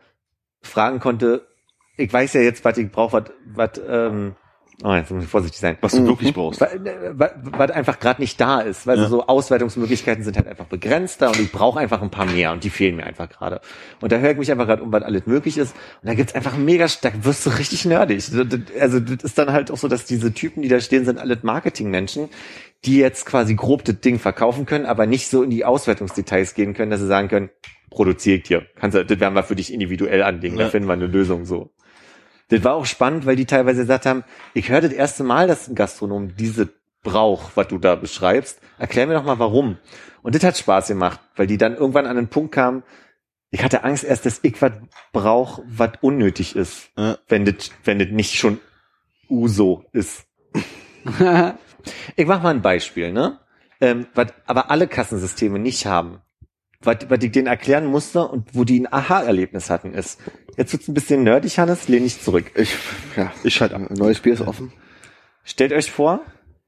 fragen 0.61 0.99
konnte, 0.99 1.47
ich 1.97 2.13
weiß 2.13 2.33
ja 2.33 2.41
jetzt, 2.41 2.63
was 2.63 2.77
ich 2.77 2.91
brauche, 2.91 3.23
was, 3.23 3.31
was, 3.45 3.81
ähm, 3.87 4.35
oh, 4.83 4.93
jetzt 4.93 5.11
muss 5.11 5.23
ich 5.23 5.29
vorsichtig 5.29 5.59
sein. 5.59 5.77
Was 5.81 5.93
du 5.93 6.05
wirklich 6.05 6.33
brauchst. 6.33 6.61
Was, 6.61 6.69
was 7.43 7.71
einfach 7.71 7.99
gerade 7.99 8.21
nicht 8.21 8.39
da 8.39 8.61
ist. 8.61 8.85
Weil 8.87 8.97
Ja. 8.99 9.07
so 9.07 9.25
Auswertungsmöglichkeiten 9.27 10.23
sind 10.23 10.37
halt 10.37 10.47
einfach 10.47 10.65
begrenzter 10.65 11.27
und 11.29 11.39
ich 11.39 11.51
brauche 11.51 11.79
einfach 11.79 12.01
ein 12.01 12.11
paar 12.11 12.25
mehr 12.25 12.51
und 12.51 12.63
die 12.63 12.69
fehlen 12.69 12.95
mir 12.95 13.05
einfach 13.05 13.29
gerade. 13.29 13.61
Und 14.01 14.11
da 14.11 14.17
höre 14.17 14.31
ich 14.31 14.37
mich 14.37 14.51
einfach 14.51 14.67
gerade 14.67 14.83
um, 14.83 14.91
was 14.91 15.03
alles 15.03 15.25
möglich 15.25 15.57
ist. 15.57 15.75
Und 16.01 16.07
da 16.09 16.13
gibt's 16.13 16.35
einfach 16.35 16.55
mega, 16.57 16.85
da 17.01 17.11
wirst 17.23 17.45
du 17.45 17.49
richtig 17.51 17.85
nerdig. 17.85 18.23
Also 18.79 18.99
das 18.99 19.23
ist 19.23 19.37
dann 19.37 19.51
halt 19.51 19.71
auch 19.71 19.77
so, 19.77 19.87
dass 19.87 20.05
diese 20.05 20.33
Typen, 20.33 20.61
die 20.61 20.69
da 20.69 20.79
stehen, 20.79 21.05
sind 21.05 21.17
alles 21.19 21.43
Marketingmenschen, 21.43 22.29
die 22.85 22.97
jetzt 22.99 23.25
quasi 23.25 23.55
grob 23.55 23.83
das 23.85 23.99
Ding 24.01 24.19
verkaufen 24.19 24.65
können, 24.65 24.85
aber 24.85 25.05
nicht 25.07 25.29
so 25.29 25.41
in 25.43 25.49
die 25.49 25.65
Auswertungsdetails 25.65 26.53
gehen 26.53 26.73
können, 26.73 26.91
dass 26.91 26.99
sie 26.99 27.07
sagen 27.07 27.27
können, 27.27 27.49
produziere 27.89 28.37
ich 28.37 28.43
dir. 28.43 28.65
Kannst 28.75 28.95
du, 28.97 29.03
das 29.03 29.19
werden 29.19 29.33
wir 29.33 29.43
für 29.43 29.55
dich 29.55 29.73
individuell 29.73 30.21
anlegen, 30.21 30.57
da 30.57 30.63
Ja. 30.65 30.69
finden 30.69 30.87
wir 30.87 30.93
eine 30.93 31.07
Lösung 31.07 31.45
so. 31.45 31.71
Das 32.49 32.63
war 32.63 32.75
auch 32.75 32.85
spannend, 32.85 33.25
weil 33.25 33.35
die 33.35 33.45
teilweise 33.45 33.81
gesagt 33.81 34.05
haben, 34.05 34.23
ich 34.53 34.69
höre 34.69 34.81
das 34.81 34.93
erste 34.93 35.23
Mal, 35.23 35.47
dass 35.47 35.67
ein 35.67 35.75
Gastronom 35.75 36.35
diese 36.37 36.69
braucht, 37.03 37.55
was 37.55 37.67
du 37.67 37.77
da 37.77 37.95
beschreibst. 37.95 38.59
Erklär 38.77 39.07
mir 39.07 39.13
doch 39.15 39.23
mal 39.23 39.39
warum. 39.39 39.77
Und 40.23 40.35
das 40.35 40.43
hat 40.43 40.57
Spaß 40.57 40.87
gemacht, 40.87 41.19
weil 41.35 41.47
die 41.47 41.57
dann 41.57 41.75
irgendwann 41.75 42.05
an 42.05 42.15
den 42.15 42.27
Punkt 42.29 42.53
kamen, 42.53 42.83
ich 43.49 43.63
hatte 43.63 43.83
Angst 43.83 44.03
erst, 44.03 44.25
dass 44.25 44.39
ich 44.43 44.61
was 44.61 44.73
brauch, 45.13 45.61
was 45.67 45.91
unnötig 46.01 46.55
ist, 46.55 46.89
Ja. 46.97 47.17
wenn 47.29 47.45
das, 47.45 47.71
wenn 47.85 47.99
das 47.99 48.09
nicht 48.09 48.35
schon 48.35 48.59
Uso 49.29 49.85
ist. 49.93 50.25
Ich 52.17 52.25
mach 52.25 52.41
mal 52.43 52.49
ein 52.53 52.61
Beispiel, 52.61 53.13
ne? 53.13 53.39
Ähm, 53.79 54.07
was 54.13 54.33
aber 54.45 54.69
alle 54.71 54.87
Kassensysteme 54.87 55.57
nicht 55.57 55.85
haben. 55.85 56.19
Was, 56.81 56.97
was 57.09 57.23
ich 57.23 57.31
denen 57.31 57.47
erklären 57.47 57.85
musste 57.85 58.27
und 58.27 58.53
wo 58.53 58.63
die 58.63 58.79
ein 58.79 58.91
Aha-Erlebnis 58.91 59.69
hatten, 59.69 59.93
ist. 59.93 60.19
Jetzt 60.57 60.73
wird's 60.73 60.87
ein 60.87 60.93
bisschen 60.93 61.23
nerdig, 61.23 61.57
Hannes, 61.57 61.87
lehn 61.87 62.05
ich 62.05 62.21
zurück. 62.21 62.51
Ich, 62.55 62.75
ja, 63.15 63.31
Ich 63.43 63.55
schalte 63.55 63.75
ab. 63.75 63.89
neues 63.89 64.19
Bier 64.19 64.33
ist 64.33 64.41
offen. 64.41 64.71
Stellt 65.43 65.73
euch 65.73 65.89
vor, 65.91 66.21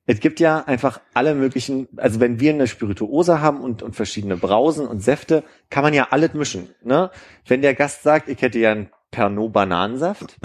es 0.07 0.19
gibt 0.19 0.39
ja 0.39 0.63
einfach 0.65 1.01
alle 1.13 1.35
möglichen, 1.35 1.87
also 1.97 2.19
wenn 2.19 2.39
wir 2.39 2.51
eine 2.53 2.65
Spirituose 2.65 3.41
haben 3.41 3.61
und, 3.61 3.83
und 3.83 3.95
verschiedene 3.95 4.37
Brausen 4.37 4.87
und 4.87 5.01
Säfte, 5.01 5.43
kann 5.69 5.83
man 5.83 5.93
ja 5.93 6.07
alles 6.09 6.33
mischen. 6.33 6.69
Ne? 6.83 7.11
Wenn 7.45 7.61
der 7.61 7.75
Gast 7.75 8.01
sagt, 8.01 8.27
ich 8.29 8.41
hätte 8.41 8.57
ja 8.57 8.71
einen 8.71 8.89
Pernod 9.11 9.53
Bananensaft, 9.53 10.37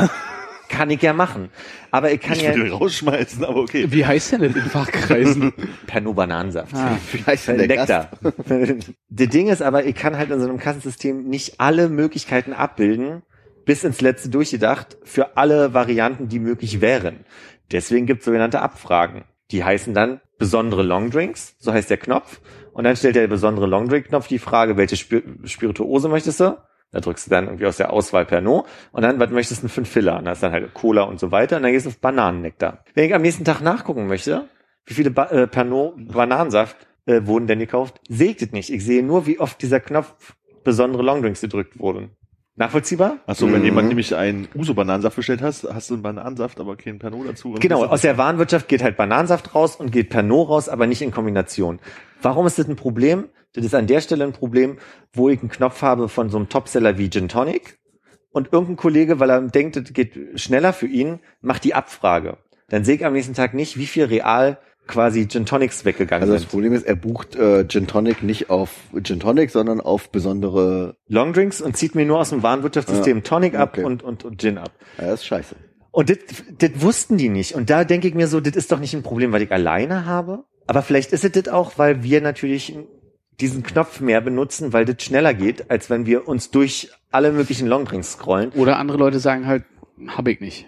kann 0.74 0.90
ich 0.90 1.02
ja 1.02 1.12
machen. 1.12 1.50
Aber 1.90 2.10
ich 2.10 2.20
kann 2.20 2.37
Ich 2.37 2.42
ja 2.42 2.54
würde 2.54 2.72
rausschmeißen, 2.72 3.44
aber 3.44 3.60
okay. 3.60 3.87
Wie 3.90 4.04
heißt 4.04 4.32
denn 4.32 4.42
das 4.42 4.54
in 4.54 4.62
Fachkreisen? 4.62 5.52
Pernod 5.87 6.16
Bananensaft. 6.16 6.74
Ah. 6.74 6.98
Wie 7.12 7.22
heißt 7.24 7.48
denn 7.48 7.58
der 7.58 7.66
Nektar. 7.68 8.10
Das 9.08 9.28
Ding 9.28 9.48
ist 9.48 9.62
aber, 9.62 9.84
ich 9.84 9.94
kann 9.94 10.16
halt 10.16 10.30
in 10.30 10.40
so 10.40 10.48
einem 10.48 10.58
Kassensystem 10.58 11.24
nicht 11.24 11.60
alle 11.60 11.88
Möglichkeiten 11.88 12.52
abbilden, 12.52 13.22
bis 13.64 13.84
ins 13.84 14.00
letzte 14.00 14.28
durchgedacht, 14.28 14.98
für 15.04 15.37
alle 15.37 15.72
Varianten, 15.72 16.28
die 16.28 16.40
möglich 16.40 16.80
wären. 16.80 17.24
Deswegen 17.70 18.06
gibt 18.06 18.20
es 18.20 18.24
sogenannte 18.24 18.60
Abfragen. 18.60 19.24
Die 19.50 19.62
heißen 19.62 19.94
dann 19.94 20.20
besondere 20.38 20.82
Longdrinks, 20.82 21.54
so 21.58 21.72
heißt 21.72 21.90
der 21.90 21.98
Knopf. 21.98 22.40
Und 22.72 22.84
dann 22.84 22.96
stellt 22.96 23.14
der 23.14 23.28
besondere 23.28 23.66
Longdrink-Knopf 23.66 24.26
die 24.26 24.40
Frage, 24.40 24.76
welche 24.76 24.96
Spir 24.96 25.22
Spirituose 25.44 26.08
möchtest 26.08 26.40
du? 26.40 26.58
Da 26.94 27.00
drückst 27.00 27.26
du 27.26 27.30
dann 27.30 27.46
irgendwie 27.46 27.66
aus 27.66 27.76
der 27.76 27.92
Auswahl 27.92 28.24
Pernod. 28.24 28.66
Und 28.92 29.02
dann, 29.02 29.18
was 29.18 29.30
möchtest 29.30 29.64
du 29.64 29.66
ein 29.80 29.85
Filler? 29.85 30.18
Und 30.18 30.26
das 30.26 30.38
ist 30.38 30.42
dann 30.42 30.52
halt 30.52 30.72
Cola 30.74 31.02
und 31.02 31.18
so 31.18 31.33
weiter. 31.33 31.57
Und 31.57 31.64
dann 31.64 31.72
gehst 31.72 31.87
du 31.87 31.90
auf 31.90 31.98
Bananennektar. 31.98 32.85
Wenn 32.94 33.07
ich 33.07 33.14
am 33.14 33.22
nächsten 33.22 33.44
Tag 33.44 33.61
nachgucken 33.61 34.07
möchte, 34.07 34.48
wie 34.87 34.94
viele 34.94 35.11
ba 35.11 35.24
äh, 35.24 35.48
Pernod 35.48 36.12
Bananensaft 36.12 36.76
äh, 37.07 37.22
wurden 37.24 37.48
denn 37.48 37.59
gekauft, 37.59 38.00
das 38.09 38.52
nicht. 38.52 38.70
Ich 38.70 38.85
sehe 38.85 39.02
nur, 39.02 39.26
wie 39.26 39.40
oft 39.40 39.61
dieser 39.61 39.81
Knopf 39.81 40.37
besondere 40.62 41.02
Longdrinks 41.02 41.40
gedrückt 41.40 41.81
wurde. 41.81 42.10
Nachvollziehbar? 42.57 43.19
Achso, 43.27 43.46
wenn 43.50 43.61
Mhm. 43.61 43.65
jemand 43.65 43.88
nämlich 43.88 44.15
einen 44.15 44.46
Uso-Bananensaft 44.55 45.17
bestellt 45.17 45.42
hast, 45.42 45.65
hast 45.65 45.90
du 45.90 45.94
einen 45.94 46.02
Bananensaft, 46.05 46.61
aber 46.61 46.77
keinen 46.77 47.00
Pernod 47.00 47.29
dazu. 47.29 47.52
Genau, 47.59 47.85
aus 47.85 48.02
der 48.02 48.17
Warenwirtschaft 48.17 48.69
geht 48.69 48.83
halt 48.83 48.96
Bananensaft 48.96 49.55
raus 49.57 49.75
und 49.75 49.90
geht 49.90 50.09
Pernod 50.09 50.48
raus, 50.48 50.69
aber 50.69 50.87
nicht 50.87 51.02
in 51.02 51.11
Kombination. 51.11 51.81
Warum 52.23 52.46
ist 52.46 52.59
das 52.59 52.69
ein 52.69 52.77
Problem? 52.77 53.25
Das 53.55 53.65
ist 53.65 53.75
an 53.75 53.88
der 53.88 54.00
Stelle 54.00 54.25
ein 54.25 54.33
Problem, 54.33 54.79
wo 55.13 55.29
ich 55.29 55.40
einen 55.40 55.48
Knopf 55.48 55.83
habe 55.83 56.09
von 56.09 56.31
so 56.31 56.37
einem 56.37 56.48
Topseller 56.48 56.96
wie 56.96 57.11
Gin 57.11 57.29
Tonic 57.29 57.79
und 58.31 58.52
irgendein 58.52 58.77
Kollege, 58.77 59.19
weil 59.19 59.31
er 59.31 59.40
denkt, 59.42 59.75
das 59.77 59.92
geht 59.92 60.40
schneller 60.40 60.73
für 60.73 60.87
ihn, 60.87 61.19
macht 61.40 61.65
die 61.65 61.75
Abfrage. 61.75 62.38
Dann 62.69 62.85
sehe 62.85 62.94
ich 62.96 63.05
am 63.05 63.13
nächsten 63.13 63.35
Tag 63.35 63.55
nicht, 63.55 63.79
wie 63.79 63.87
viel 63.87 64.05
real 64.05 64.59
quasi 64.87 65.26
Gin 65.28 65.46
Tonics 65.46 65.85
weggegangen 65.85 66.22
Also 66.22 66.32
das 66.35 66.42
sind. 66.42 66.50
Problem 66.50 66.72
ist, 66.72 66.85
er 66.87 66.96
bucht 66.96 67.37
äh, 67.37 67.66
Gin 67.66 67.87
Tonic 67.87 68.22
nicht 68.22 68.50
auf 68.50 68.70
Gin 69.02 69.20
Tonic, 69.20 69.50
sondern 69.50 69.80
auf 69.80 70.10
besondere. 70.10 70.96
Longdrinks 71.08 71.60
und 71.60 71.76
zieht 71.76 71.94
mir 71.94 72.04
nur 72.04 72.18
aus 72.20 72.30
dem 72.30 72.42
Warenwirtschaftssystem 72.42 73.18
Ja. 73.18 73.22
Tonic 73.22 73.54
ab 73.54 73.70
Okay. 73.74 73.85
und, 73.85 74.02
und, 74.02 74.24
und 74.24 74.40
Gin 74.40 74.58
ab. 74.58 74.72
Ja, 74.98 75.06
das 75.06 75.20
ist 75.20 75.26
scheiße. 75.26 75.56
Und 75.90 76.10
das, 76.10 76.18
das 76.58 76.70
wussten 76.76 77.16
die 77.16 77.28
nicht. 77.28 77.54
Und 77.54 77.70
da 77.70 77.85
denke 77.85 78.08
ich 78.08 78.14
mir 78.14 78.26
so, 78.26 78.40
das 78.40 78.56
ist 78.56 78.72
doch 78.72 78.80
nicht 78.80 78.94
ein 78.94 79.02
Problem, 79.02 79.32
weil 79.32 79.42
ich 79.42 79.52
alleine 79.52 80.06
habe. 80.06 80.44
Aber 80.66 80.82
vielleicht 80.82 81.12
ist 81.12 81.24
es 81.24 81.32
das 81.32 81.48
auch, 81.48 81.78
weil 81.78 82.02
wir 82.02 82.20
natürlich 82.20 82.76
diesen 83.40 83.62
Knopf 83.62 84.00
mehr 84.00 84.20
benutzen, 84.20 84.72
weil 84.72 84.85
das 84.85 85.02
schneller 85.02 85.35
geht, 85.35 85.70
als 85.70 85.90
wenn 85.90 86.06
wir 86.06 86.26
uns 86.28 86.50
durch 86.50 86.90
alle 87.10 87.32
möglichen 87.32 87.66
Longdrinks 87.68 88.12
scrollen. 88.12 88.50
Oder 88.50 88.78
andere 88.78 88.98
Leute 88.98 89.18
sagen 89.20 89.46
halt, 89.46 89.64
hab 90.08 90.26
ich 90.28 90.40
nicht. 90.40 90.66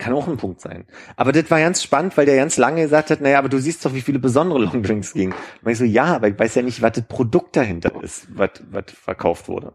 Kann 0.00 0.14
auch 0.14 0.26
ein 0.28 0.38
Punkt 0.38 0.62
sein. 0.62 0.86
Aber 1.16 1.30
das 1.30 1.50
war 1.50 1.60
ganz 1.60 1.82
spannend, 1.82 2.16
weil 2.16 2.24
der 2.24 2.36
ganz 2.36 2.56
lange 2.56 2.80
gesagt 2.80 3.10
hat, 3.10 3.20
naja, 3.20 3.38
aber 3.38 3.50
du 3.50 3.58
siehst 3.58 3.84
doch, 3.84 3.92
wie 3.92 4.00
viele 4.00 4.18
besondere 4.18 4.58
Longdrinks 4.64 5.12
gingen. 5.12 5.34
Und 5.62 5.70
ich 5.70 5.76
so, 5.76 5.84
ja, 5.84 6.06
aber 6.16 6.28
ich 6.28 6.38
weiß 6.38 6.54
ja 6.54 6.62
nicht, 6.62 6.80
was 6.80 6.92
das 6.92 7.04
Produkt 7.04 7.54
dahinter 7.54 7.92
ist, 8.02 8.26
was, 8.34 8.50
was 8.70 8.84
verkauft 8.90 9.48
wurde. 9.48 9.74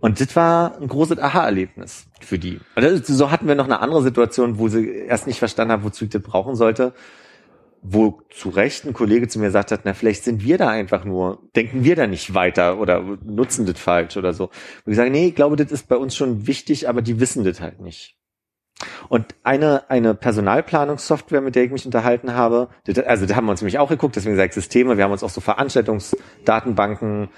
Und 0.00 0.20
das 0.20 0.36
war 0.36 0.80
ein 0.80 0.86
großes 0.86 1.18
Aha-Erlebnis 1.18 2.06
für 2.20 2.38
die. 2.38 2.60
Und 2.76 3.04
so 3.04 3.32
hatten 3.32 3.48
wir 3.48 3.56
noch 3.56 3.64
eine 3.64 3.80
andere 3.80 4.00
Situation, 4.02 4.60
wo 4.60 4.68
sie 4.68 4.88
erst 4.88 5.26
nicht 5.26 5.40
verstanden 5.40 5.72
haben, 5.72 5.82
wozu 5.82 6.04
ich 6.04 6.10
das 6.10 6.22
brauchen 6.22 6.54
sollte. 6.54 6.94
Wo 7.82 8.20
zu 8.30 8.50
Recht 8.50 8.84
ein 8.84 8.92
Kollege 8.92 9.26
zu 9.26 9.40
mir 9.40 9.46
gesagt 9.46 9.72
hat, 9.72 9.80
na, 9.82 9.92
vielleicht 9.92 10.22
sind 10.22 10.44
wir 10.44 10.56
da 10.56 10.68
einfach 10.68 11.04
nur, 11.04 11.42
denken 11.56 11.82
wir 11.82 11.96
da 11.96 12.06
nicht 12.06 12.32
weiter 12.32 12.78
oder 12.78 13.02
nutzen 13.24 13.66
das 13.66 13.80
falsch 13.80 14.16
oder 14.16 14.32
so. 14.32 14.50
Und 14.84 14.92
ich 14.92 14.96
sage, 14.96 15.10
nee, 15.10 15.26
ich 15.26 15.34
glaube, 15.34 15.56
das 15.56 15.72
ist 15.72 15.88
bei 15.88 15.96
uns 15.96 16.14
schon 16.14 16.46
wichtig, 16.46 16.88
aber 16.88 17.02
die 17.02 17.18
wissen 17.18 17.42
das 17.42 17.60
halt 17.60 17.80
nicht. 17.80 18.16
Und 19.08 19.34
eine, 19.42 19.88
eine 19.88 20.14
Personalplanungssoftware, 20.14 21.40
mit 21.40 21.54
der 21.54 21.64
ich 21.64 21.70
mich 21.70 21.86
unterhalten 21.86 22.34
habe, 22.34 22.68
also 23.06 23.24
da 23.26 23.36
haben 23.36 23.46
wir 23.46 23.52
uns 23.52 23.62
nämlich 23.62 23.78
auch 23.78 23.88
geguckt, 23.88 24.16
deswegen 24.16 24.36
sage 24.36 24.48
ich 24.48 24.54
Systeme, 24.54 24.96
wir 24.96 25.04
haben 25.04 25.12
uns 25.12 25.22
auch 25.22 25.30
so 25.30 25.40
Veranstaltungsdatenbanken 25.40 27.28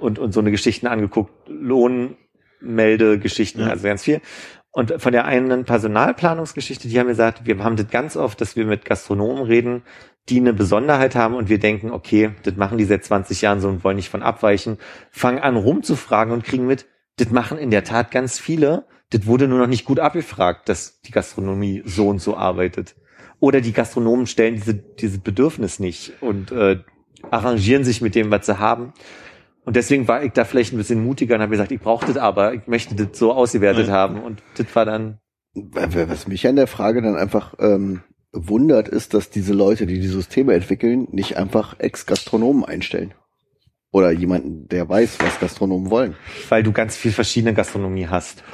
und, 0.00 0.18
und 0.18 0.32
so 0.32 0.40
eine 0.40 0.50
Geschichten 0.50 0.88
angeguckt, 0.88 1.32
Lohnmeldegeschichten, 1.48 3.62
also 3.62 3.84
ganz 3.84 4.02
viel. 4.02 4.20
Und 4.72 5.02
von 5.02 5.12
der 5.12 5.24
einen 5.24 5.64
Personalplanungsgeschichte, 5.64 6.86
die 6.88 7.00
haben 7.00 7.08
gesagt, 7.08 7.44
wir 7.44 7.58
haben 7.62 7.76
das 7.76 7.88
ganz 7.88 8.16
oft, 8.16 8.40
dass 8.40 8.54
wir 8.54 8.64
mit 8.64 8.84
Gastronomen 8.84 9.42
reden, 9.42 9.82
die 10.28 10.38
eine 10.38 10.52
Besonderheit 10.52 11.16
haben 11.16 11.34
und 11.34 11.48
wir 11.48 11.58
denken, 11.58 11.90
okay, 11.90 12.30
das 12.44 12.54
machen 12.54 12.78
die 12.78 12.84
seit 12.84 13.04
20 13.04 13.42
Jahren 13.42 13.60
so 13.60 13.68
und 13.68 13.82
wollen 13.82 13.96
nicht 13.96 14.10
von 14.10 14.22
abweichen, 14.22 14.78
fangen 15.10 15.40
an 15.40 15.56
rumzufragen 15.56 16.32
und 16.32 16.44
kriegen 16.44 16.66
mit, 16.66 16.86
das 17.16 17.30
machen 17.30 17.58
in 17.58 17.70
der 17.70 17.82
Tat 17.82 18.12
ganz 18.12 18.38
viele. 18.38 18.84
Das 19.10 19.26
wurde 19.26 19.48
nur 19.48 19.58
noch 19.58 19.66
nicht 19.66 19.84
gut 19.84 19.98
abgefragt, 19.98 20.68
dass 20.68 21.00
die 21.02 21.10
Gastronomie 21.10 21.82
so 21.84 22.08
und 22.08 22.20
so 22.20 22.36
arbeitet. 22.36 22.94
Oder 23.40 23.60
die 23.60 23.72
Gastronomen 23.72 24.26
stellen 24.26 24.56
diese, 24.56 24.74
dieses 24.74 25.18
Bedürfnis 25.18 25.80
nicht 25.80 26.12
und 26.20 26.52
äh, 26.52 26.78
arrangieren 27.30 27.84
sich 27.84 28.00
mit 28.00 28.14
dem, 28.14 28.30
was 28.30 28.46
sie 28.46 28.58
haben. 28.58 28.92
Und 29.64 29.76
deswegen 29.76 30.08
war 30.08 30.22
ich 30.22 30.32
da 30.32 30.44
vielleicht 30.44 30.72
ein 30.72 30.78
bisschen 30.78 31.04
mutiger 31.04 31.34
und 31.34 31.42
habe 31.42 31.50
gesagt, 31.50 31.72
ich 31.72 31.80
brauche 31.80 32.06
das 32.06 32.16
aber, 32.16 32.54
ich 32.54 32.66
möchte 32.66 32.94
das 32.94 33.18
so 33.18 33.32
ausgewertet 33.32 33.88
haben. 33.88 34.20
Und 34.22 34.42
das 34.56 34.74
war 34.74 34.84
dann, 34.84 35.18
Was 35.54 36.28
mich 36.28 36.46
an 36.46 36.56
der 36.56 36.66
Frage 36.66 37.02
dann 37.02 37.16
einfach 37.16 37.54
ähm, 37.58 38.02
wundert, 38.32 38.88
ist, 38.88 39.14
dass 39.14 39.30
diese 39.30 39.52
Leute, 39.52 39.86
die 39.86 40.00
die 40.00 40.06
Systeme 40.06 40.54
entwickeln, 40.54 41.08
nicht 41.10 41.36
einfach 41.36 41.78
Ex-Gastronomen 41.78 42.64
einstellen. 42.64 43.14
Oder 43.92 44.12
jemanden, 44.12 44.68
der 44.68 44.88
weiß, 44.88 45.18
was 45.20 45.40
Gastronomen 45.40 45.90
wollen. 45.90 46.14
weil 46.48 46.62
du 46.62 46.72
ganz 46.72 46.96
viel 46.96 47.12
verschiedene 47.12 47.54
Gastronomie 47.54 48.06
hast. 48.06 48.44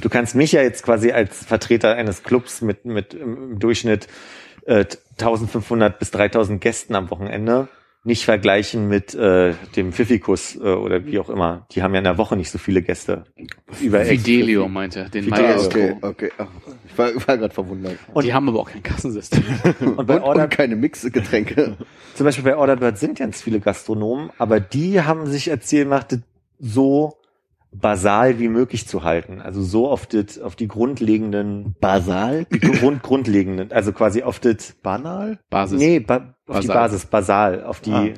Du 0.00 0.08
kannst 0.08 0.34
mich 0.34 0.52
ja 0.52 0.62
jetzt 0.62 0.82
quasi 0.82 1.12
als 1.12 1.44
Vertreter 1.44 1.94
eines 1.94 2.22
Clubs 2.22 2.62
mit, 2.62 2.86
mit 2.86 3.12
im 3.12 3.58
Durchschnitt 3.58 4.08
äh, 4.64 4.86
1500 5.18 5.98
bis 5.98 6.10
3000 6.10 6.60
Gästen 6.60 6.94
am 6.94 7.10
Wochenende 7.10 7.68
nicht 8.08 8.24
vergleichen 8.24 8.88
mit 8.88 9.14
äh, 9.14 9.54
dem 9.76 9.92
Pfiffikus 9.92 10.56
äh, 10.56 10.60
oder 10.60 11.04
wie 11.06 11.18
auch 11.20 11.28
immer. 11.28 11.66
Die 11.72 11.82
haben 11.82 11.92
ja 11.92 11.98
in 11.98 12.04
der 12.04 12.18
Woche 12.18 12.36
nicht 12.36 12.50
so 12.50 12.58
viele 12.58 12.82
Gäste. 12.82 13.24
Über 13.80 14.04
Fidelio 14.04 14.66
meinte 14.68 15.00
er, 15.00 15.08
den 15.08 15.24
Fidelio. 15.24 15.46
Maestro. 15.46 15.78
okay, 15.78 15.96
okay. 16.02 16.30
Ach, 16.38 16.46
ich 16.86 16.98
war, 16.98 17.14
war 17.26 17.38
gerade 17.38 17.54
verwundert. 17.54 17.98
Und 18.12 18.24
die 18.24 18.34
haben 18.34 18.48
aber 18.48 18.60
auch 18.60 18.70
kein 18.70 18.82
Kassensystem. 18.82 19.44
Und 19.96 20.06
bei 20.06 20.16
Und, 20.16 20.22
Order, 20.22 20.44
und 20.44 20.50
keine 20.50 20.74
Mixgetränke. 20.74 21.76
zum 22.14 22.24
Beispiel 22.24 22.44
bei 22.44 22.56
Orderbird 22.56 22.98
sind 22.98 23.18
ganz 23.18 23.42
viele 23.42 23.60
Gastronomen, 23.60 24.30
aber 24.38 24.58
die 24.58 25.02
haben 25.02 25.26
sich 25.26 25.48
erzählt, 25.48 25.84
gemacht, 25.84 26.12
das 26.12 26.20
so 26.58 27.16
basal 27.72 28.38
wie 28.38 28.48
möglich 28.48 28.86
zu 28.88 29.04
halten. 29.04 29.40
Also 29.40 29.62
so 29.62 29.88
auf, 29.88 30.06
das, 30.06 30.38
auf 30.38 30.56
die 30.56 30.68
grundlegenden, 30.68 31.76
Basal? 31.80 32.46
Grund, 32.46 33.02
grundlegenden, 33.02 33.72
also 33.72 33.92
quasi 33.92 34.22
auf 34.22 34.40
das 34.40 34.72
Banal? 34.82 35.38
Basis. 35.50 35.78
Nee, 35.78 36.00
ba 36.00 36.34
auf 36.46 36.60
die 36.60 36.66
Basal. 36.68 36.76
Basis, 36.88 37.06
basal, 37.06 37.64
auf 37.64 37.80
die 37.80 37.92
Ah. 37.92 38.08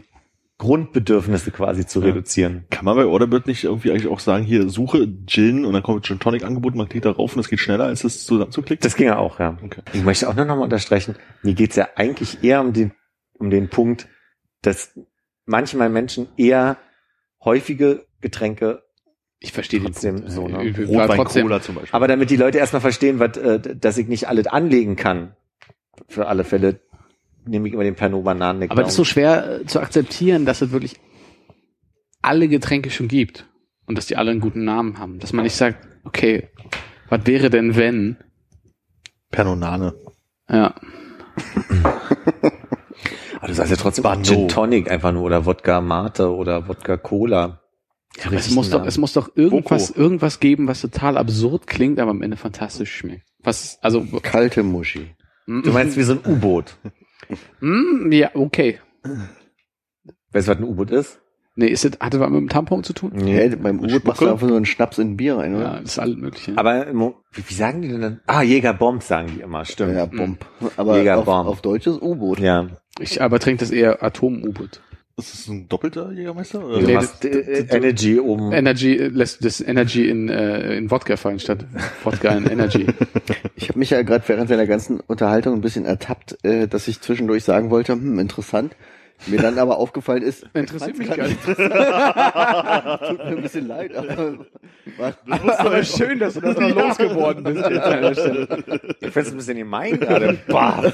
Grundbedürfnisse 0.59 1.51
quasi 1.53 1.87
zu 1.87 2.01
Ja. 2.01 2.07
reduzieren. 2.09 2.67
Kann 2.71 2.85
man 2.85 2.95
bei 2.95 3.07
Orderbird 3.07 3.47
nicht 3.47 3.65
irgendwie 3.65 3.91
eigentlich 3.91 4.09
auch 4.09 4.21
sagen, 4.21 4.45
hier 4.45 4.69
suche 4.69 5.09
Gin 5.27 5.65
und 5.65 5.73
dann 5.73 5.83
kommt 5.83 6.05
Gin 6.05 6.19
Tonic 6.21 6.45
angeboten, 6.45 6.77
man 6.77 6.89
klickt 6.89 7.07
da 7.07 7.11
rauf 7.13 7.35
und 7.35 7.41
es 7.41 7.49
geht 7.49 7.61
schneller, 7.61 7.85
als 7.85 8.03
das 8.03 8.25
zusammenzuklicken? 8.27 8.83
Das 8.83 8.95
ging 8.95 9.07
ja 9.07 9.17
auch, 9.17 9.41
ja. 9.41 9.57
Okay. 9.65 9.81
Ich 9.95 10.05
möchte 10.05 10.29
auch 10.29 10.35
nur 10.35 10.45
noch 10.45 10.57
mal 10.57 10.65
unterstreichen, 10.65 11.17
mir 11.43 11.55
geht's 11.55 11.77
ja 11.77 11.89
eigentlich 11.97 12.45
eher 12.45 12.61
um 12.61 12.75
den, 12.75 12.93
um 13.39 13.49
den 13.49 13.71
Punkt, 13.71 14.07
dass 14.61 14.93
manchmal 15.47 15.89
Menschen 15.89 16.29
eher 16.37 16.77
häufige 17.43 18.05
Getränke, 18.21 18.83
Ich 19.43 19.53
verstehe 19.53 19.81
Trotzdem 19.83 20.21
den 20.21 20.31
so, 20.31 20.47
ne? 20.49 20.63
Äh, 20.63 20.85
Rotwein 20.85 21.17
trotzdem, 21.17 21.43
Cola 21.47 21.63
zum 21.63 21.77
Beispiel. 21.77 21.97
aber 21.97 22.09
damit 22.09 22.29
die 22.29 22.37
Leute 22.37 22.59
erstmal 22.59 22.83
verstehen, 22.83 23.19
was, 23.19 23.39
äh, 23.39 23.59
dass 23.75 23.97
ich 23.97 24.07
nicht 24.07 24.29
alles 24.29 24.47
anlegen 24.47 24.97
kann, 24.97 25.35
für 26.09 26.27
alle 26.29 26.45
Fälle 26.45 26.81
nehme 27.47 27.67
ich 27.67 27.75
immer 27.75 27.85
den 27.85 27.95
Pernod 27.95 28.25
Bananen. 28.25 28.71
aber 28.71 28.83
das 28.83 28.93
ist 28.93 28.97
so 28.97 29.05
schwer 29.05 29.61
äh, 29.61 29.67
zu 29.67 29.81
akzeptieren, 29.81 30.45
dass 30.45 30.61
es 30.61 30.73
wirklich 30.73 30.97
alle 32.23 32.49
Getränke 32.49 32.91
schon 32.91 33.09
gibt. 33.09 33.47
Und 33.87 33.97
dass 33.99 34.07
die 34.07 34.17
alle 34.17 34.31
einen 34.31 34.41
guten 34.41 34.65
Namen 34.65 34.99
haben. 34.99 35.19
Dass 35.19 35.33
man 35.33 35.43
nicht 35.43 35.57
sagt, 35.57 35.89
okay, 36.05 36.49
was 37.09 37.27
wäre 37.27 37.51
denn 37.51 37.75
wenn? 37.75 38.19
Pernonane. 39.33 39.95
Ja. 40.49 40.75
aber 43.41 43.49
du 43.49 43.55
sagst 43.55 43.71
ja 43.73 43.77
trotzdem 43.77 44.05
Bano. 44.05 44.23
Gin 44.23 44.47
Tonic 44.49 44.89
einfach 44.89 45.13
nur 45.13 45.25
oder 45.25 45.45
Wodka 45.45 45.81
Mate 45.81 46.33
oder 46.33 46.69
Wodka 46.69 46.99
Cola. 46.99 47.60
Ja, 48.19 48.27
aber 48.27 48.37
es 48.37 48.51
muss 48.51 48.71
doch, 48.71 48.85
es 48.85 48.99
muss 48.99 49.13
doch 49.13 49.31
irgendwas, 49.37 49.91
irgendwas 49.91 50.41
geben, 50.41 50.67
was 50.67 50.81
total 50.81 51.17
absurd 51.17 51.67
klingt, 51.67 51.99
aber 52.01 52.11
am 52.11 52.23
Ende 52.23 52.37
fantastisch 52.37 52.93
schmeckt. 52.95 53.25
Was, 53.43 53.79
also, 53.83 54.05
Kalte 54.23 54.63
Muschi. 54.63 55.15
Du 55.47 55.73
meinst 55.73 55.97
wie 55.97 56.03
so 56.03 56.13
ein 56.13 56.21
U-Boot. 56.27 56.77
mm, 57.61 58.13
ja, 58.13 58.31
okay. 58.35 58.79
Weißt 60.33 60.47
du, 60.49 60.53
was 60.53 60.59
ein 60.59 60.65
U-Boot 60.65 60.91
ist? 60.91 61.21
Nee, 61.57 61.67
ist 61.67 61.85
das, 61.85 61.93
hatte 62.01 62.21
was 62.21 62.31
mit 62.31 62.41
dem 62.41 62.49
Tampon 62.49 62.85
zu 62.85 62.93
tun? 62.93 63.13
Nee, 63.15 63.49
beim 63.57 63.81
U-Boot 63.81 64.05
machst 64.05 64.23
du 64.23 64.29
einfach 64.29 64.49
so 64.49 64.55
einen 64.55 64.67
Schnaps 64.67 64.99
in 64.99 65.13
ein 65.13 65.17
Bier 65.17 65.39
rein, 65.39 65.57
oder? 65.57 65.65
Ja, 65.65 65.81
das 65.81 65.93
ist 65.93 65.99
alles 65.99 66.17
mögliche. 66.17 66.53
Aber 66.57 66.87
wie, 67.33 67.49
wie 67.49 67.55
sagen 67.55 67.83
die 67.83 67.89
denn 67.89 68.01
dann? 68.01 68.21
Ah, 68.27 68.43
Jägerbomb 68.43 69.03
sagen 69.03 69.33
die 69.35 69.41
immer, 69.41 69.65
stimmt. 69.65 69.95
Ja, 69.95 70.07
Bomb. 70.07 70.47
Aber 70.77 70.93
auf, 70.93 70.99
Jägerbomb. 70.99 71.49
auf 71.49 71.61
Deutsch 71.61 71.87
ist 71.87 72.01
U-Boot. 72.01 72.39
Ja. 72.39 72.69
Ich 73.01 73.21
aber 73.21 73.41
trinke 73.41 73.61
das 73.61 73.71
eher 73.71 74.03
Atom-U-Boot. 74.03 74.81
Ist 75.21 75.35
das 75.35 75.49
ein 75.49 75.69
doppelter 75.69 76.11
Jägermeister? 76.13 76.65
Oder? 76.65 76.81
Nee, 76.83 76.95
machst 76.95 77.23
das- 77.25 77.31
äh, 77.31 77.65
das- 77.65 77.77
Energy 77.77 78.19
oben. 78.21 78.53
Energy 78.53 78.97
äh, 78.97 79.09
lässt 79.09 79.45
das 79.45 79.61
Energy 79.61 80.09
in, 80.09 80.29
äh, 80.29 80.77
in 80.77 80.91
Wodka 80.91 81.17
fallen 81.17 81.39
statt 81.39 81.65
Wodka 82.05 82.31
in 82.37 82.47
Energy. 82.47 82.87
Ich 83.57 83.69
habe 83.69 83.79
mich 83.79 83.91
ja 83.91 84.01
gerade 84.03 84.25
während 84.27 84.49
seiner 84.49 84.67
ganzen 84.67 85.01
Unterhaltung 85.01 85.55
ein 85.55 85.61
bisschen 85.61 85.85
ertappt, 85.85 86.39
äh, 86.45 86.67
dass 86.67 86.89
ich 86.89 87.01
zwischendurch 87.03 87.45
sagen 87.45 87.71
wollte, 87.71 87.93
hm, 87.93 88.19
interessant. 88.19 88.75
Mir 89.27 89.39
dann 89.39 89.59
aber 89.59 89.79
aufgefallen 89.79 90.23
ist, 90.23 90.47
Interessiert 90.55 90.99
mich 90.99 91.09
gar 91.09 91.27
nicht. 91.29 91.43
Tut 91.45 91.57
mir 91.57 93.25
ein 93.25 93.43
bisschen 93.43 93.69
leid, 93.69 93.95
aber 93.95 94.47
war, 94.97 95.15
Aber 95.59 95.85
schön, 95.85 96.19
dass 96.19 96.35
du 96.35 96.41
das 96.41 96.57
noch 96.59 96.75
losgeworden 96.75 97.45
bist 97.45 97.69
jetzt 97.69 97.81
an 97.81 98.03
der 98.03 98.15
Stelle. 98.15 98.49
Ich 99.01 99.11
find's 99.11 99.31
ein 99.31 99.37
bisschen 99.37 99.59
gemein 99.59 100.01
gerade. 100.01 100.39
Bah. 100.49 100.93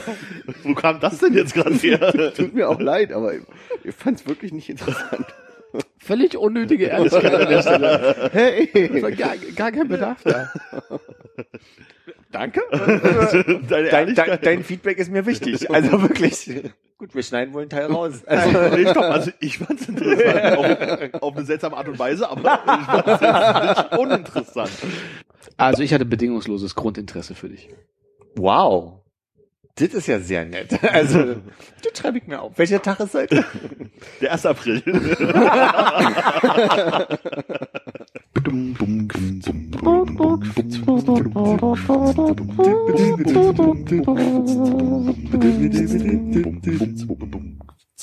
Wo 0.65 0.75
kam 0.75 1.01
das 1.01 1.19
denn 1.19 1.35
jetzt 1.35 1.55
gerade 1.55 1.75
her? 1.75 2.33
tut 2.35 2.55
mir 2.55 2.69
auch 2.69 2.81
leid, 2.81 3.13
aber 3.13 3.33
ich 3.85 3.95
fand 3.95 4.21
es 4.21 4.27
wirklich 4.27 4.53
nicht 4.53 4.69
interessant. 4.69 5.27
Völlig 5.99 6.37
unnötige 6.37 6.87
Ehrlichkeit 6.87 7.35
an 7.35 7.49
der 7.49 7.63
Stelle. 7.63 8.17
Es 8.27 8.33
Hey, 8.33 9.03
war 9.03 9.11
gar, 9.13 9.37
gar 9.55 9.73
kein 9.73 9.89
Bedarf 9.89 10.23
da. 10.25 10.51
Danke. 12.31 12.61
Deine 13.69 14.15
dein, 14.15 14.39
dein 14.41 14.65
Feedback 14.65 14.99
ist 14.99 15.11
mir 15.11 15.27
wichtig. 15.27 15.71
Also 15.71 16.03
wirklich. 16.03 16.51
Gut, 16.99 17.15
wir 17.15 17.23
schneiden 17.23 17.53
wohl 17.53 17.61
einen 17.63 17.71
Teil 17.71 17.87
raus. 17.93 18.23
Also, 18.27 18.59
nee, 18.75 18.89
stopp, 18.91 19.05
also 19.05 19.31
ich 19.41 19.59
fand's 19.59 19.87
interessant. 19.89 21.15
Auf, 21.15 21.23
auf 21.23 21.37
eine 21.37 21.45
seltsame 21.45 21.77
Art 21.77 21.89
und 21.89 21.99
Weise, 21.99 22.29
aber 22.29 22.41
ich 22.41 22.87
fand's 22.87 23.21
jetzt 23.21 23.91
nicht 23.91 23.99
uninteressant. 23.99 24.71
Also 25.59 25.83
ich 25.83 25.93
hatte 25.93 26.05
bedingungsloses 26.07 26.75
Grundinteresse 26.75 27.35
für 27.35 27.49
dich. 27.49 27.69
wow. 28.35 29.01
Das 29.79 29.89
ist 29.89 30.07
ja 30.07 30.19
sehr 30.21 30.47
nett. 30.47 30.73
Also, 30.91 31.35
das 31.83 31.99
schreibe 31.99 32.17
ich 32.17 32.27
mir 32.27 32.41
auf. 32.41 32.57
Welcher 32.57 32.81
Tag 32.81 32.99
ist 33.01 33.13
heute? 33.13 33.45
Der 34.23 34.33
1. 34.33 34.47
April. 34.47 34.83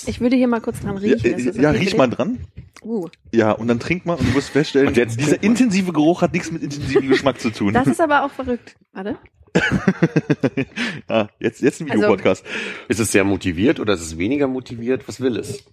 Ich 0.07 0.19
würde 0.19 0.35
hier 0.35 0.47
mal 0.47 0.59
kurz 0.61 0.79
dran 0.81 0.95
Ja, 0.97 1.01
riechen. 1.01 1.33
Ist 1.33 1.45
äh, 1.45 1.45
das 1.51 1.57
ja 1.57 1.69
okay 1.69 1.79
riech 1.79 1.97
mal 1.97 2.07
dran. 2.09 2.39
Uh, 2.81 3.07
Ja, 3.31 3.51
und 3.51 3.67
dann 3.67 3.79
trink 3.79 4.05
mal 4.05 4.15
und 4.15 4.27
du 4.27 4.33
wirst 4.35 4.49
feststellen, 4.49 4.89
Und 4.89 4.97
jetzt 4.97 5.19
dieser 5.19 5.41
intensive 5.41 5.93
Geruch 5.93 6.21
hat 6.21 6.33
nichts 6.33 6.51
mit 6.51 6.61
intensivem 6.63 7.07
Geschmack 7.09 7.39
zu 7.39 7.49
tun. 7.51 7.73
das 7.73 7.87
ist 7.87 8.01
aber 8.01 8.25
auch 8.25 8.31
verrückt. 8.31 8.75
Warte. 8.91 9.17
ja, 11.09 11.29
jetzt, 11.39 11.61
jetzt 11.61 11.79
ein 11.79 11.89
Also- 11.89 12.01
Videopodcast. 12.03 12.43
Ist 12.89 12.99
es 12.99 13.11
sehr 13.11 13.23
motiviert 13.23 13.79
oder 13.79 13.93
ist 13.93 14.01
es 14.01 14.17
weniger 14.17 14.47
motiviert? 14.47 15.07
Was 15.07 15.21
will 15.21 15.37
es? 15.37 15.63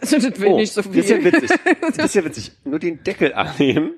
Also, 0.00 0.18
das 0.18 0.40
will 0.40 0.54
nicht 0.54 0.72
so 0.72 0.82
Das 0.82 0.94
ist 0.94 1.08
ja 1.10 1.16
viel. 1.16 1.32
witzig. 1.32 1.50
Das 1.96 2.06
ist 2.06 2.14
ja 2.14 2.24
witzig. 2.24 2.52
Nur 2.64 2.78
den 2.78 3.02
Deckel 3.04 3.32
annehmen. 3.34 3.94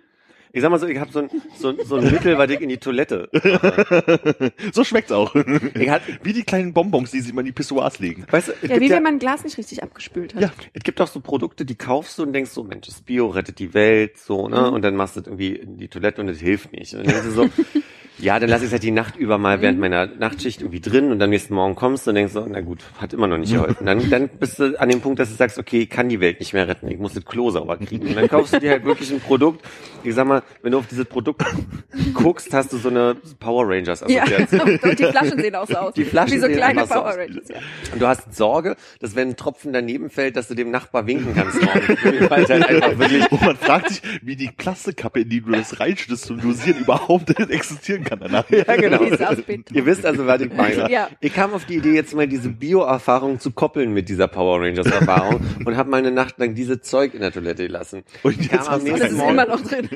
Ich 0.56 0.62
sag 0.62 0.70
mal 0.70 0.78
so, 0.78 0.86
ich 0.86 0.98
habe 0.98 1.12
so 1.12 1.18
ein, 1.18 1.30
so, 1.58 1.68
ein- 1.68 1.76
so 1.84 1.96
ein 1.96 2.04
Mittel, 2.10 2.38
was 2.38 2.48
ich 2.50 2.62
in 2.62 2.70
die 2.70 2.78
Toilette. 2.78 3.28
mache. 3.30 4.52
so 4.72 4.84
schmeckt's 4.84 5.12
auch. 5.12 5.34
Ich 5.74 5.90
hat, 5.90 6.00
Wie 6.22 6.32
die 6.32 6.44
kleinen 6.44 6.72
Bonbons, 6.72 7.10
die 7.10 7.20
sie 7.20 7.30
immer 7.30 7.40
in 7.40 7.46
die 7.46 7.52
Pissoirs 7.52 7.98
legen. 7.98 8.24
weißt 8.30 8.48
du, 8.48 8.52
es 8.52 8.62
Ja, 8.62 8.68
gibt 8.68 8.80
wie 8.80 8.88
ja, 8.88 8.96
wenn 8.96 9.02
man 9.02 9.12
ein 9.16 9.18
Glas 9.18 9.44
nicht 9.44 9.58
richtig 9.58 9.82
abgespült 9.82 10.34
hat. 10.34 10.40
Ja. 10.40 10.50
es 10.72 10.82
gibt 10.82 10.98
auch 11.02 11.08
so 11.08 11.20
Produkte, 11.20 11.66
die 11.66 11.74
kaufst 11.74 12.18
du 12.18 12.22
und 12.22 12.32
denkst 12.32 12.52
so, 12.52 12.64
Mensch, 12.64 12.86
das 12.86 13.02
Bio 13.02 13.26
rettet 13.26 13.58
die 13.58 13.74
Welt, 13.74 14.16
so, 14.16 14.48
ne? 14.48 14.70
Und 14.70 14.80
dann 14.80 14.96
machst 14.96 15.16
du 15.16 15.20
das 15.20 15.26
irgendwie 15.28 15.56
in 15.56 15.76
die 15.76 15.88
Toilette 15.88 16.22
und 16.22 16.28
es 16.30 16.40
hilft 16.40 16.72
nicht. 16.72 16.94
Und 16.94 17.00
dann 17.06 17.08
denkst 17.12 17.26
du 17.26 17.32
so, 17.32 17.48
ja, 18.18 18.38
dann 18.40 18.48
lass 18.48 18.62
ich 18.62 18.68
es 18.68 18.72
halt 18.72 18.82
die 18.82 18.92
Nacht 18.92 19.16
über 19.16 19.36
mal 19.36 19.60
während 19.60 19.78
meiner 19.78 20.06
Nachtschicht 20.06 20.62
irgendwie 20.62 20.80
drin 20.80 21.10
und 21.12 21.18
dann 21.18 21.28
nächsten 21.28 21.52
Morgen 21.54 21.74
kommst 21.74 22.06
du 22.06 22.12
und 22.12 22.14
denkst 22.14 22.32
so, 22.32 22.46
na 22.48 22.62
gut, 22.62 22.78
hat 22.98 23.12
immer 23.12 23.26
noch 23.26 23.36
nicht 23.36 23.52
geholfen. 23.52 23.84
Dann, 23.84 24.08
dann 24.08 24.28
bist 24.28 24.58
du 24.58 24.80
an 24.80 24.88
dem 24.88 25.02
Punkt, 25.02 25.18
dass 25.18 25.28
du 25.28 25.34
sagst, 25.34 25.58
okay, 25.58 25.80
ich 25.82 25.90
kann 25.90 26.08
die 26.08 26.18
Welt 26.18 26.40
nicht 26.40 26.54
mehr 26.54 26.66
retten, 26.66 26.88
ich 26.90 26.98
muss 26.98 27.12
das 27.12 27.26
Klo 27.26 27.50
sauber 27.50 27.76
kriegen. 27.76 28.06
Und 28.08 28.16
dann 28.16 28.26
kaufst 28.28 28.54
du 28.54 28.60
dir 28.60 28.70
halt 28.70 28.84
wirklich 28.86 29.12
ein 29.12 29.20
Produkt. 29.20 29.62
Ich 30.02 30.14
sag 30.14 30.26
mal, 30.26 30.42
wenn 30.62 30.72
du 30.72 30.78
auf 30.78 30.86
dieses 30.86 31.04
Produkt 31.06 31.44
guckst, 32.14 32.52
hast 32.52 32.72
du 32.72 32.78
so 32.78 32.88
eine 32.88 33.16
Power 33.40 33.68
Rangers 33.68 34.04
Ja, 34.08 34.22
Assoziation. 34.24 34.78
und 34.82 34.98
die 34.98 35.04
Flaschen 35.04 35.38
sehen 35.40 35.54
auch 35.54 35.66
so 35.66 35.76
aus. 35.76 35.94
Die 35.94 36.04
Flaschen 36.04 36.36
Wie 36.36 36.40
so 36.40 36.46
sehen 36.46 36.56
kleine 36.56 36.86
so 36.86 36.94
Power. 36.94 37.16
Rangers, 37.16 37.48
ja. 37.48 37.56
Und 37.92 38.02
du 38.02 38.06
hast 38.06 38.34
Sorge, 38.34 38.76
dass 39.00 39.14
wenn 39.16 39.30
ein 39.30 39.36
Tropfen 39.36 39.72
daneben 39.72 40.10
fällt, 40.10 40.36
dass 40.36 40.48
du 40.48 40.54
dem 40.54 40.70
Nachbar 40.70 41.06
winken 41.06 41.34
kannst 41.34 41.60
morgen. 41.62 41.96
Weil 42.30 42.46
halt 42.48 42.66
einfach 42.68 42.98
wirklich 42.98 43.30
Und 43.30 43.42
man 43.42 43.56
fragt 43.56 43.88
sich, 43.90 44.02
wie 44.22 44.36
die 44.36 44.50
Plastikkappe, 44.56 45.20
in 45.20 45.28
die 45.28 45.40
du 45.40 45.52
das 45.52 45.80
reinschüttest 45.80 46.24
zum 46.26 46.40
Dosieren 46.40 46.80
überhaupt 46.80 47.30
existieren 47.50 48.04
kann 48.04 48.20
danach. 48.20 48.48
Ja, 48.50 48.64
genau. 48.76 49.02
Ihr 49.02 49.86
wisst 49.86 50.04
also, 50.06 50.26
was 50.26 50.40
ich 50.40 50.52
meine. 50.52 50.90
Ja. 50.90 51.08
Ich 51.20 51.34
kam 51.34 51.52
auf 51.54 51.64
die 51.64 51.76
Idee, 51.76 51.94
jetzt 51.94 52.14
mal 52.14 52.26
diese 52.28 52.48
Bio-Erfahrung 52.48 53.40
zu 53.40 53.50
koppeln 53.50 53.92
mit 53.92 54.08
dieser 54.08 54.28
Power 54.28 54.60
Rangers-Erfahrung 54.60 55.40
und 55.64 55.76
habe 55.76 55.90
meine 55.90 56.10
Nacht 56.10 56.38
lang 56.38 56.54
diese 56.54 56.80
Zeug 56.80 57.14
in 57.14 57.20
der 57.20 57.32
Toilette 57.32 57.66
gelassen. 57.66 58.02
Und 58.22 58.40
Ich 58.40 58.50
jetzt 58.50 58.66
kam 58.66 58.66
am 58.66 58.72
hast 58.74 58.82
du 58.86 58.92
Und 58.92 58.98
nächsten 58.98 59.00
das 59.00 59.10
ist 59.12 59.18
Morgen- 59.18 59.30
immer 59.32 59.46
noch 59.46 59.60
drin. 59.60 59.88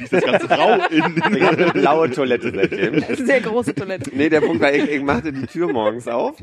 Ist 0.00 0.12
das 0.12 0.24
ganz 0.24 0.50
rau 0.50 0.78
Ich 0.90 0.98
in. 0.98 1.22
habe 1.22 1.56
eine 1.56 1.72
blaue 1.72 2.10
Toilette 2.10 2.52
seitdem. 2.54 3.00
Das 3.00 3.10
ist 3.10 3.18
eine 3.18 3.26
sehr 3.26 3.40
große 3.40 3.74
Toilette. 3.74 4.10
Nee, 4.14 4.28
der 4.28 4.40
Punkt 4.40 4.60
war, 4.62 4.72
ich, 4.72 4.90
ich 4.90 5.02
machte 5.02 5.32
die 5.32 5.46
Tür 5.46 5.72
morgens 5.72 6.08
auf, 6.08 6.36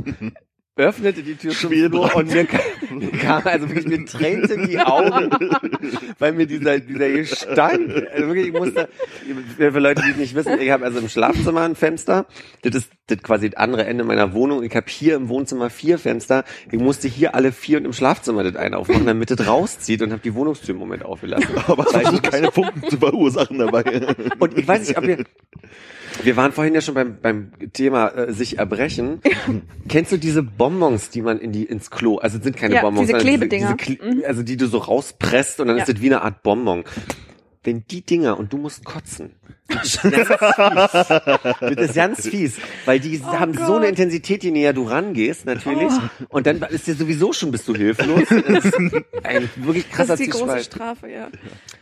öffnete 0.75 1.21
die 1.21 1.35
Tür 1.35 1.51
zum 1.51 1.71
Flur 1.71 2.15
und 2.15 2.33
mir 2.33 2.45
kam, 2.45 3.45
also 3.45 3.69
wirklich, 3.69 3.85
mir 3.85 4.05
tränten 4.05 4.67
die 4.67 4.79
Augen, 4.79 5.29
weil 6.17 6.33
mir 6.33 6.47
dieser, 6.47 6.79
dieser 6.79 7.09
Gestank, 7.09 8.07
also 8.11 8.27
wirklich, 8.27 8.47
ich 8.47 8.53
musste, 8.53 8.89
für 9.57 9.79
Leute, 9.79 10.01
die 10.03 10.11
es 10.11 10.17
nicht 10.17 10.35
wissen, 10.35 10.59
ich 10.59 10.71
habe 10.71 10.85
also 10.85 10.99
im 10.99 11.09
Schlafzimmer 11.09 11.61
ein 11.61 11.75
Fenster, 11.75 12.25
das 12.63 12.75
ist 12.75 12.89
das 13.07 13.19
quasi 13.19 13.49
das 13.49 13.59
andere 13.59 13.85
Ende 13.85 14.03
meiner 14.03 14.33
Wohnung, 14.33 14.63
ich 14.63 14.75
habe 14.75 14.87
hier 14.89 15.15
im 15.15 15.29
Wohnzimmer 15.29 15.69
vier 15.69 15.99
Fenster, 15.99 16.43
ich 16.71 16.79
musste 16.79 17.07
hier 17.07 17.35
alle 17.35 17.51
vier 17.51 17.77
und 17.77 17.85
im 17.85 17.93
Schlafzimmer 17.93 18.43
das 18.43 18.55
eine 18.55 18.77
aufmachen, 18.77 19.05
damit 19.05 19.29
das 19.29 19.45
rauszieht 19.45 20.01
und 20.01 20.11
habe 20.11 20.21
die 20.23 20.33
Wohnungstür 20.33 20.73
im 20.73 20.79
Moment 20.79 21.05
aufgelassen. 21.05 21.49
Aber 21.67 21.85
es 21.85 21.91
versucht 21.91 22.23
keine 22.23 22.51
Funken 22.51 22.89
zu 22.89 22.97
verursachen 22.97 23.59
dabei. 23.59 23.83
Und 24.39 24.57
ich 24.57 24.67
weiß 24.67 24.87
nicht, 24.87 24.97
ob 24.97 25.05
wir. 25.05 25.23
Wir 26.21 26.37
waren 26.37 26.51
vorhin 26.51 26.75
ja 26.75 26.81
schon 26.81 26.93
beim, 26.93 27.17
beim 27.19 27.51
Thema 27.73 28.09
äh, 28.09 28.33
sich 28.33 28.59
erbrechen. 28.59 29.21
Kennst 29.89 30.11
du 30.11 30.17
diese 30.17 30.43
Bonbons, 30.63 31.09
die 31.09 31.21
man 31.21 31.39
in 31.39 31.51
die 31.51 31.65
ins 31.65 31.91
Klo, 31.91 32.17
also 32.19 32.37
es 32.37 32.43
sind 32.45 32.55
keine 32.55 32.75
Ja, 32.75 32.81
Bonbons, 32.83 33.07
diese 33.07 33.19
sondern 33.19 33.27
Klebedinger. 33.39 33.75
Diese, 33.75 33.97
Kle 33.97 34.25
also 34.27 34.43
die 34.43 34.55
du 34.55 34.67
so 34.67 34.77
rauspresst 34.77 35.59
und 35.59 35.67
dann 35.67 35.75
Ja. 35.75 35.83
ist 35.83 35.93
das 35.93 36.01
wie 36.01 36.05
eine 36.07 36.21
Art 36.21 36.41
Bonbon. 36.41 36.85
Wenn 37.65 37.83
die 37.91 38.01
Dinger 38.01 38.37
und 38.39 38.53
du 38.53 38.57
musst 38.57 38.85
kotzen. 38.85 39.31
Das 39.69 39.95
ist 39.95 40.01
ganz 40.03 40.91
fies. 40.91 41.07
Das 41.61 41.71
ist 41.89 41.95
ganz 41.95 42.27
fies, 42.27 42.57
weil 42.85 42.99
die 42.99 43.21
haben 43.23 43.53
so 43.53 43.61
Oh 43.63 43.67
Gott. 43.67 43.77
eine 43.77 43.87
Intensität, 43.87 44.43
je 44.43 44.51
näher 44.51 44.73
du 44.73 44.83
rangehst, 44.83 45.45
natürlich. 45.45 45.91
Und 46.29 46.45
dann 46.45 46.61
ist 46.63 46.85
dir 46.87 46.95
sowieso 46.95 47.31
schon 47.33 47.51
bist 47.51 47.67
du 47.67 47.73
hilflos. 47.75 48.23
Das 48.29 48.65
ist 48.65 48.77
ein 49.23 49.49
wirklich 49.55 49.85
Das 49.87 49.95
krasser 49.95 50.13
ist 50.15 50.19
die 50.19 50.27
große 50.27 50.43
Zwiespalt. 50.43 50.65
Strafe, 50.65 51.09
ja. 51.09 51.29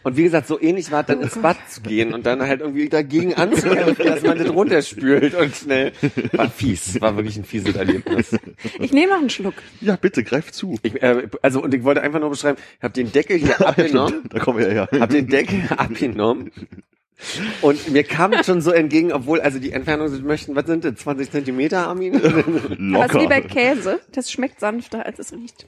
Und 0.03 0.15
wie 0.15 0.23
gesagt, 0.23 0.47
so 0.47 0.61
ähnlich 0.61 0.91
war 0.91 1.01
es 1.01 1.07
dann 1.07 1.21
ins 1.21 1.37
Bad 1.37 1.57
zu 1.69 1.81
gehen 1.81 2.13
und 2.13 2.25
dann 2.25 2.41
halt 2.41 2.61
irgendwie 2.61 2.87
dagegen 2.87 3.33
anzukämpfen, 3.33 4.05
dass 4.05 4.21
man 4.21 4.37
das 4.37 4.49
runterspült 4.49 5.33
und 5.35 5.55
schnell. 5.55 5.91
War 6.33 6.49
fies. 6.49 7.01
War 7.01 7.15
wirklich 7.17 7.37
ein 7.37 7.45
fieses 7.45 7.75
Erlebnis. 7.75 8.35
Ich 8.79 8.93
nehme 8.93 9.13
noch 9.13 9.19
einen 9.19 9.29
Schluck. 9.29 9.55
Ja, 9.81 9.95
bitte, 9.95 10.23
greif 10.23 10.51
zu. 10.51 10.77
Ich, 10.83 11.01
äh, 11.01 11.27
also, 11.41 11.61
und 11.63 11.73
ich 11.73 11.83
wollte 11.83 12.01
einfach 12.01 12.19
nur 12.19 12.29
beschreiben, 12.29 12.57
ich 12.77 12.83
habe 12.83 12.93
den 12.93 13.11
Deckel 13.11 13.37
hier 13.37 13.59
abgenommen, 13.67 14.23
Da 14.29 14.39
kommen 14.39 14.59
wir 14.59 14.67
ja 14.67 14.87
her. 14.87 14.99
habe 15.01 15.13
den 15.13 15.27
Deckel 15.27 15.61
abgenommen 15.77 16.51
und 17.61 17.89
mir 17.91 18.03
kam 18.03 18.33
es 18.33 18.45
schon 18.45 18.61
so 18.61 18.71
entgegen, 18.71 19.11
obwohl, 19.11 19.41
also 19.41 19.59
die 19.59 19.71
Entfernung, 19.71 20.09
Sie 20.09 20.21
möchten, 20.21 20.55
was 20.55 20.65
sind 20.65 20.83
das, 20.83 20.95
20 20.95 21.31
Zentimeter, 21.31 21.87
Armin? 21.87 22.15
Aber 22.23 22.37
es 22.37 22.45
ist 22.45 22.79
Locker. 22.79 23.21
wie 23.21 23.27
bei 23.27 23.41
Käse. 23.41 23.99
Das 24.11 24.31
schmeckt 24.31 24.59
sanfter, 24.59 25.05
als 25.05 25.19
es 25.19 25.33
riecht. 25.33 25.65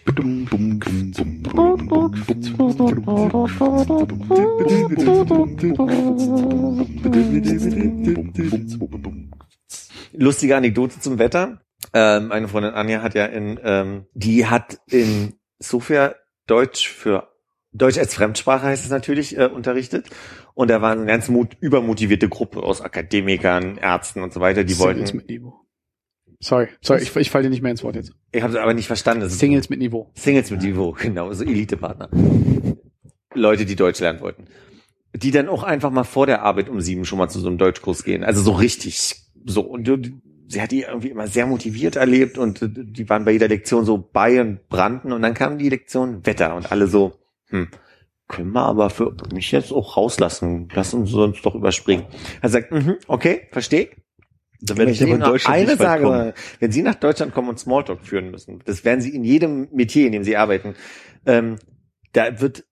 Lustige 10.13 10.55
Anekdote 10.55 10.99
zum 10.99 11.19
Wetter. 11.19 11.61
Ähm, 11.93 12.27
meine 12.27 12.47
Freundin 12.47 12.73
Anja 12.73 13.01
hat 13.01 13.13
ja 13.13 13.25
in, 13.25 13.59
ähm, 13.63 14.05
die 14.13 14.47
hat 14.47 14.79
in 14.87 15.35
Sofia 15.59 16.15
Deutsch 16.47 16.89
für 16.89 17.32
Deutsch 17.73 17.97
als 17.97 18.13
Fremdsprache 18.13 18.67
heißt 18.67 18.85
es 18.85 18.91
natürlich, 18.91 19.37
äh, 19.37 19.45
unterrichtet. 19.45 20.07
Und 20.53 20.69
da 20.69 20.81
war 20.81 20.91
eine 20.91 21.05
ganz 21.05 21.27
mut 21.29 21.57
übermotivierte 21.59 22.29
Gruppe 22.29 22.61
aus 22.63 22.81
Akademikern, 22.81 23.77
Ärzten 23.77 24.21
und 24.21 24.31
so 24.33 24.39
weiter, 24.39 24.63
die 24.63 24.73
Singles 24.73 24.99
wollten. 25.13 25.17
mit 25.17 25.29
Niveau. 25.29 25.55
Sorry, 26.39 26.67
sorry, 26.81 27.01
ich, 27.01 27.15
ich 27.15 27.29
falle 27.31 27.45
dir 27.45 27.49
nicht 27.49 27.61
mehr 27.61 27.71
ins 27.71 27.83
Wort 27.83 27.95
jetzt. 27.95 28.11
Ich 28.31 28.43
habe 28.43 28.53
es 28.53 28.59
aber 28.59 28.73
nicht 28.73 28.87
verstanden. 28.87 29.27
Singles 29.29 29.69
mit 29.69 29.79
Niveau. 29.79 30.11
Singles 30.15 30.51
mit 30.51 30.61
Niveau, 30.61 30.91
genau, 30.99 31.31
so 31.33 31.43
Elitepartner. 31.43 32.09
Leute, 33.33 33.65
die 33.65 33.75
Deutsch 33.75 33.99
lernen 33.99 34.21
wollten. 34.21 34.45
Die 35.15 35.31
dann 35.31 35.47
auch 35.49 35.63
einfach 35.63 35.91
mal 35.91 36.03
vor 36.03 36.25
der 36.25 36.41
Arbeit 36.43 36.69
um 36.69 36.81
sieben 36.81 37.05
schon 37.05 37.17
mal 37.17 37.29
zu 37.29 37.39
so 37.39 37.47
einem 37.47 37.57
Deutschkurs 37.57 38.03
gehen. 38.03 38.23
Also 38.23 38.41
so 38.41 38.51
richtig 38.51 39.15
so. 39.45 39.61
Und 39.61 39.87
du- 39.87 39.97
sie 40.47 40.61
hat 40.61 40.71
die 40.71 40.81
irgendwie 40.81 41.09
immer 41.09 41.27
sehr 41.27 41.45
motiviert 41.47 41.95
erlebt 41.95 42.37
und 42.37 42.61
äh, 42.61 42.67
die 42.71 43.09
waren 43.09 43.25
bei 43.25 43.31
jeder 43.31 43.47
Lektion 43.47 43.85
so 43.85 43.97
bei 43.97 44.39
und 44.41 44.67
brannten 44.69 45.11
und 45.11 45.21
dann 45.21 45.33
kam 45.33 45.57
die 45.57 45.69
Lektion 45.69 46.25
Wetter 46.25 46.55
und 46.55 46.71
alle 46.71 46.87
so, 46.87 47.13
hm, 47.53 47.69
können 48.27 48.51
wir 48.51 48.63
aber 48.63 48.89
für 48.89 49.15
mich 49.31 49.51
jetzt 49.51 49.71
auch 49.71 49.95
rauslassen. 49.95 50.67
Lass 50.73 50.93
uns 50.93 51.11
sonst 51.11 51.45
doch 51.45 51.53
überspringen. 51.53 52.05
Er 52.41 52.49
sagt, 52.49 52.71
mhm, 52.71 52.95
okay, 53.07 53.47
verstehe. 53.51 53.89
Da 54.59 54.73
Wenn 54.73 54.79
werde 54.79 54.91
ich 54.91 55.03
aber 55.03 55.13
in 55.13 55.19
Deutschland 55.19 55.55
eine 55.57 55.75
sage, 55.75 56.03
kommen. 56.03 56.33
wenn 56.59 56.71
Sie 56.71 56.81
nach 56.81 56.95
Deutschland 56.95 57.33
kommen 57.33 57.49
und 57.49 57.59
Smalltalk 57.59 58.01
führen 58.01 58.31
müssen, 58.31 58.61
das 58.65 58.83
werden 58.85 59.01
Sie 59.01 59.13
in 59.13 59.23
jedem 59.23 59.67
Metier, 59.71 60.07
in 60.07 60.13
dem 60.13 60.23
Sie 60.23 60.37
arbeiten, 60.37 60.75
ähm, 61.25 61.57
da 62.13 62.39
wird 62.39 62.63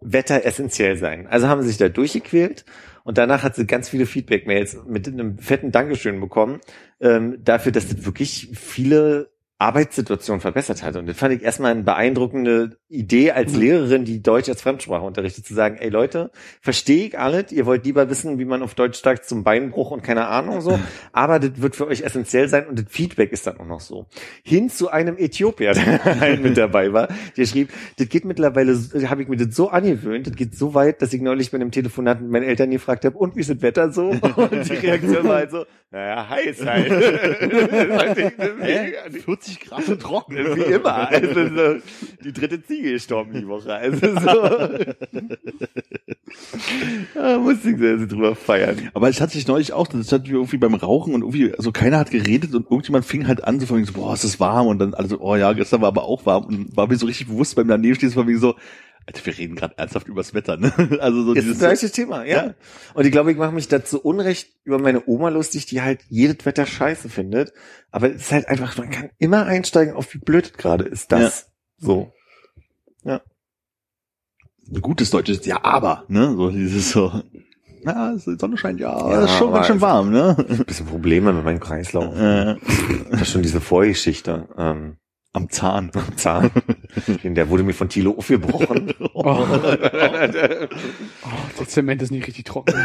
Wetter 0.00 0.44
essentiell 0.44 0.96
sein. 0.96 1.26
Also 1.26 1.48
haben 1.48 1.62
Sie 1.62 1.68
sich 1.68 1.76
da 1.78 1.88
durchgequält 1.88 2.64
und 3.04 3.16
danach 3.16 3.42
hat 3.42 3.54
sie 3.54 3.66
ganz 3.66 3.88
viele 3.88 4.04
Feedback-Mails 4.04 4.80
mit 4.86 5.08
einem 5.08 5.38
fetten 5.38 5.72
Dankeschön 5.72 6.20
bekommen, 6.20 6.60
ähm, 7.00 7.38
dafür, 7.42 7.72
dass 7.72 7.88
das 7.88 8.04
wirklich 8.04 8.50
viele 8.52 9.30
Arbeitssituationen 9.60 10.40
verbessert 10.40 10.84
hat. 10.84 10.94
Und 10.94 11.06
das 11.06 11.16
fand 11.16 11.34
ich 11.34 11.42
erstmal 11.42 11.72
eine 11.72 11.82
beeindruckende 11.82 12.76
Idee 12.88 13.32
als 13.32 13.54
Lehrerin, 13.56 14.04
die 14.04 14.22
Deutsch 14.22 14.48
als 14.48 14.62
Fremdsprache 14.62 15.04
unterrichtet, 15.04 15.44
zu 15.46 15.52
sagen, 15.54 15.76
ey 15.78 15.88
Leute, 15.88 16.30
verstehe 16.60 17.06
ich 17.08 17.18
alles, 17.18 17.50
ihr 17.50 17.66
wollt 17.66 17.84
lieber 17.84 18.08
wissen, 18.08 18.38
wie 18.38 18.44
man 18.44 18.62
auf 18.62 18.74
Deutsch 18.74 19.02
sagt 19.02 19.24
zum 19.28 19.42
Beinbruch 19.42 19.90
und 19.90 20.02
keine 20.02 20.28
Ahnung 20.28 20.60
so, 20.60 20.78
aber 21.12 21.40
das 21.40 21.60
wird 21.60 21.74
für 21.74 21.88
euch 21.88 22.02
essentiell 22.02 22.48
sein 22.48 22.66
und 22.68 22.78
das 22.78 22.86
Feedback 22.88 23.32
ist 23.32 23.48
dann 23.48 23.58
auch 23.58 23.66
noch 23.66 23.80
so. 23.80 24.06
Hin 24.44 24.70
zu 24.70 24.90
einem 24.90 25.18
Äthiopier, 25.18 25.72
der 26.20 26.38
mit 26.38 26.56
dabei 26.56 26.92
war, 26.92 27.08
der 27.36 27.44
schrieb, 27.46 27.70
das 27.98 28.08
geht 28.08 28.24
mittlerweile, 28.24 28.76
so- 28.76 29.08
habe 29.08 29.22
ich 29.22 29.28
mir 29.28 29.36
das 29.36 29.56
so 29.56 29.70
angewöhnt, 29.70 30.28
das 30.28 30.36
geht 30.36 30.54
so 30.56 30.74
weit, 30.74 31.02
dass 31.02 31.12
ich 31.12 31.20
neulich 31.20 31.50
bei 31.50 31.56
einem 31.56 31.72
Telefonat 31.72 32.20
mit 32.20 32.30
meinen 32.30 32.44
Eltern 32.44 32.70
gefragt 32.70 33.04
habe, 33.04 33.18
und 33.18 33.34
wie 33.34 33.40
ist 33.40 33.50
das 33.50 33.60
Wetter 33.60 33.90
so? 33.90 34.10
Und 34.36 34.68
die 34.68 34.74
Reaktion 34.74 35.24
war 35.26 35.36
halt 35.36 35.50
so, 35.50 35.64
naja, 35.90 36.28
heiß 36.28 36.64
halt. 36.64 36.92
Hä? 39.48 39.54
40 39.54 39.60
Grad 39.60 39.88
und 39.88 40.00
trocken. 40.00 40.36
Wie 40.56 40.72
immer. 40.72 41.08
Also 41.08 41.48
so, 41.48 41.76
die 42.24 42.32
dritte 42.32 42.62
Ziege 42.62 42.92
gestorben 42.92 43.32
die 43.32 43.48
Woche. 43.48 43.74
Also 43.74 43.98
so. 43.98 44.78
da 47.14 47.38
musste 47.38 47.70
ich 47.70 47.78
sehr 47.78 47.96
drüber 48.06 48.34
feiern. 48.34 48.90
Aber 48.94 49.08
es 49.08 49.20
hat 49.20 49.30
sich 49.30 49.46
neulich 49.46 49.72
auch, 49.72 49.86
das 49.86 50.12
hat 50.12 50.28
irgendwie 50.28 50.58
beim 50.58 50.74
Rauchen 50.74 51.14
und 51.14 51.22
irgendwie, 51.22 51.54
also 51.54 51.72
keiner 51.72 51.98
hat 51.98 52.10
geredet 52.10 52.54
und 52.54 52.70
irgendjemand 52.70 53.04
fing 53.04 53.26
halt 53.26 53.44
an, 53.44 53.60
so 53.60 53.66
von 53.66 53.76
wegen 53.76 53.86
so, 53.86 53.94
boah, 53.94 54.14
ist 54.14 54.24
das 54.24 54.40
warm 54.40 54.66
und 54.66 54.78
dann 54.78 54.94
alle 54.94 55.08
so, 55.08 55.20
oh 55.20 55.36
ja, 55.36 55.52
gestern 55.52 55.80
war 55.80 55.88
aber 55.88 56.04
auch 56.04 56.26
warm 56.26 56.44
und 56.44 56.76
war 56.76 56.86
mir 56.86 56.96
so 56.96 57.06
richtig 57.06 57.28
bewusst 57.28 57.56
beim 57.56 57.68
daneben 57.68 57.98
so 57.98 58.10
von 58.10 58.28
wegen 58.28 58.38
so, 58.38 58.54
Alter, 59.08 59.24
wir 59.24 59.38
reden 59.38 59.56
gerade 59.56 59.78
ernsthaft 59.78 60.06
übers 60.06 60.34
Wetter, 60.34 60.58
ne? 60.58 60.70
Also 61.00 61.22
so 61.24 61.32
Ist 61.32 61.38
das 61.38 61.44
dieses 61.44 61.58
gleiche 61.60 61.90
Thema, 61.90 62.24
ja. 62.24 62.46
Ja. 62.48 62.54
Und 62.92 63.06
ich 63.06 63.10
glaube, 63.10 63.32
ich 63.32 63.38
mache 63.38 63.52
mich 63.52 63.66
dazu 63.66 63.98
Unrecht 64.02 64.50
über 64.64 64.78
meine 64.78 65.02
Oma 65.08 65.30
lustig, 65.30 65.64
die 65.64 65.80
halt 65.80 66.00
jedes 66.10 66.44
Wetter 66.44 66.66
scheiße 66.66 67.08
findet. 67.08 67.54
Aber 67.90 68.10
es 68.10 68.16
ist 68.22 68.32
halt 68.32 68.48
einfach, 68.48 68.76
man 68.76 68.90
kann 68.90 69.08
immer 69.16 69.46
einsteigen 69.46 69.94
auf 69.94 70.12
wie 70.12 70.18
blöd 70.18 70.58
gerade 70.58 70.84
ist 70.84 71.10
das. 71.10 71.50
So. 71.78 72.12
ein 73.04 73.20
gutes 74.82 75.08
deutsches 75.08 75.46
Ja, 75.46 75.64
aber, 75.64 76.04
ne? 76.08 76.34
So 76.36 76.50
dieses 76.50 76.90
so, 76.90 77.22
na, 77.84 78.14
die 78.14 78.36
Sonne 78.38 78.58
scheint 78.58 78.78
ja, 78.80 79.10
Ja, 79.10 79.24
ist 79.24 79.38
schon 79.38 79.54
ganz 79.54 79.68
schön 79.68 79.80
warm, 79.80 80.10
ne? 80.10 80.34
Bisschen 80.66 80.84
Probleme 80.84 81.32
mit 81.32 81.44
meinem 81.44 81.60
Kreislauf. 81.60 82.14
Äh, 82.14 82.56
Das 83.10 83.22
ist 83.22 83.30
schon 83.30 83.40
diese 83.42 83.62
Vorgeschichte. 83.62 84.48
Ähm, 84.58 84.98
am 85.32 85.50
Zahn. 85.50 85.90
Zahn. 86.16 86.50
Der 87.22 87.48
wurde 87.48 87.62
mir 87.62 87.74
von 87.74 87.88
Thilo 87.88 88.16
aufgebrochen. 88.16 88.92
Oh. 89.14 89.24
oh, 89.24 89.46
der 91.58 91.66
Zement 91.66 92.00
ist 92.02 92.12
nicht 92.12 92.26
richtig 92.28 92.44
trocken. 92.44 92.72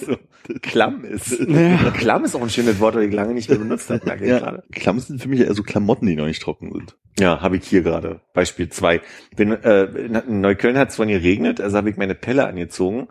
So 0.00 0.16
klamm 0.60 1.04
ist. 1.04 1.38
Ja. 1.40 1.90
Klamm 1.90 2.24
ist 2.24 2.34
auch 2.34 2.42
ein 2.42 2.50
schönes 2.50 2.80
Wort, 2.80 2.94
das 2.94 3.02
ich 3.02 3.12
lange 3.12 3.34
nicht 3.34 3.48
mehr 3.48 3.58
benutzt 3.58 3.90
habe, 3.90 4.04
merke 4.04 4.24
ich 4.24 4.30
Ja, 4.30 4.38
gerade. 4.38 4.62
Klamm 4.72 4.98
sind 5.00 5.20
für 5.20 5.28
mich 5.28 5.40
eher 5.40 5.54
so 5.54 5.62
Klamotten, 5.62 6.06
die 6.06 6.16
noch 6.16 6.26
nicht 6.26 6.42
trocken 6.42 6.72
sind. 6.72 6.96
Ja, 7.18 7.40
habe 7.40 7.56
ich 7.56 7.66
hier 7.66 7.82
gerade. 7.82 8.20
Beispiel 8.34 8.68
zwei. 8.70 9.00
Bin, 9.36 9.52
äh, 9.52 9.84
in 9.84 10.40
Neukölln 10.40 10.78
hat 10.78 10.90
es 10.90 10.96
vorhin 10.96 11.14
geregnet, 11.14 11.60
also 11.60 11.76
habe 11.76 11.90
ich 11.90 11.96
meine 11.96 12.14
Pelle 12.14 12.46
angezogen. 12.46 13.08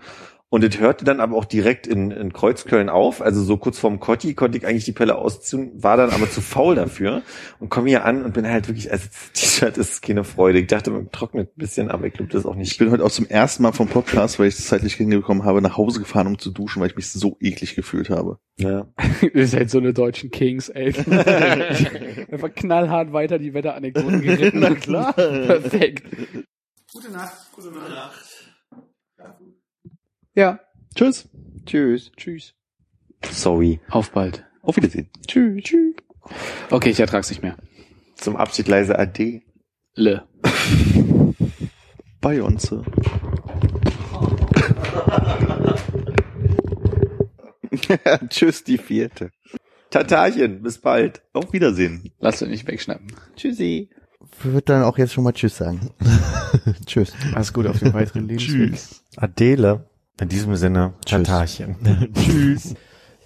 Und 0.54 0.66
es 0.66 0.78
hörte 0.82 1.06
dann 1.06 1.22
aber 1.22 1.38
auch 1.38 1.46
direkt 1.46 1.88
in, 1.88 2.12
in 2.12 2.34
Kreuzköln 2.34 2.90
auf, 2.90 3.22
also 3.22 3.42
so 3.42 3.56
kurz 3.56 3.80
vorm 3.80 4.02
Kotti 4.02 4.34
konnte 4.34 4.58
ich 4.58 4.68
eigentlich 4.68 4.84
die 4.84 4.92
Pelle 4.92 5.16
ausziehen, 5.16 5.72
war 5.82 5.96
dann 5.96 6.10
aber 6.10 6.30
zu 6.30 6.42
faul 6.42 6.76
dafür 6.76 7.22
und 7.60 7.70
komme 7.70 7.88
hier 7.88 8.04
an 8.04 8.26
und 8.26 8.34
bin 8.34 8.46
halt 8.46 8.68
wirklich, 8.68 8.92
also 8.92 9.06
das 9.08 9.32
T-Shirt 9.32 9.78
ist 9.78 10.02
keine 10.02 10.26
Freude. 10.26 10.60
Ich 10.60 10.68
dachte, 10.68 10.92
man 10.92 11.10
trocknet 11.10 11.52
ein 11.56 11.58
bisschen, 11.58 11.90
aber 11.90 12.06
ich 12.06 12.14
glaube, 12.14 12.34
das 12.34 12.42
ist 12.42 12.46
auch 12.46 12.52
Ich 12.56 12.58
nicht. 12.58 12.78
bin 12.80 12.92
heute 12.92 13.06
auch 13.06 13.12
zum 13.12 13.28
ersten 13.28 13.64
Mal 13.64 13.72
vom 13.72 13.88
Podcast, 13.88 14.40
weil 14.40 14.48
ich 14.50 14.60
es 14.60 14.68
zeitlich 14.68 14.96
hingekommen 14.96 15.46
habe, 15.46 15.62
nach 15.62 15.78
Hause 15.78 16.02
gefahren, 16.02 16.28
um 16.28 16.38
zu 16.38 16.52
duschen, 16.52 16.82
weil 16.82 16.90
ich 16.90 16.98
mich 16.98 17.10
so 17.10 17.38
eklig 17.40 17.76
gefühlt 17.76 18.10
habe. 18.10 18.38
Ja. 18.58 18.88
Ihr 19.34 19.48
seid 19.48 19.70
so 19.70 19.78
eine 19.78 19.94
deutschen 19.94 20.32
Kings, 20.32 20.68
ey. 20.68 20.88
Einfach 22.30 22.54
knallhart 22.54 23.14
weiter 23.14 23.40
die 23.40 23.54
Wetteranekdoten 23.54 24.22
geritten. 24.22 24.60
Na 24.60 24.76
klar. 24.76 25.14
Perfekt. 25.14 26.04
Gute 26.92 27.10
Nacht. 27.10 27.38
Gute 27.56 27.72
Nacht. 27.72 28.31
Ja. 30.34 30.60
Tschüss. 30.96 31.28
Tschüss. 31.66 32.12
Tschüss. 32.16 32.54
Sorry. 33.30 33.82
Auf 33.90 34.12
bald. 34.12 34.46
Auf 34.62 34.78
Wiedersehen. 34.78 35.10
Tschüss. 35.28 35.64
Tschüss. 35.64 35.96
Okay, 36.70 36.90
ich 36.90 37.00
ertrag's 37.00 37.30
nicht 37.30 37.44
mehr. 37.44 37.58
Zum 38.16 38.38
Abschied 38.38 38.68
leise 38.68 38.98
Ade. 38.98 39.42
Le. 39.96 40.24
Bei 42.22 42.42
uns. 42.42 42.72
Tschüss, 48.30 48.64
die 48.64 48.78
vierte. 48.78 49.32
Tatarchen, 49.90 50.62
bis 50.62 50.78
bald. 50.78 51.22
Auf 51.34 51.52
Wiedersehen. 51.52 52.12
Lass 52.20 52.40
dich 52.40 52.48
nicht 52.48 52.68
wegschnappen. 52.68 53.08
Tschüssi. 53.36 53.90
Ich 54.38 54.46
würde 54.46 54.62
dann 54.62 54.84
auch 54.84 54.98
jetzt 54.98 55.14
schon 55.14 55.26
mal 55.26 55.34
Tschüss 55.34 55.58
sagen. 55.58 55.90
Tschüss. 56.86 57.12
Alles 57.34 57.52
gut 57.52 57.68
auf 57.68 57.80
den 57.80 57.94
weiteren 57.94 58.28
Lebensweg. 58.28 58.80
Adele. 59.18 59.91
In 60.22 60.30
diesem 60.30 60.56
Sinne, 60.56 60.94
Tschüss. 61.04 61.24
Tatarchen. 61.24 61.76
Tschüss. 62.14 62.76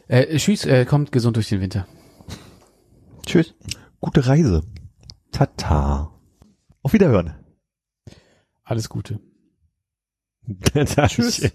Äh, 0.08 0.38
tschüss, 0.38 0.66
äh, 0.66 0.86
kommt 0.86 1.12
gesund 1.12 1.36
durch 1.36 1.50
den 1.50 1.60
Winter. 1.60 1.88
Tschüss. 3.26 3.54
Gute 4.00 4.26
Reise. 4.26 4.64
Tata. 5.32 6.12
Auf 6.82 6.94
Wiederhören. 6.94 7.36
Alles 8.64 8.88
Gute. 8.88 9.20
Tatarchen. 10.74 11.52